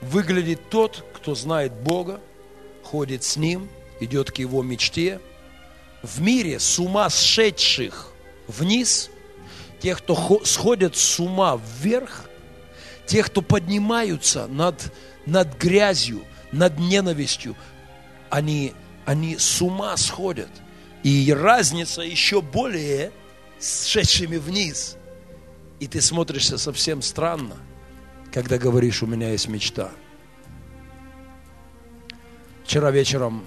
выглядит 0.00 0.68
тот, 0.70 1.04
кто 1.14 1.34
знает 1.34 1.72
Бога, 1.72 2.20
ходит 2.92 3.24
с 3.24 3.36
Ним, 3.36 3.68
идет 4.00 4.30
к 4.30 4.38
Его 4.38 4.62
мечте. 4.62 5.18
В 6.02 6.20
мире 6.20 6.60
сумасшедших 6.60 8.12
вниз, 8.46 9.10
тех, 9.80 9.98
кто 9.98 10.40
сходят 10.44 10.96
с 10.96 11.18
ума 11.18 11.58
вверх, 11.80 12.28
тех, 13.06 13.26
кто 13.26 13.42
поднимаются 13.42 14.46
над, 14.46 14.92
над 15.26 15.58
грязью, 15.58 16.22
над 16.52 16.78
ненавистью, 16.78 17.56
они, 18.30 18.74
они 19.06 19.38
с 19.38 19.62
ума 19.62 19.96
сходят. 19.96 20.50
И 21.02 21.32
разница 21.32 22.02
еще 22.02 22.42
более 22.42 23.10
с 23.58 23.86
шедшими 23.86 24.36
вниз. 24.36 24.96
И 25.80 25.88
ты 25.88 26.00
смотришься 26.00 26.58
совсем 26.58 27.02
странно– 27.02 27.56
когда 28.32 28.56
говоришь, 28.56 29.02
у 29.02 29.06
меня 29.06 29.30
есть 29.30 29.48
мечта. 29.48 29.90
Вчера 32.72 32.90
вечером 32.90 33.44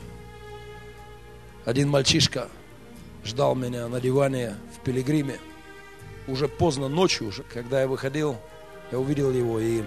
один 1.66 1.90
мальчишка 1.90 2.48
ждал 3.24 3.56
меня 3.56 3.88
на 3.88 4.00
диване 4.00 4.54
в 4.76 4.84
Пилигриме. 4.84 5.40
Уже 6.28 6.48
поздно 6.48 6.90
ночью, 6.90 7.30
уже, 7.30 7.42
когда 7.42 7.82
я 7.82 7.88
выходил, 7.88 8.38
я 8.92 9.00
увидел 9.00 9.32
его 9.32 9.60
и 9.60 9.82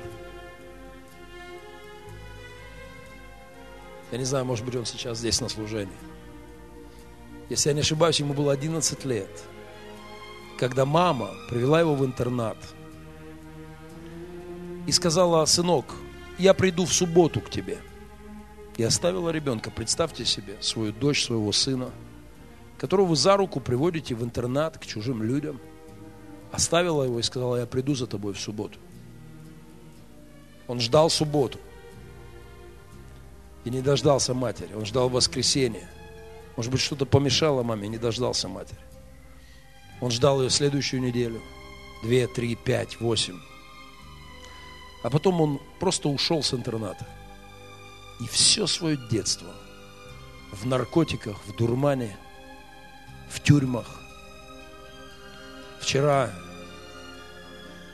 я 4.11 4.19
не 4.19 4.25
знаю, 4.25 4.45
может 4.45 4.65
быть, 4.65 4.75
он 4.75 4.87
сейчас 4.87 5.19
здесь 5.19 5.41
на 5.41 5.49
служении. 5.49 5.95
Если 7.49 7.69
я 7.69 7.75
не 7.75 7.83
ошибаюсь, 7.83 8.19
ему 8.19 8.35
было 8.35 8.53
11 8.53 9.05
лет, 9.05 9.31
когда 10.59 10.85
мама 10.85 11.31
привела 11.49 11.79
его 11.79 11.95
в 11.95 12.05
интернат– 12.05 12.57
и 14.89 14.91
сказала, 14.91 15.45
сынок, 15.45 15.95
я 16.39 16.55
приду 16.55 16.87
в 16.87 16.93
субботу 16.93 17.41
к 17.41 17.51
тебе. 17.51 17.79
И 18.79 18.85
оставила 18.85 19.31
ребенка, 19.31 19.73
представьте 19.73 20.25
себе, 20.25 20.57
свою 20.61 20.93
дочь, 20.93 21.25
своего 21.25 21.51
сына, 21.51 21.91
которого 22.79 23.07
вы 23.07 23.17
за 23.17 23.37
руку 23.37 23.59
приводите 23.59 24.15
в 24.15 24.23
интернат 24.23 24.79
к 24.79 24.87
чужим 24.87 25.21
людям. 25.21 25.61
Оставила 26.53 27.03
его 27.03 27.19
и 27.19 27.23
сказала, 27.23 27.57
я 27.57 27.67
приду 27.67 27.97
за 27.97 28.07
тобой 28.07 28.35
в 28.35 28.41
субботу. 28.41 28.79
Он 30.69 30.79
ждал 30.79 31.11
субботу. 31.11 31.59
И 33.65 33.71
не 33.71 33.81
дождался 33.81 34.33
матери. 34.33 34.73
Он 34.75 34.87
ждал 34.87 35.09
воскресенья. 35.09 35.91
Может 36.57 36.71
быть, 36.71 36.81
что-то 36.81 37.05
помешало 37.05 37.65
маме, 37.65 37.89
не 37.89 37.99
дождался 37.99 38.47
матери. 38.47 38.79
Он 40.01 40.13
ждал 40.13 40.41
ее 40.41 40.51
следующую 40.51 41.03
неделю. 41.03 41.43
Две, 42.05 42.29
три, 42.29 42.55
пять, 42.55 43.01
восемь. 43.01 43.41
А 45.03 45.11
потом 45.11 45.41
он 45.41 45.61
просто 45.81 46.09
ушел 46.09 46.45
с 46.45 46.55
интерната. 46.55 47.05
И 48.21 48.27
все 48.27 48.67
свое 48.67 48.97
детство 48.97 49.49
в 50.53 50.67
наркотиках, 50.67 51.37
в 51.47 51.57
дурмане, 51.57 52.17
в 53.29 53.41
тюрьмах. 53.41 54.01
Вчера, 55.81 56.31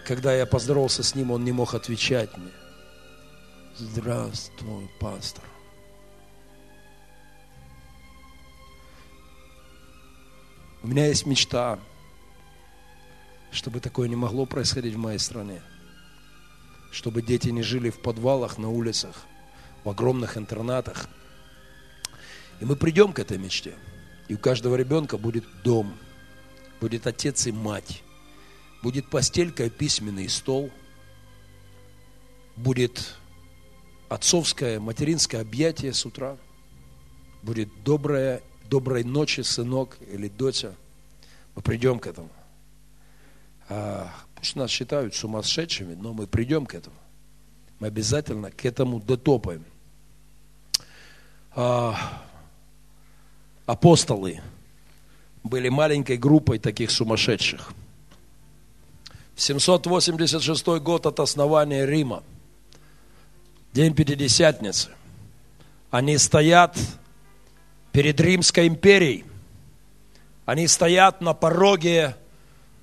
когда 0.06 0.34
я 0.34 0.46
поздоровался 0.46 1.02
с 1.02 1.14
ним, 1.14 1.30
он 1.30 1.44
не 1.44 1.52
мог 1.52 1.74
отвечать 1.74 2.36
мне. 2.36 2.52
Здравствуй, 3.76 4.88
пастор. 5.00 5.44
У 10.82 10.86
меня 10.86 11.06
есть 11.06 11.26
мечта, 11.26 11.78
чтобы 13.50 13.80
такое 13.80 14.08
не 14.08 14.16
могло 14.16 14.46
происходить 14.46 14.94
в 14.94 14.98
моей 14.98 15.18
стране 15.18 15.62
чтобы 16.94 17.22
дети 17.22 17.48
не 17.48 17.62
жили 17.62 17.90
в 17.90 17.98
подвалах, 17.98 18.56
на 18.56 18.70
улицах, 18.70 19.26
в 19.85 19.91
огромных 19.91 20.37
интернатах. 20.37 21.09
И 22.61 22.64
мы 22.64 22.76
придем 22.76 23.12
к 23.12 23.18
этой 23.18 23.39
мечте. 23.39 23.74
И 24.28 24.35
у 24.35 24.39
каждого 24.39 24.74
ребенка 24.74 25.18
будет 25.18 25.45
дом, 25.62 25.95
будет 26.80 27.07
отец 27.07 27.47
и 27.47 27.53
мать, 27.53 28.03
будет 28.82 29.09
постелька 29.11 29.68
письменный 29.68 30.28
стол, 30.28 30.70
будет 32.57 33.14
отцовское, 34.09 34.80
материнское 34.80 35.43
объятие 35.43 35.93
с 35.93 36.07
утра, 36.07 36.37
будет 37.43 37.68
добрая, 37.85 38.43
доброй 38.70 39.05
ночи, 39.05 39.43
сынок 39.43 39.99
или 40.11 40.28
доча. 40.28 40.72
Мы 41.55 41.62
придем 41.62 41.99
к 41.99 42.07
этому. 42.07 42.30
А 43.68 44.11
Пусть 44.45 44.57
нас 44.57 44.70
считают 44.70 45.14
сумасшедшими, 45.14 45.95
но 45.95 46.12
мы 46.12 46.26
придем 46.26 46.66
к 46.66 46.74
этому. 46.74 46.97
Мы 47.80 47.87
обязательно 47.87 48.51
к 48.51 48.66
этому 48.66 49.01
дотопаем. 49.01 49.64
А, 51.57 51.96
апостолы 53.66 54.40
были 55.42 55.68
маленькой 55.68 56.16
группой 56.16 56.59
таких 56.59 56.90
сумасшедших. 56.90 57.72
В 59.34 59.40
786 59.40 60.66
год 60.80 61.07
от 61.07 61.20
основания 61.20 61.86
Рима, 61.86 62.22
день 63.72 63.94
Пятидесятницы, 63.94 64.90
они 65.90 66.18
стоят 66.18 66.76
перед 67.92 68.20
Римской 68.20 68.66
империей. 68.66 69.24
Они 70.46 70.66
стоят 70.66 71.20
на 71.20 71.34
пороге 71.34 72.16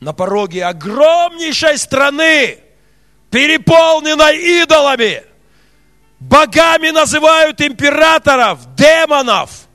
на 0.02 0.14
пороге 0.14 0.66
огромнейшей 0.66 1.78
страны, 1.78 2.58
переполненной 3.30 4.64
идолами. 4.64 5.24
Богами 6.22 6.92
называют 6.92 7.60
императоров, 7.62 8.76
демонов, 8.76 9.68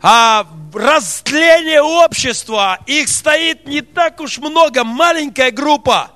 а 0.00 0.46
растление 0.72 1.82
общества. 1.82 2.78
Их 2.86 3.06
стоит 3.08 3.66
не 3.66 3.82
так 3.82 4.18
уж 4.20 4.38
много, 4.38 4.82
маленькая 4.82 5.50
группа 5.50 6.10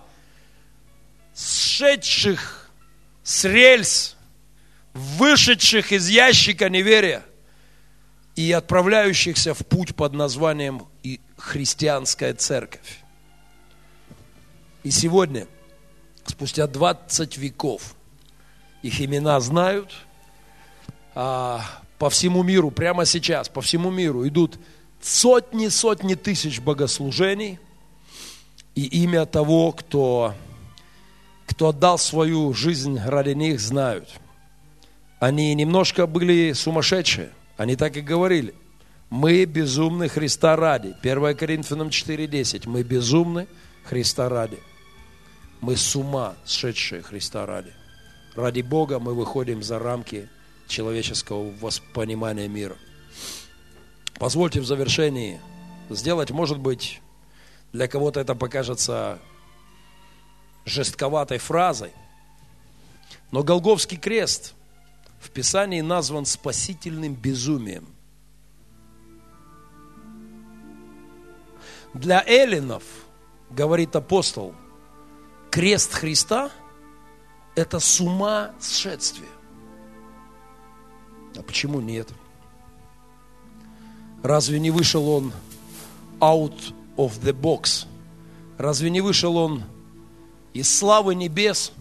сшедших 1.34 2.70
с 3.22 3.44
рельс, 3.44 4.16
вышедших 4.94 5.92
из 5.92 6.08
ящика 6.08 6.70
неверия 6.70 7.22
и 8.36 8.50
отправляющихся 8.52 9.52
в 9.52 9.66
путь 9.66 9.94
под 9.94 10.14
названием 10.14 10.88
и 11.02 11.20
христианская 11.36 12.32
церковь. 12.32 13.00
И 14.82 14.90
сегодня, 14.90 15.46
спустя 16.24 16.66
20 16.66 17.36
веков, 17.36 17.94
их 18.82 19.00
имена 19.00 19.40
знают, 19.40 19.92
а 21.14 21.62
по 21.98 22.10
всему 22.10 22.42
миру, 22.42 22.70
прямо 22.70 23.04
сейчас, 23.04 23.48
по 23.48 23.60
всему 23.60 23.90
миру 23.90 24.26
идут 24.26 24.58
сотни-сотни 25.00 26.14
тысяч 26.14 26.60
богослужений, 26.60 27.58
и 28.74 28.84
имя 29.02 29.26
того, 29.26 29.72
кто, 29.72 30.34
кто 31.46 31.68
отдал 31.68 31.98
свою 31.98 32.54
жизнь 32.54 33.00
ради 33.04 33.30
них, 33.30 33.60
знают. 33.60 34.08
Они 35.18 35.52
немножко 35.54 36.06
были 36.06 36.52
сумасшедшие, 36.52 37.30
они 37.56 37.74
так 37.74 37.96
и 37.96 38.00
говорили. 38.00 38.54
Мы 39.10 39.44
безумны 39.46 40.08
Христа 40.08 40.54
ради. 40.54 40.94
1 41.00 41.36
Коринфянам 41.36 41.88
4.10. 41.88 42.68
Мы 42.68 42.82
безумны 42.82 43.48
Христа 43.84 44.28
ради. 44.28 44.58
Мы 45.60 45.76
с 45.76 45.96
ума 45.96 46.34
сшедшие 46.44 47.02
Христа 47.02 47.46
ради. 47.46 47.72
Ради 48.38 48.60
Бога 48.60 49.00
мы 49.00 49.14
выходим 49.14 49.64
за 49.64 49.80
рамки 49.80 50.28
человеческого 50.68 51.50
воспонимания 51.60 52.46
мира. 52.46 52.76
Позвольте 54.14 54.60
в 54.60 54.64
завершении 54.64 55.40
сделать, 55.90 56.30
может 56.30 56.60
быть, 56.60 57.02
для 57.72 57.88
кого-то 57.88 58.20
это 58.20 58.36
покажется 58.36 59.18
жестковатой 60.64 61.38
фразой, 61.38 61.90
но 63.32 63.42
Голговский 63.42 63.96
крест 63.96 64.54
в 65.20 65.30
Писании 65.30 65.80
назван 65.80 66.24
спасительным 66.24 67.14
безумием. 67.14 67.88
Для 71.92 72.22
эллинов, 72.24 72.84
говорит 73.50 73.96
апостол, 73.96 74.54
крест 75.50 75.92
Христа– 75.92 76.52
это 77.58 77.80
с 77.80 78.00
ума 78.00 78.52
сшествие. 78.60 79.28
А 81.36 81.42
почему 81.42 81.80
нет? 81.80 82.08
Разве 84.22 84.60
не 84.60 84.70
вышел 84.70 85.08
он 85.08 85.32
out 86.20 86.72
of 86.96 87.20
the 87.20 87.32
box? 87.32 87.86
Разве 88.58 88.90
не 88.90 89.00
вышел 89.00 89.36
он 89.36 89.64
из 90.52 90.72
славы 90.72 91.16
небес, 91.16 91.72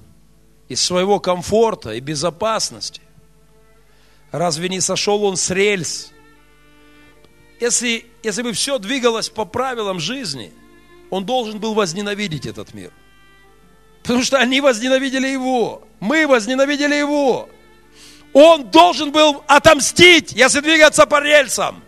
из 0.67 0.81
своего 0.81 1.19
комфорта 1.19 1.93
и 1.93 1.99
безопасности? 1.99 3.01
Разве 4.31 4.69
не 4.69 4.81
сошел 4.81 5.23
он 5.23 5.37
с 5.37 5.51
рельс? 5.51 6.11
Если, 7.59 8.05
если 8.23 8.41
бы 8.41 8.51
все 8.53 8.79
двигалось 8.79 9.29
по 9.29 9.45
правилам 9.45 9.99
жизни, 9.99 10.51
он 11.11 11.25
должен 11.25 11.59
был 11.59 11.75
возненавидеть 11.75 12.47
этот 12.47 12.73
мир. 12.73 12.91
Потому 14.03 14.23
что 14.23 14.37
они 14.37 14.61
возненавидели 14.61 15.27
его. 15.27 15.83
Мы 15.99 16.27
возненавидели 16.27 16.95
его. 16.95 17.49
Он 18.33 18.69
должен 18.69 19.11
был 19.11 19.43
отомстить, 19.47 20.31
если 20.33 20.59
двигаться 20.59 21.05
по 21.05 21.21
рельсам. 21.21 21.83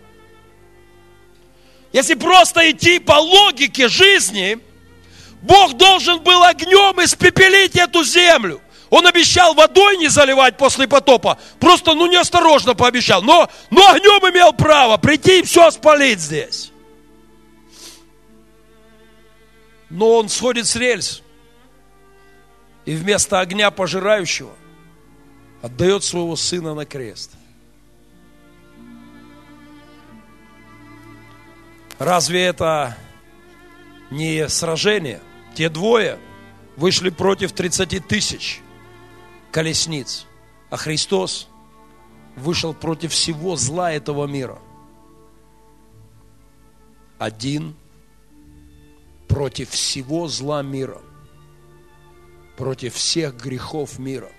Если 1.92 2.14
просто 2.14 2.70
идти 2.72 3.00
по 3.00 3.20
логике 3.20 3.88
жизни, 3.88 4.60
Бог 5.42 5.76
должен 5.78 6.20
был 6.22 6.44
огнем 6.44 7.04
испепелить 7.04 7.76
эту 7.76 8.04
землю. 8.04 8.62
Он 8.90 9.06
обещал 9.06 9.54
водой 9.54 9.98
не 9.98 10.08
заливать 10.08 10.58
после 10.58 10.88
потопа. 10.88 11.38
Просто, 11.60 11.94
ну, 11.94 12.08
неосторожно 12.08 12.74
пообещал. 12.74 13.22
Но, 13.22 13.50
но 13.70 13.88
огнем 13.88 14.32
имел 14.32 14.52
право 14.54 14.98
прийти 14.98 15.40
и 15.40 15.44
все 15.44 15.70
спалить 15.72 16.20
здесь. 16.20 16.72
Но 19.90 20.16
он 20.18 20.30
сходит 20.30 20.68
с 20.68 20.76
рельс. 20.76 21.22
И 22.90 22.96
вместо 22.96 23.40
огня 23.40 23.70
пожирающего 23.70 24.50
отдает 25.62 26.04
своего 26.04 26.36
сына 26.36 26.74
на 26.74 26.88
крест. 26.88 27.34
Разве 32.00 32.46
это 32.46 32.98
не 34.10 34.50
сражение? 34.50 35.22
Те 35.54 35.70
двое 35.70 36.18
вышли 36.78 37.12
против 37.12 37.52
30 37.52 38.08
тысяч 38.08 38.60
колесниц, 39.52 40.26
а 40.72 40.78
Христос 40.78 41.48
вышел 42.36 42.74
против 42.74 43.12
всего 43.12 43.56
зла 43.56 43.92
этого 43.92 44.26
мира. 44.26 44.58
Один 47.20 47.76
против 49.28 49.70
всего 49.70 50.28
зла 50.28 50.64
мира, 50.64 51.00
против 52.60 52.94
всех 52.96 53.38
грехов 53.38 54.00
мира 54.00 54.30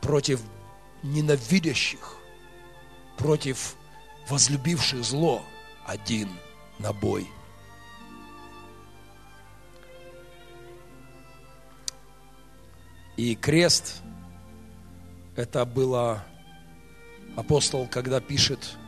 против 0.00 0.40
ненавидящих, 1.02 2.16
против 3.18 3.76
возлюбивших 4.30 5.04
зло 5.04 5.44
один 5.84 6.30
на 6.78 6.94
бой. 6.94 7.28
И 13.18 13.34
крест, 13.34 14.00
это 15.36 15.66
было 15.66 16.24
апостол, 17.36 17.86
когда 17.88 18.22
пишет 18.22 18.78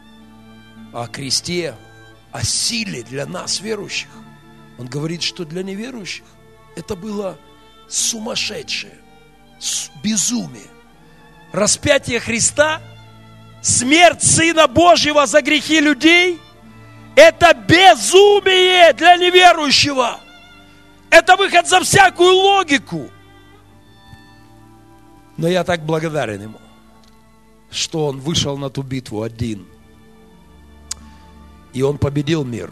о 0.95 1.07
кресте, 1.09 1.77
о 2.33 2.43
силе 2.43 3.03
для 3.03 3.27
нас, 3.27 3.61
верующих. 3.61 4.09
Он 4.79 4.87
говорит, 4.87 5.21
что 5.21 5.45
для 5.45 5.63
неверующих 5.63 6.25
это 6.75 6.97
было 6.97 7.39
сумасшедшее, 7.91 8.99
безумие 10.03 10.71
распятие 11.53 12.21
Христа, 12.21 12.81
смерть 13.63 14.23
Сына 14.23 14.67
Божьего 14.67 15.27
за 15.27 15.43
грехи 15.43 15.81
людей, 15.81 16.39
это 17.17 17.55
безумие 17.55 18.93
для 18.93 19.17
неверующего. 19.17 20.21
Это 21.11 21.37
выход 21.37 21.69
за 21.69 21.81
всякую 21.81 22.35
логику. 22.35 23.11
Но 25.37 25.49
я 25.49 25.65
так 25.65 25.85
благодарен 25.85 26.43
Ему, 26.43 26.61
что 27.71 28.07
Он 28.07 28.21
вышел 28.21 28.57
на 28.57 28.71
ту 28.71 28.83
битву 28.83 29.23
один. 29.23 29.67
И 31.73 31.83
Он 31.83 31.99
победил 31.99 32.45
мир. 32.45 32.71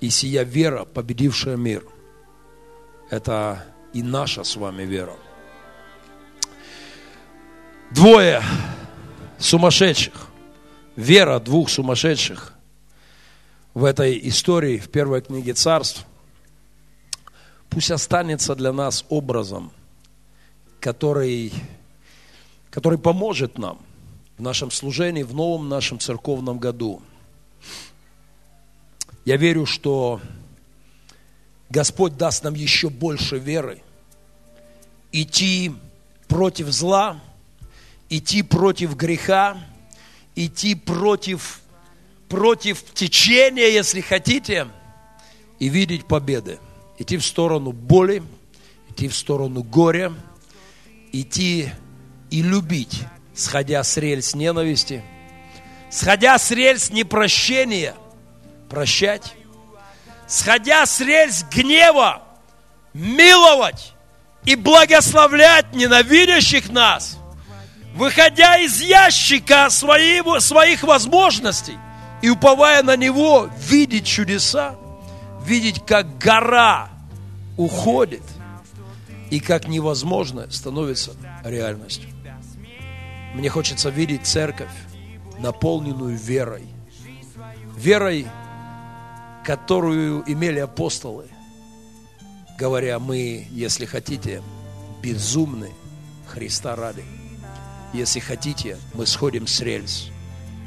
И 0.00 0.10
сия 0.10 0.44
вера, 0.44 0.84
победившая 0.84 1.56
мир, 1.56 1.84
это 3.10 3.64
и 3.92 4.02
наша 4.02 4.44
с 4.44 4.56
вами 4.56 4.82
вера. 4.82 5.16
Двое 7.90 8.42
сумасшедших, 9.38 10.26
вера 10.96 11.38
двух 11.38 11.70
сумасшедших 11.70 12.52
в 13.74 13.84
этой 13.84 14.18
истории, 14.28 14.78
в 14.78 14.88
первой 14.88 15.20
книге 15.20 15.52
царств, 15.52 16.04
пусть 17.68 17.90
останется 17.90 18.54
для 18.54 18.72
нас 18.72 19.04
образом, 19.08 19.70
который, 20.80 21.52
который 22.70 22.98
поможет 22.98 23.58
нам 23.58 23.78
в 24.38 24.42
нашем 24.42 24.70
служении, 24.70 25.22
в 25.22 25.34
новом 25.34 25.68
нашем 25.68 25.98
церковном 25.98 26.58
году. 26.58 27.02
Я 29.24 29.36
верю, 29.36 29.66
что 29.66 30.20
Господь 31.70 32.16
даст 32.16 32.44
нам 32.44 32.54
еще 32.54 32.90
больше 32.90 33.38
веры 33.38 33.82
идти 35.12 35.72
против 36.28 36.68
зла– 36.68 37.20
идти 38.08 38.42
против 38.42 38.96
греха, 38.96 39.56
идти 40.34 40.74
против, 40.74 41.60
против 42.28 42.82
течения, 42.94 43.68
если 43.68 44.00
хотите, 44.00 44.68
и 45.58 45.68
видеть 45.68 46.06
победы. 46.06 46.58
Идти 46.98 47.16
в 47.16 47.24
сторону 47.24 47.72
боли, 47.72 48.22
идти 48.90 49.08
в 49.08 49.14
сторону 49.14 49.62
горя, 49.62 50.12
идти 51.12 51.70
и 52.30 52.42
любить, 52.42 53.02
сходя 53.34 53.82
с 53.82 53.96
рельс 53.96 54.34
ненависти, 54.34 55.02
сходя 55.90 56.38
с 56.38 56.50
рельс 56.50 56.90
непрощения, 56.90 57.94
прощать, 58.70 59.34
сходя 60.26 60.86
с 60.86 61.00
рельс 61.00 61.44
гнева, 61.50 62.22
миловать 62.94 63.92
и 64.44 64.54
благословлять 64.54 65.74
ненавидящих 65.74 66.70
нас– 66.70 67.18
выходя 67.96 68.58
из 68.58 68.80
ящика 68.80 69.70
своих, 69.70 70.40
своих 70.42 70.82
возможностей 70.82 71.78
и 72.22 72.28
уповая 72.28 72.82
на 72.82 72.96
Него, 72.96 73.48
видеть 73.58 74.06
чудеса, 74.06 74.76
видеть, 75.44 75.82
как 75.84 76.18
гора 76.18 76.90
уходит, 77.56 78.22
и 79.30 79.40
как 79.40 79.66
невозможное 79.66 80.48
становится 80.50 81.12
реальностью. 81.42 82.08
Мне 83.34 83.48
хочется 83.48 83.90
видеть 83.90 84.24
церковь, 84.24 84.70
наполненную 85.38 86.16
верой. 86.16 86.66
Верой, 87.76 88.26
которую 89.46 90.24
имели 90.26 90.58
апостолы, 90.58 91.26
говоря, 92.58 92.98
мы, 92.98 93.46
если 93.52 93.84
хотите, 93.84 94.42
безумны 95.00 95.70
Христа 96.26 96.74
ради. 96.74 97.04
Если 97.92 98.18
хотите, 98.18 98.76
мы 98.92 99.06
сходим 99.06 99.46
с 99.46 99.60
рельс, 99.60 100.10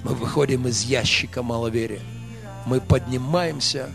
мы 0.05 0.15
выходим 0.15 0.65
из 0.65 0.83
ящика 0.83 1.43
маловерия, 1.43 1.99
мы 2.65 2.79
поднимаемся 2.79 3.89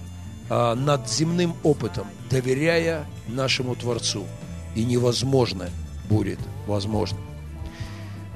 а, 0.51 0.75
над 0.75 1.09
земным 1.09 1.57
опытом, 1.63 2.07
доверяя 2.29 3.07
нашему 3.27 3.77
Творцу, 3.77 4.27
и 4.75 4.85
невозможное 4.85 5.71
будет 6.11 6.41
возможно. 6.67 7.19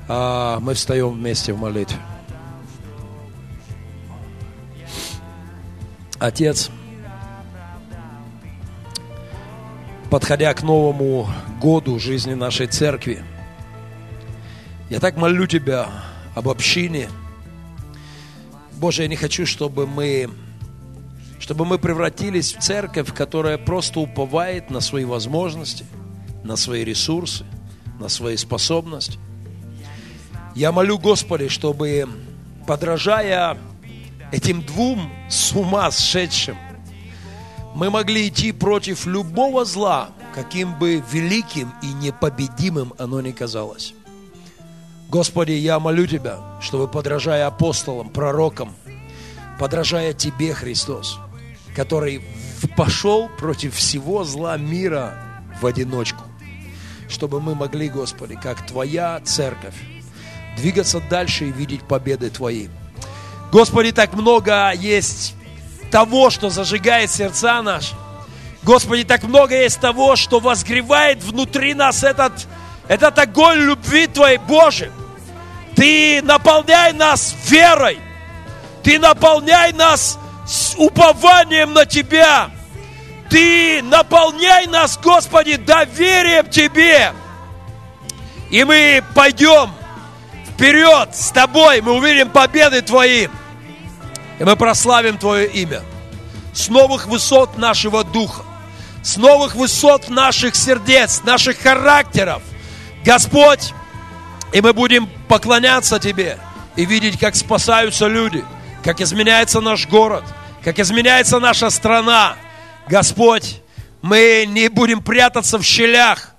А, 0.09 0.61
мы 0.61 0.73
встаем 0.73 1.11
вместе 1.11 1.53
в 1.53 1.61
молитве. 1.61 1.99
Отец, 6.19 6.71
подходя 10.11 10.53
к 10.53 10.65
новому 10.65 11.29
году 11.61 12.01
жизни 12.01 12.35
нашей 12.35 12.67
церкви, 12.67 13.23
я 14.91 14.99
так 14.99 15.17
молю 15.17 15.47
Тебя 15.47 15.89
об 16.35 16.49
общине. 16.49 17.09
Боже, 18.73 19.03
я 19.03 19.09
не 19.09 19.15
хочу, 19.15 19.47
чтобы 19.47 19.87
мы, 19.87 20.29
чтобы 21.39 21.65
мы 21.65 21.79
превратились 21.79 22.53
в 22.53 22.59
церковь, 22.59 23.15
которая 23.15 23.57
просто 23.57 24.01
уповает 24.01 24.71
на 24.71 24.81
свои 24.81 25.05
возможности, 25.05 25.85
на 26.43 26.57
свои 26.57 26.83
ресурсы, 26.83 27.45
на 28.01 28.09
свои 28.09 28.37
способности. 28.37 29.19
Я 30.57 30.73
молю, 30.73 30.99
Господи, 30.99 31.47
чтобы, 31.47 32.09
подражая 32.67 33.57
этим 34.33 34.63
двум 34.63 35.11
с 35.29 35.53
ума 35.53 35.91
сшедшим, 35.91 36.57
мы 37.75 37.91
могли 37.91 38.29
идти 38.29 38.53
против 38.53 39.07
любого 39.07 39.65
зла, 39.65 40.11
каким 40.35 40.79
бы 40.79 41.03
великим 41.13 41.73
и 41.83 41.87
непобедимым 41.87 42.93
оно 42.99 43.21
ни 43.21 43.31
казалось. 43.31 43.95
Господи, 45.09 45.53
я 45.53 45.79
молю 45.79 46.07
Тебя, 46.07 46.39
чтобы, 46.61 46.87
подражая 46.87 47.47
апостолам, 47.47 48.11
пророкам, 48.11 48.75
подражая 49.59 50.13
Тебе, 50.13 50.53
Христос, 50.53 51.19
который 51.75 52.23
пошел 52.77 53.29
против 53.39 53.75
всего 53.75 54.25
зла 54.25 54.57
мира 54.57 55.15
в 55.61 55.67
одиночку, 55.67 56.25
чтобы 57.09 57.41
мы 57.41 57.55
могли, 57.55 57.89
Господи, 57.89 58.39
как 58.41 58.67
Твоя 58.67 59.21
церковь, 59.25 59.77
двигаться 60.57 61.01
дальше 61.09 61.49
и 61.49 61.53
видеть 61.53 61.83
победы 61.85 62.29
Твои. 62.29 62.69
Господи, 63.51 63.93
так 63.93 64.13
много 64.13 64.73
есть 64.73 65.35
того, 65.91 66.31
что 66.31 66.51
зажигает 66.51 67.11
сердца 67.11 67.63
наши. 67.63 67.95
Господи, 68.63 69.05
так 69.05 69.23
много 69.23 69.55
есть 69.55 69.81
того, 69.81 70.17
что 70.17 70.41
возгревает 70.41 71.23
внутри 71.23 71.73
нас 71.73 72.05
этот, 72.05 72.33
этот 72.89 73.19
огонь 73.19 73.59
любви 73.59 74.07
Твоей, 74.07 74.39
Боже. 74.39 74.93
Ты 75.75 76.21
наполняй 76.23 76.93
нас 76.93 77.35
верой. 77.47 77.99
Ты 78.83 78.99
наполняй 78.99 79.73
нас 79.73 80.19
с 80.47 80.75
упованием 80.77 81.73
на 81.73 81.87
Тебя. 81.87 82.51
Ты 83.31 83.83
наполняй 83.83 84.67
нас, 84.67 84.99
Господи, 85.03 85.57
доверием 85.57 86.51
Тебе. 86.51 87.13
И 88.51 88.65
мы 88.65 89.03
пойдем 89.15 89.71
вперед 90.59 91.11
с 91.15 91.31
Тобой, 91.31 91.81
мы 91.81 91.93
увидим 91.93 92.31
победы 92.31 92.83
Твои. 92.83 93.29
И 94.41 94.45
мы 94.45 94.57
прославим 94.57 95.17
Твое 95.17 95.47
имя 95.47 95.83
с 96.53 96.69
новых 96.69 97.07
высот 97.07 97.57
нашего 97.57 98.03
духа, 98.03 98.43
с 99.05 99.17
новых 99.17 99.55
высот 99.55 100.09
наших 100.09 100.57
сердец, 100.57 101.23
наших 101.23 101.61
характеров. 101.61 102.43
Господь, 103.05 103.73
и 104.53 104.61
мы 104.61 104.73
будем 104.73 105.09
поклоняться 105.29 106.01
Тебе 106.01 106.39
и 106.75 106.85
видеть, 106.85 107.21
как 107.21 107.37
спасаются 107.37 108.09
люди, 108.09 108.45
как 108.83 109.01
изменяется 109.01 109.61
наш 109.61 109.87
город, 109.87 110.25
как 110.65 110.81
изменяется 110.81 111.39
наша 111.39 111.71
страна. 111.71 112.35
Господь, 112.89 113.61
мы 114.03 114.45
не 114.49 114.69
будем 114.69 115.03
прятаться 115.03 115.57
в 115.59 115.63
щелях, 115.63 116.35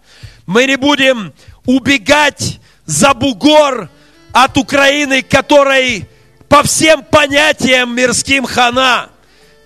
мы 0.46 0.66
не 0.66 0.76
будем 0.76 1.34
убегать 1.66 2.60
за 2.86 3.14
бугор 3.14 3.90
от 4.34 4.58
Украины, 4.58 5.22
которой 5.22 6.08
по 6.48 6.64
всем 6.64 7.04
понятиям 7.04 7.96
мирским 7.96 8.46
хана. 8.46 9.10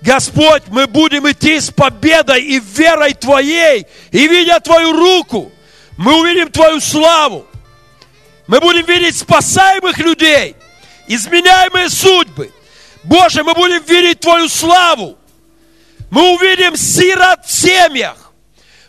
Господь, 0.01 0.63
мы 0.67 0.85
будем 0.85 1.29
идти 1.31 1.59
с 1.59 1.71
победой 1.71 2.43
и 2.43 2.59
верой 2.59 3.13
Твоей, 3.13 3.87
и 4.11 4.27
видя 4.27 4.59
Твою 4.59 4.91
руку, 4.91 5.51
мы 5.97 6.19
увидим 6.19 6.51
Твою 6.51 6.81
славу. 6.81 7.47
Мы 8.47 8.59
будем 8.59 8.85
видеть 8.85 9.17
спасаемых 9.17 9.97
людей, 9.99 10.55
изменяемые 11.07 11.89
судьбы. 11.89 12.51
Боже, 13.03 13.43
мы 13.43 13.53
будем 13.53 13.81
видеть 13.83 14.19
Твою 14.19 14.49
славу. 14.49 15.17
Мы 16.11 16.33
увидим 16.33 16.75
сирот 16.75 17.45
в 17.45 17.51
семьях. 17.51 18.33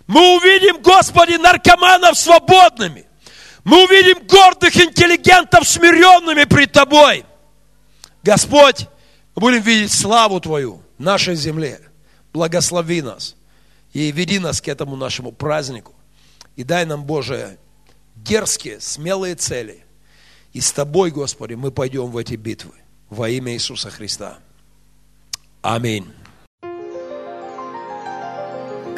Мы 0.07 0.37
увидим, 0.37 0.83
Господи, 0.83 1.35
наркоманов 1.35 2.19
свободными. 2.19 3.07
Мы 3.65 3.85
увидим 3.85 4.27
гордых 4.27 4.77
интеллигентов 4.77 5.67
смиренными 5.67 6.45
пред 6.45 6.73
Тобой. 6.73 7.25
Господь, 8.23 8.89
мы 9.35 9.41
будем 9.41 9.63
видеть 9.63 9.93
славу 9.93 10.41
Твою 10.41 10.83
в 10.99 11.03
нашей 11.03 11.35
земле. 11.35 11.81
Благослови 12.33 13.01
нас 13.01 13.37
и 13.95 14.11
веди 14.13 14.39
нас 14.39 14.61
к 14.61 14.69
этому 14.69 14.97
нашему 14.97 15.33
празднику. 15.33 15.95
И 16.57 16.65
дай 16.65 16.85
нам, 16.85 17.05
Боже, 17.05 17.59
дерзкие, 18.17 18.81
смелые 18.81 19.35
цели. 19.35 19.85
И 20.53 20.61
с 20.61 20.71
Тобой, 20.73 21.11
Господи, 21.11 21.55
мы 21.55 21.71
пойдем 21.71 22.11
в 22.11 22.17
эти 22.17 22.35
битвы. 22.35 22.73
Во 23.09 23.29
имя 23.29 23.53
Иисуса 23.53 23.91
Христа. 23.91 24.39
Аминь. 25.63 26.13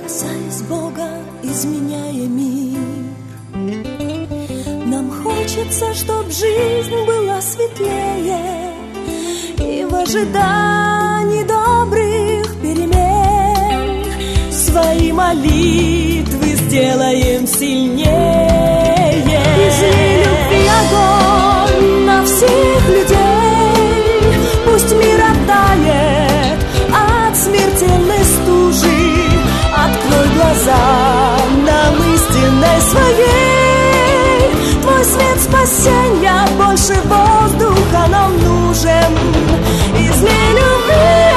Касаясь 0.00 0.62
Бога, 0.62 1.08
изменяя 1.42 2.26
мир, 2.26 2.95
Нам 4.96 5.10
хочется, 5.10 5.92
чтоб 5.92 6.24
жизнь 6.30 7.04
была 7.06 7.38
светлее, 7.42 8.72
И 9.58 9.84
в 9.84 9.94
ожидании 9.94 11.42
добрых 11.42 12.56
перемен 12.62 14.06
Свои 14.50 15.12
молитвы 15.12 16.46
сделаем 16.46 17.46
сильнее. 17.46 19.22
Изли 19.68 20.24
любви 20.24 20.66
огонь 20.80 22.06
на 22.06 22.24
всех 22.24 22.88
людей, 22.88 23.68
Пусть 24.64 24.92
мир 24.94 25.20
оттает 25.20 26.58
от 26.88 27.36
смертельной 27.36 28.24
стужи, 28.24 29.28
Открой 29.74 30.28
глаза 30.36 31.35
спасения 35.48 36.46
Больше 36.58 36.94
воздуха 37.04 38.06
нам 38.08 38.32
нужен. 38.42 39.12
Из 39.98 40.20
нелюбви 40.22 41.35